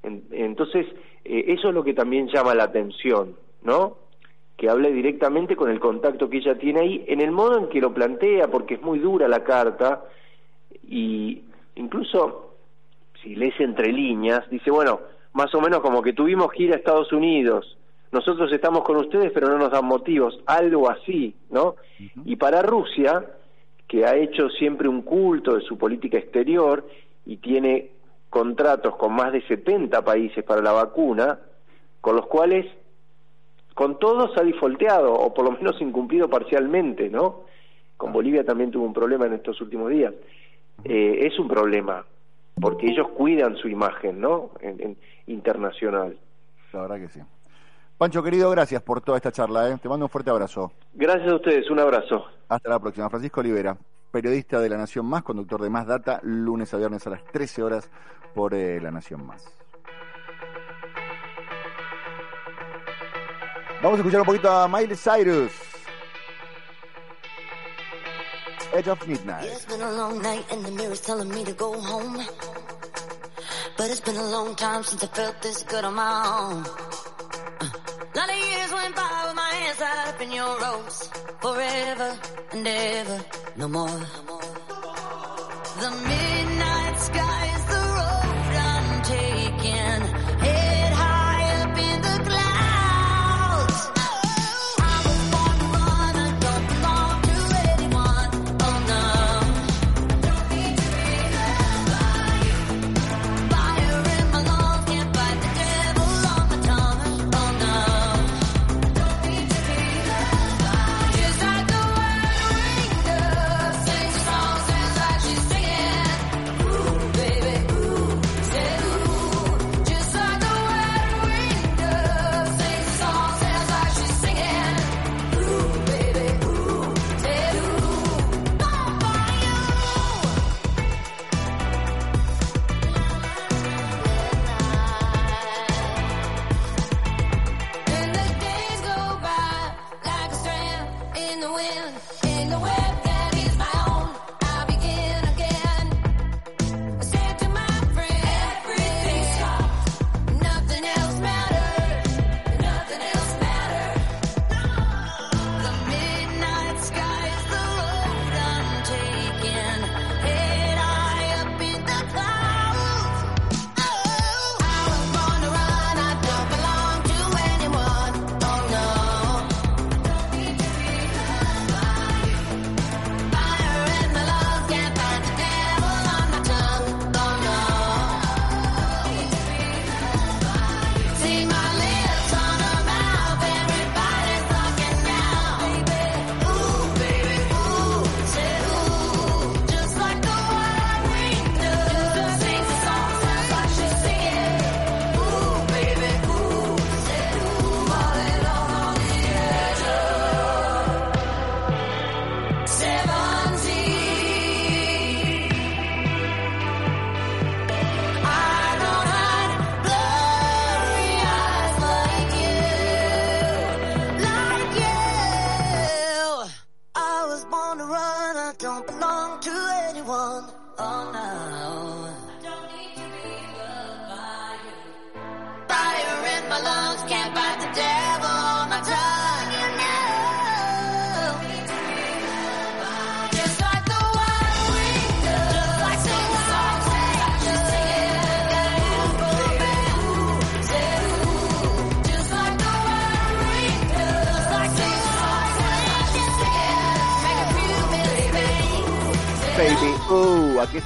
En- 0.01 0.23
entonces, 0.31 0.87
eh, 1.23 1.45
eso 1.49 1.67
es 1.69 1.75
lo 1.75 1.83
que 1.83 1.93
también 1.93 2.27
llama 2.29 2.55
la 2.55 2.63
atención, 2.63 3.35
¿no? 3.61 3.97
Que 4.61 4.69
hable 4.69 4.91
directamente 4.91 5.55
con 5.55 5.71
el 5.71 5.79
contacto 5.79 6.29
que 6.29 6.37
ella 6.37 6.55
tiene 6.55 6.81
ahí, 6.81 7.03
en 7.07 7.19
el 7.19 7.31
modo 7.31 7.57
en 7.57 7.67
que 7.67 7.81
lo 7.81 7.95
plantea, 7.95 8.47
porque 8.51 8.75
es 8.75 8.81
muy 8.83 8.99
dura 8.99 9.27
la 9.27 9.43
carta, 9.43 10.03
y 10.87 11.41
incluso 11.73 12.57
si 13.23 13.33
lees 13.33 13.59
entre 13.59 13.91
líneas, 13.91 14.47
dice, 14.51 14.69
bueno, 14.69 14.99
más 15.33 15.51
o 15.55 15.61
menos 15.61 15.79
como 15.79 16.03
que 16.03 16.13
tuvimos 16.13 16.51
que 16.51 16.61
ir 16.61 16.73
a 16.73 16.75
Estados 16.75 17.11
Unidos, 17.11 17.75
nosotros 18.11 18.53
estamos 18.53 18.83
con 18.83 18.97
ustedes 18.97 19.31
pero 19.33 19.49
no 19.49 19.57
nos 19.57 19.71
dan 19.71 19.85
motivos, 19.85 20.39
algo 20.45 20.91
así, 20.91 21.33
¿no? 21.49 21.77
Y 22.23 22.35
para 22.35 22.61
Rusia, 22.61 23.25
que 23.87 24.05
ha 24.05 24.15
hecho 24.15 24.47
siempre 24.49 24.87
un 24.87 25.01
culto 25.01 25.55
de 25.55 25.61
su 25.61 25.75
política 25.75 26.19
exterior 26.19 26.87
y 27.25 27.37
tiene 27.37 27.93
contratos 28.29 28.95
con 28.95 29.13
más 29.13 29.31
de 29.31 29.41
70 29.47 30.03
países 30.03 30.43
para 30.43 30.61
la 30.61 30.71
vacuna, 30.71 31.39
con 31.99 32.15
los 32.15 32.27
cuales 32.27 32.67
con 33.73 33.99
todos 33.99 34.37
ha 34.37 34.41
difolteado 34.43 35.13
o 35.13 35.33
por 35.33 35.45
lo 35.45 35.51
menos 35.51 35.81
incumplido 35.81 36.29
parcialmente, 36.29 37.09
¿no? 37.09 37.41
Con 37.97 38.11
Bolivia 38.13 38.43
también 38.43 38.71
tuvo 38.71 38.85
un 38.85 38.93
problema 38.93 39.25
en 39.25 39.33
estos 39.33 39.59
últimos 39.61 39.89
días. 39.91 40.13
Eh, 40.83 41.19
es 41.27 41.37
un 41.39 41.47
problema 41.47 42.05
porque 42.59 42.87
ellos 42.87 43.07
cuidan 43.09 43.55
su 43.57 43.67
imagen, 43.67 44.19
¿no? 44.19 44.51
En- 44.59 44.81
en- 44.81 44.97
internacional. 45.27 46.17
La 46.73 46.81
verdad 46.81 46.97
que 46.99 47.09
sí. 47.09 47.19
Pancho, 47.97 48.23
querido, 48.23 48.49
gracias 48.49 48.81
por 48.81 49.01
toda 49.01 49.17
esta 49.17 49.31
charla. 49.31 49.69
¿eh? 49.69 49.77
Te 49.81 49.87
mando 49.87 50.05
un 50.05 50.09
fuerte 50.09 50.29
abrazo. 50.31 50.71
Gracias 50.93 51.31
a 51.31 51.35
ustedes, 51.35 51.69
un 51.69 51.79
abrazo. 51.79 52.25
Hasta 52.49 52.69
la 52.69 52.79
próxima. 52.79 53.09
Francisco 53.09 53.41
Olivera, 53.41 53.77
periodista 54.11 54.59
de 54.59 54.69
La 54.69 54.77
Nación 54.77 55.05
Más, 55.05 55.21
conductor 55.23 55.61
de 55.61 55.69
Más 55.69 55.85
Data, 55.85 56.19
lunes 56.23 56.73
a 56.73 56.77
viernes 56.77 57.05
a 57.07 57.11
las 57.11 57.23
13 57.25 57.61
horas 57.63 57.91
por 58.33 58.53
eh, 58.55 58.81
La 58.81 58.89
Nación 58.91 59.25
Más. 59.25 59.45
Vamos 63.81 63.97
a 63.97 64.01
escuchar 64.01 64.19
un 64.19 64.25
poquito 64.27 64.51
a 64.51 64.67
Miley 64.67 64.95
Cyrus. 64.95 65.51
Edge 68.73 68.87
of 68.87 69.07
Midnight. 69.07 69.45
It's 69.45 69.65
been 69.65 69.81
a 69.81 69.91
long 69.91 70.21
night 70.21 70.45
and 70.51 70.63
the 70.63 70.71
mirror's 70.71 71.01
telling 71.01 71.29
me 71.29 71.43
to 71.45 71.53
go 71.53 71.73
home. 71.81 72.23
But 73.77 73.89
it's 73.89 73.99
been 73.99 74.17
a 74.17 74.29
long 74.29 74.55
time 74.55 74.83
since 74.83 75.03
I 75.03 75.07
felt 75.07 75.41
this 75.41 75.63
good 75.63 75.83
on 75.83 75.95
my 75.95 76.03
own. 76.03 76.63
Uh, 77.59 77.69
lot 78.15 78.29
of 78.29 78.35
years 78.35 78.71
went 78.71 78.95
by 78.95 79.23
with 79.25 79.35
my 79.35 79.49
hands 79.49 79.77
tied 79.79 80.07
up 80.09 80.21
in 80.21 80.31
your 80.31 80.59
ropes. 80.61 81.09
Forever 81.41 82.19
and 82.51 82.67
ever, 82.67 83.25
no 83.57 83.67
more. 83.67 83.99
The 85.79 85.91
midnight 86.07 86.99
sky 86.99 87.60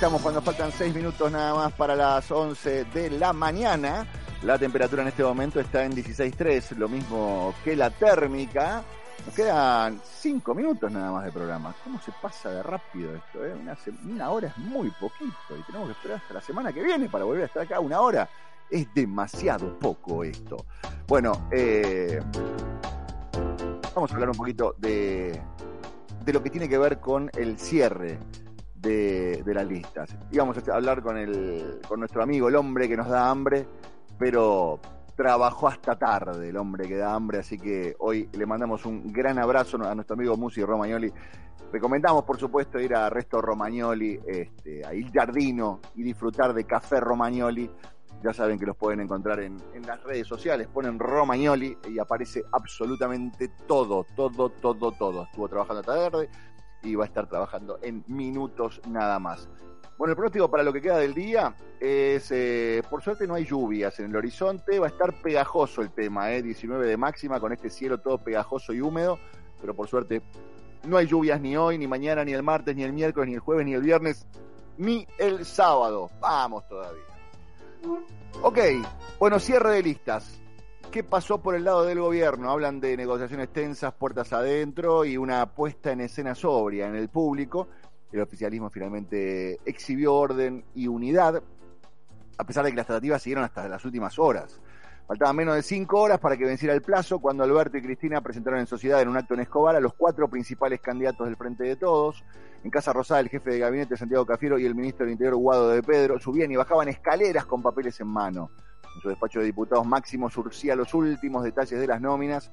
estamos 0.05 0.21
cuando 0.21 0.41
faltan 0.43 0.71
6 0.71 0.93
minutos 0.93 1.31
nada 1.31 1.55
más 1.55 1.73
para 1.73 1.95
las 1.95 2.29
11 2.29 2.85
de 2.93 3.09
la 3.09 3.33
mañana. 3.33 4.05
La 4.43 4.59
temperatura 4.59 5.01
en 5.01 5.07
este 5.07 5.23
momento 5.23 5.59
está 5.59 5.83
en 5.83 5.93
16.3, 5.93 6.77
lo 6.77 6.87
mismo 6.87 7.55
que 7.63 7.75
la 7.75 7.89
térmica. 7.89 8.83
Nos 9.25 9.33
quedan 9.33 9.99
5 10.03 10.53
minutos 10.53 10.91
nada 10.91 11.11
más 11.11 11.25
de 11.25 11.31
programa. 11.31 11.73
¿Cómo 11.83 11.99
se 11.99 12.11
pasa 12.21 12.51
de 12.51 12.61
rápido 12.61 13.15
esto? 13.15 13.43
Eh? 13.43 13.55
Una, 13.59 13.75
una 14.03 14.29
hora 14.29 14.49
es 14.49 14.57
muy 14.59 14.91
poquito 14.91 15.57
y 15.57 15.63
tenemos 15.63 15.87
que 15.87 15.93
esperar 15.93 16.17
hasta 16.17 16.35
la 16.35 16.41
semana 16.41 16.71
que 16.71 16.83
viene 16.83 17.09
para 17.09 17.25
volver 17.25 17.41
a 17.41 17.45
estar 17.47 17.63
acá 17.63 17.79
una 17.79 17.99
hora. 17.99 18.29
Es 18.69 18.93
demasiado 18.93 19.79
poco 19.79 20.23
esto. 20.23 20.67
Bueno, 21.07 21.47
eh, 21.51 22.21
vamos 23.95 24.11
a 24.11 24.13
hablar 24.13 24.29
un 24.29 24.37
poquito 24.37 24.75
de, 24.77 25.41
de 26.23 26.33
lo 26.33 26.43
que 26.43 26.51
tiene 26.51 26.69
que 26.69 26.77
ver 26.77 26.99
con 26.99 27.31
el 27.33 27.57
cierre 27.57 28.19
de, 28.85 29.53
las 29.53 29.67
listas. 29.67 30.15
Íbamos 30.31 30.57
a 30.57 30.75
hablar 30.75 31.01
con, 31.01 31.17
el, 31.17 31.79
con 31.87 31.99
nuestro 31.99 32.23
amigo, 32.23 32.47
el 32.47 32.55
hombre 32.55 32.87
que 32.87 32.95
nos 32.95 33.09
da 33.09 33.29
hambre, 33.29 33.65
pero 34.17 34.79
trabajó 35.15 35.67
hasta 35.67 35.97
tarde 35.97 36.49
el 36.49 36.57
hombre 36.57 36.87
que 36.87 36.97
da 36.97 37.13
hambre, 37.13 37.39
así 37.39 37.57
que 37.57 37.95
hoy 37.99 38.29
le 38.33 38.45
mandamos 38.45 38.85
un 38.85 39.11
gran 39.11 39.39
abrazo 39.39 39.77
a 39.83 39.95
nuestro 39.95 40.15
amigo 40.15 40.37
Musi 40.37 40.63
Romagnoli. 40.63 41.11
Recomendamos, 41.71 42.23
por 42.23 42.37
supuesto, 42.37 42.79
ir 42.79 42.95
a 42.95 43.09
Resto 43.09 43.41
Romagnoli, 43.41 44.19
este, 44.25 44.85
a 44.85 44.93
Il 44.93 45.11
Giardino 45.11 45.79
y 45.95 46.03
disfrutar 46.03 46.53
de 46.53 46.65
Café 46.65 46.99
Romagnoli. 46.99 47.69
Ya 48.23 48.33
saben 48.33 48.57
que 48.57 48.65
los 48.65 48.77
pueden 48.77 49.01
encontrar 49.01 49.39
en, 49.41 49.57
en 49.73 49.85
las 49.85 50.01
redes 50.03 50.27
sociales, 50.27 50.67
ponen 50.67 50.97
Romagnoli 50.99 51.77
y 51.89 51.99
aparece 51.99 52.43
absolutamente 52.51 53.49
todo, 53.67 54.05
todo, 54.15 54.49
todo, 54.49 54.91
todo. 54.91 55.23
Estuvo 55.23 55.49
trabajando 55.49 55.81
hasta 55.81 56.09
tarde 56.09 56.29
y 56.85 56.95
va 56.95 57.05
a 57.05 57.07
estar 57.07 57.27
trabajando 57.27 57.79
en 57.81 58.03
minutos 58.07 58.81
nada 58.87 59.19
más. 59.19 59.49
Bueno, 59.97 60.11
el 60.11 60.15
pronóstico 60.15 60.49
para 60.49 60.63
lo 60.63 60.73
que 60.73 60.81
queda 60.81 60.97
del 60.97 61.13
día 61.13 61.55
es, 61.79 62.29
eh, 62.31 62.83
por 62.89 63.01
suerte 63.01 63.25
no 63.27 63.35
hay 63.35 63.45
lluvias 63.45 63.97
en 63.99 64.07
el 64.07 64.15
horizonte, 64.15 64.77
va 64.77 64.87
a 64.87 64.89
estar 64.89 65.21
pegajoso 65.21 65.81
el 65.81 65.91
tema, 65.91 66.31
eh, 66.33 66.41
19 66.41 66.85
de 66.85 66.97
máxima 66.97 67.39
con 67.39 67.53
este 67.53 67.69
cielo 67.69 67.99
todo 67.99 68.17
pegajoso 68.17 68.73
y 68.73 68.81
húmedo, 68.81 69.17
pero 69.61 69.73
por 69.73 69.87
suerte 69.87 70.21
no 70.83 70.97
hay 70.97 71.07
lluvias 71.07 71.39
ni 71.39 71.55
hoy, 71.55 71.77
ni 71.77 71.87
mañana, 71.87 72.25
ni 72.25 72.33
el 72.33 72.43
martes, 72.43 72.75
ni 72.75 72.83
el 72.83 72.91
miércoles, 72.91 73.29
ni 73.29 73.35
el 73.35 73.39
jueves, 73.39 73.65
ni 73.65 73.73
el 73.73 73.81
viernes, 73.81 74.27
ni 74.77 75.07
el 75.17 75.45
sábado. 75.45 76.09
Vamos 76.19 76.67
todavía. 76.67 77.03
Ok, 78.41 78.59
bueno, 79.17 79.39
cierre 79.39 79.71
de 79.71 79.83
listas. 79.83 80.41
¿Qué 80.95 81.03
pasó 81.03 81.41
por 81.41 81.55
el 81.55 81.65
lado 81.65 81.83
del 81.83 81.99
gobierno? 81.99 82.49
Hablan 82.49 82.79
de 82.79 82.95
negociaciones 82.95 83.49
tensas, 83.49 83.93
puertas 83.95 84.31
adentro 84.31 85.03
y 85.03 85.17
una 85.17 85.45
puesta 85.45 85.91
en 85.91 85.99
escena 85.99 86.33
sobria 86.33 86.87
en 86.87 86.95
el 86.95 87.09
público. 87.09 87.67
El 88.13 88.21
oficialismo 88.21 88.69
finalmente 88.69 89.59
exhibió 89.65 90.13
orden 90.13 90.63
y 90.73 90.87
unidad, 90.87 91.43
a 92.37 92.43
pesar 92.45 92.63
de 92.63 92.71
que 92.71 92.77
las 92.77 92.85
tratativas 92.85 93.21
siguieron 93.21 93.43
hasta 93.43 93.67
las 93.67 93.83
últimas 93.83 94.17
horas. 94.17 94.61
Faltaban 95.05 95.35
menos 95.35 95.55
de 95.55 95.63
cinco 95.63 95.99
horas 95.99 96.17
para 96.17 96.37
que 96.37 96.45
venciera 96.45 96.73
el 96.73 96.81
plazo 96.81 97.19
cuando 97.19 97.43
Alberto 97.43 97.77
y 97.77 97.81
Cristina 97.81 98.21
presentaron 98.21 98.61
en 98.61 98.65
sociedad 98.65 99.01
en 99.01 99.09
un 99.09 99.17
acto 99.17 99.33
en 99.33 99.41
Escobar 99.41 99.75
a 99.75 99.81
los 99.81 99.95
cuatro 99.95 100.29
principales 100.29 100.79
candidatos 100.79 101.27
del 101.27 101.35
Frente 101.35 101.65
de 101.65 101.75
Todos. 101.75 102.23
En 102.63 102.71
Casa 102.71 102.93
Rosada, 102.93 103.19
el 103.19 103.27
jefe 103.27 103.49
de 103.49 103.59
gabinete 103.59 103.97
Santiago 103.97 104.25
Cafiero 104.25 104.57
y 104.57 104.65
el 104.65 104.75
ministro 104.75 105.05
del 105.05 105.11
Interior 105.11 105.35
Guado 105.35 105.71
de 105.71 105.83
Pedro 105.83 106.17
subían 106.21 106.53
y 106.53 106.55
bajaban 106.55 106.87
escaleras 106.87 107.45
con 107.45 107.61
papeles 107.61 107.99
en 107.99 108.07
mano. 108.07 108.49
En 108.95 109.01
su 109.01 109.09
despacho 109.09 109.39
de 109.39 109.45
diputados 109.45 109.85
Máximo 109.85 110.29
surcía 110.29 110.75
los 110.75 110.93
últimos 110.93 111.43
detalles 111.43 111.79
de 111.79 111.87
las 111.87 112.01
nóminas, 112.01 112.51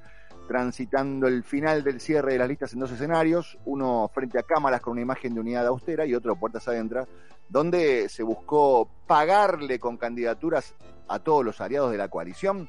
transitando 0.48 1.28
el 1.28 1.44
final 1.44 1.84
del 1.84 2.00
cierre 2.00 2.32
de 2.32 2.38
las 2.38 2.48
listas 2.48 2.72
en 2.72 2.80
dos 2.80 2.90
escenarios, 2.90 3.58
uno 3.64 4.10
frente 4.12 4.38
a 4.38 4.42
cámaras 4.42 4.80
con 4.80 4.92
una 4.92 5.02
imagen 5.02 5.34
de 5.34 5.40
unidad 5.40 5.66
austera 5.66 6.04
y 6.04 6.14
otro 6.14 6.36
puertas 6.36 6.66
adentro, 6.68 7.06
donde 7.48 8.08
se 8.08 8.22
buscó 8.22 8.88
pagarle 9.06 9.78
con 9.78 9.96
candidaturas 9.96 10.74
a 11.08 11.18
todos 11.20 11.44
los 11.44 11.60
aliados 11.60 11.92
de 11.92 11.98
la 11.98 12.08
coalición. 12.08 12.68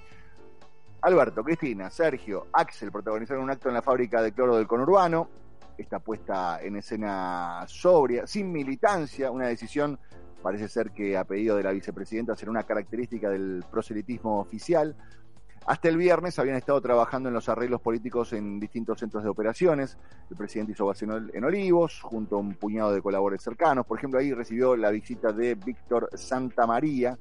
Alberto, 1.01 1.43
Cristina, 1.43 1.89
Sergio, 1.89 2.47
Axel 2.53 2.91
protagonizaron 2.91 3.43
un 3.43 3.49
acto 3.49 3.67
en 3.69 3.75
la 3.75 3.81
fábrica 3.81 4.21
de 4.21 4.31
cloro 4.31 4.55
del 4.55 4.67
conurbano. 4.67 5.27
Esta 5.77 5.99
puesta 5.99 6.61
en 6.61 6.77
escena 6.77 7.65
sobria, 7.67 8.27
sin 8.27 8.51
militancia, 8.51 9.31
una 9.31 9.47
decisión 9.47 9.99
parece 10.43 10.67
ser 10.67 10.91
que 10.91 11.17
a 11.17 11.23
pedido 11.23 11.55
de 11.55 11.63
la 11.63 11.71
vicepresidenta 11.71 12.35
será 12.35 12.51
una 12.51 12.63
característica 12.63 13.29
del 13.29 13.63
proselitismo 13.71 14.39
oficial. 14.39 14.95
Hasta 15.65 15.87
el 15.87 15.95
viernes 15.95 16.37
habían 16.37 16.57
estado 16.57 16.81
trabajando 16.81 17.29
en 17.29 17.35
los 17.35 17.47
arreglos 17.47 17.79
políticos 17.79 18.33
en 18.33 18.59
distintos 18.59 18.99
centros 18.99 19.23
de 19.23 19.29
operaciones. 19.29 19.97
El 20.29 20.35
presidente 20.35 20.73
hizo 20.73 20.85
base 20.85 21.05
en 21.05 21.43
Olivos, 21.45 22.01
junto 22.01 22.35
a 22.35 22.39
un 22.39 22.55
puñado 22.55 22.91
de 22.91 23.01
colaboradores 23.01 23.41
cercanos. 23.41 23.85
Por 23.85 23.97
ejemplo, 23.97 24.19
ahí 24.19 24.33
recibió 24.33 24.75
la 24.75 24.91
visita 24.91 25.31
de 25.31 25.55
Víctor 25.55 26.09
Santamaría, 26.13 27.17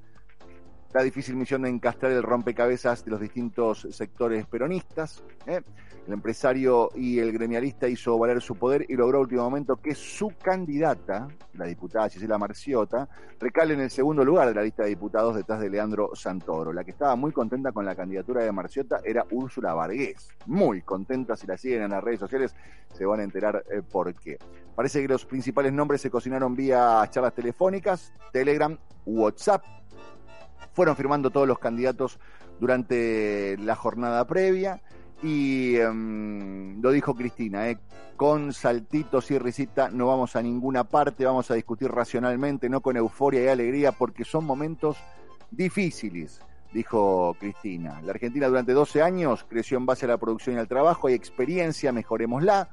la 0.93 1.03
difícil 1.03 1.37
misión 1.37 1.63
de 1.63 1.71
encastrar 1.71 2.13
el 2.13 2.23
rompecabezas 2.23 3.05
de 3.05 3.11
los 3.11 3.21
distintos 3.21 3.87
sectores 3.91 4.47
peronistas. 4.47 5.23
¿eh? 5.47 5.63
El 6.07 6.15
empresario 6.15 6.91
y 6.97 7.21
el 7.21 7.33
gremialista 7.33 7.89
hizo 7.89 8.19
valer 8.19 8.43
su 8.43 8.57
poder 8.57 8.85
y 8.89 8.97
logró 8.97 9.19
a 9.19 9.21
último 9.21 9.45
momento 9.45 9.77
que 9.77 9.95
su 9.95 10.33
candidata, 10.43 11.29
la 11.55 11.67
diputada 11.67 12.09
Gisela 12.09 12.39
Marciota, 12.39 13.09
recale 13.39 13.75
en 13.75 13.81
el 13.81 13.91
segundo 13.91 14.25
lugar 14.25 14.49
de 14.49 14.55
la 14.55 14.63
lista 14.63 14.83
de 14.83 14.89
diputados 14.89 15.37
detrás 15.37 15.61
de 15.61 15.71
Leandro 15.71 16.11
Santoro. 16.15 16.73
La 16.73 16.83
que 16.83 16.91
estaba 16.91 17.15
muy 17.15 17.31
contenta 17.31 17.71
con 17.71 17.85
la 17.85 17.95
candidatura 17.95 18.43
de 18.43 18.51
Marciota 18.51 19.01
era 19.05 19.25
Úrsula 19.31 19.75
Vargués. 19.75 20.29
Muy 20.47 20.83
contenta, 20.83 21.37
si 21.37 21.47
la 21.47 21.57
siguen 21.57 21.83
en 21.83 21.91
las 21.91 22.03
redes 22.03 22.19
sociales 22.19 22.55
se 22.93 23.07
van 23.07 23.21
a 23.21 23.23
enterar 23.23 23.65
eh, 23.71 23.83
por 23.83 24.13
qué. 24.15 24.39
Parece 24.75 25.01
que 25.03 25.09
los 25.09 25.25
principales 25.25 25.73
nombres 25.73 26.01
se 26.01 26.11
cocinaron 26.11 26.57
vía 26.57 27.07
charlas 27.11 27.35
telefónicas, 27.35 28.13
Telegram, 28.33 28.77
WhatsApp, 29.07 29.63
fueron 30.73 30.97
firmando 30.97 31.31
todos 31.31 31.47
los 31.47 31.59
candidatos 31.59 32.19
durante 32.61 33.57
la 33.59 33.75
jornada 33.75 34.27
previa 34.27 34.81
y 35.23 35.79
um, 35.79 36.81
lo 36.83 36.91
dijo 36.91 37.15
Cristina, 37.15 37.69
¿eh? 37.71 37.79
con 38.17 38.53
saltitos 38.53 39.31
y 39.31 39.39
risita 39.39 39.89
no 39.89 40.07
vamos 40.07 40.37
a 40.37 40.43
ninguna 40.43 40.85
parte, 40.85 41.25
vamos 41.25 41.51
a 41.51 41.55
discutir 41.55 41.91
racionalmente, 41.91 42.69
no 42.69 42.81
con 42.81 42.97
euforia 42.97 43.45
y 43.45 43.49
alegría, 43.49 43.93
porque 43.93 44.25
son 44.25 44.45
momentos 44.45 44.97
difíciles, 45.51 46.41
dijo 46.73 47.37
Cristina. 47.39 48.01
La 48.03 48.13
Argentina 48.13 48.49
durante 48.49 48.73
12 48.73 49.03
años 49.03 49.45
creció 49.49 49.79
en 49.79 49.87
base 49.87 50.07
a 50.07 50.09
la 50.09 50.19
producción 50.19 50.57
y 50.57 50.59
al 50.59 50.69
trabajo, 50.69 51.07
hay 51.07 51.15
experiencia, 51.15 51.93
mejorémosla, 51.93 52.69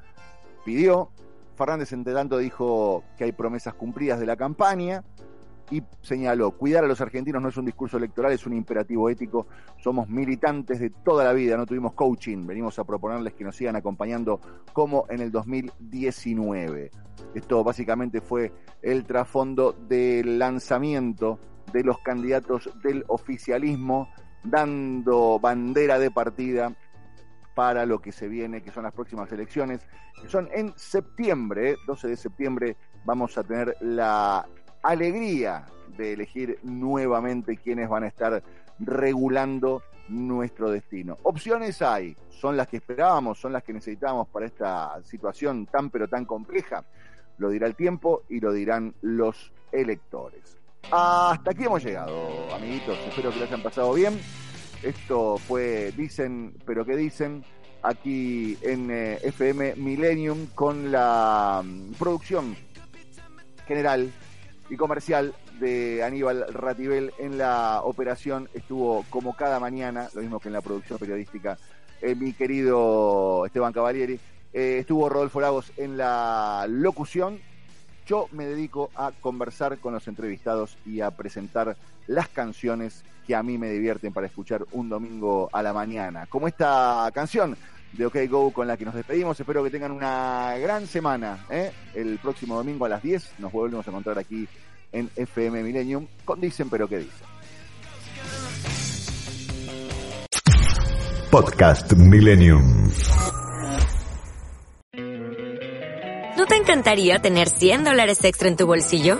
pidió. 0.65 1.11
Fernández, 1.55 1.91
entre 1.91 2.13
tanto, 2.13 2.37
dijo 2.37 3.03
que 3.17 3.25
hay 3.25 3.31
promesas 3.33 3.73
cumplidas 3.73 4.19
de 4.19 4.25
la 4.25 4.37
campaña 4.37 5.03
y 5.71 5.83
señaló, 6.01 6.51
cuidar 6.51 6.83
a 6.83 6.87
los 6.87 7.01
argentinos 7.01 7.41
no 7.41 7.49
es 7.49 7.57
un 7.57 7.65
discurso 7.65 7.97
electoral, 7.97 8.31
es 8.31 8.45
un 8.45 8.53
imperativo 8.53 9.09
ético, 9.09 9.47
somos 9.77 10.09
militantes 10.09 10.79
de 10.79 10.89
toda 10.89 11.23
la 11.23 11.33
vida, 11.33 11.57
no 11.57 11.65
tuvimos 11.65 11.93
coaching, 11.93 12.45
venimos 12.47 12.79
a 12.79 12.83
proponerles 12.83 13.33
que 13.33 13.43
nos 13.43 13.55
sigan 13.55 13.75
acompañando 13.75 14.39
como 14.73 15.05
en 15.09 15.21
el 15.21 15.31
2019. 15.31 16.91
Esto 17.35 17.63
básicamente 17.63 18.21
fue 18.21 18.51
el 18.81 19.05
trasfondo 19.05 19.73
del 19.73 20.39
lanzamiento 20.39 21.39
de 21.71 21.83
los 21.83 21.99
candidatos 21.99 22.69
del 22.83 23.03
oficialismo, 23.07 24.09
dando 24.43 25.39
bandera 25.39 25.99
de 25.99 26.09
partida 26.09 26.73
para 27.53 27.85
lo 27.85 27.99
que 27.99 28.11
se 28.11 28.27
viene, 28.27 28.61
que 28.61 28.71
son 28.71 28.83
las 28.83 28.93
próximas 28.93 29.31
elecciones, 29.31 29.81
que 30.21 30.29
son 30.29 30.49
en 30.53 30.73
septiembre, 30.77 31.75
12 31.85 32.07
de 32.07 32.15
septiembre, 32.15 32.77
vamos 33.05 33.37
a 33.37 33.43
tener 33.43 33.75
la 33.81 34.47
alegría 34.83 35.65
de 35.97 36.13
elegir 36.13 36.59
nuevamente 36.63 37.57
quiénes 37.57 37.89
van 37.89 38.03
a 38.03 38.07
estar 38.07 38.41
regulando 38.79 39.83
nuestro 40.07 40.71
destino. 40.71 41.17
Opciones 41.23 41.81
hay, 41.81 42.15
son 42.29 42.57
las 42.57 42.67
que 42.67 42.77
esperábamos, 42.77 43.39
son 43.39 43.53
las 43.53 43.63
que 43.63 43.73
necesitábamos 43.73 44.27
para 44.29 44.45
esta 44.45 45.01
situación 45.03 45.65
tan 45.65 45.89
pero 45.89 46.07
tan 46.07 46.25
compleja. 46.25 46.83
Lo 47.37 47.49
dirá 47.49 47.67
el 47.67 47.75
tiempo 47.75 48.23
y 48.29 48.39
lo 48.39 48.51
dirán 48.51 48.93
los 49.01 49.51
electores. 49.71 50.57
Hasta 50.91 51.51
aquí 51.51 51.65
hemos 51.65 51.83
llegado, 51.83 52.53
amiguitos. 52.53 52.97
Espero 53.07 53.31
que 53.31 53.39
lo 53.39 53.45
hayan 53.45 53.61
pasado 53.61 53.93
bien. 53.93 54.19
Esto 54.81 55.37
fue 55.37 55.91
Dicen, 55.95 56.53
pero 56.65 56.85
¿qué 56.85 56.95
dicen? 56.95 57.43
Aquí 57.81 58.57
en 58.61 58.89
eh, 58.91 59.19
FM 59.21 59.75
Millennium 59.75 60.47
con 60.55 60.91
la 60.91 61.61
mm, 61.63 61.93
producción 61.93 62.55
general 63.67 64.11
y 64.69 64.77
comercial 64.77 65.33
de 65.59 66.03
Aníbal 66.03 66.45
Ratibel 66.53 67.11
en 67.17 67.37
la 67.37 67.81
operación. 67.83 68.49
Estuvo 68.53 69.03
como 69.09 69.35
cada 69.35 69.59
mañana, 69.59 70.09
lo 70.13 70.21
mismo 70.21 70.39
que 70.39 70.49
en 70.49 70.53
la 70.53 70.61
producción 70.61 70.99
periodística, 70.99 71.57
eh, 72.01 72.15
mi 72.15 72.33
querido 72.33 73.45
Esteban 73.45 73.73
Cavalieri. 73.73 74.19
Eh, 74.53 74.77
estuvo 74.79 75.09
Rodolfo 75.09 75.41
Lagos 75.41 75.71
en 75.77 75.97
la 75.97 76.65
locución. 76.69 77.39
Yo 78.05 78.27
me 78.31 78.45
dedico 78.45 78.89
a 78.95 79.11
conversar 79.19 79.77
con 79.79 79.93
los 79.93 80.07
entrevistados 80.07 80.77
y 80.85 81.01
a 81.01 81.11
presentar 81.11 81.75
las 82.07 82.27
canciones 82.29 83.03
que 83.27 83.35
a 83.35 83.43
mí 83.43 83.59
me 83.59 83.69
divierten 83.69 84.11
para 84.11 84.25
escuchar 84.25 84.65
un 84.71 84.89
domingo 84.89 85.49
a 85.53 85.61
la 85.61 85.73
mañana. 85.73 86.25
Como 86.25 86.47
esta 86.47 87.11
canción 87.13 87.55
de 87.93 88.05
OK 88.05 88.17
Go 88.29 88.51
con 88.51 88.67
la 88.67 88.77
que 88.77 88.85
nos 88.85 88.93
despedimos. 88.93 89.39
Espero 89.39 89.63
que 89.63 89.69
tengan 89.69 89.91
una 89.91 90.55
gran 90.57 90.87
semana. 90.87 91.45
¿eh? 91.49 91.71
El 91.93 92.17
próximo 92.19 92.55
domingo 92.55 92.85
a 92.85 92.89
las 92.89 93.03
10 93.03 93.39
nos 93.39 93.51
volvemos 93.51 93.85
a 93.87 93.89
encontrar 93.89 94.19
aquí 94.19 94.47
en 94.91 95.09
FM 95.15 95.63
Millennium 95.63 96.07
con 96.25 96.41
Dicen 96.41 96.69
pero 96.69 96.87
qué 96.87 96.99
dicen. 96.99 97.27
Podcast 101.31 101.93
Millennium. 101.93 102.89
¿No 106.37 106.45
te 106.45 106.55
encantaría 106.55 107.19
tener 107.19 107.49
100 107.49 107.83
dólares 107.83 108.23
extra 108.23 108.47
en 108.47 108.55
tu 108.55 108.65
bolsillo? 108.65 109.19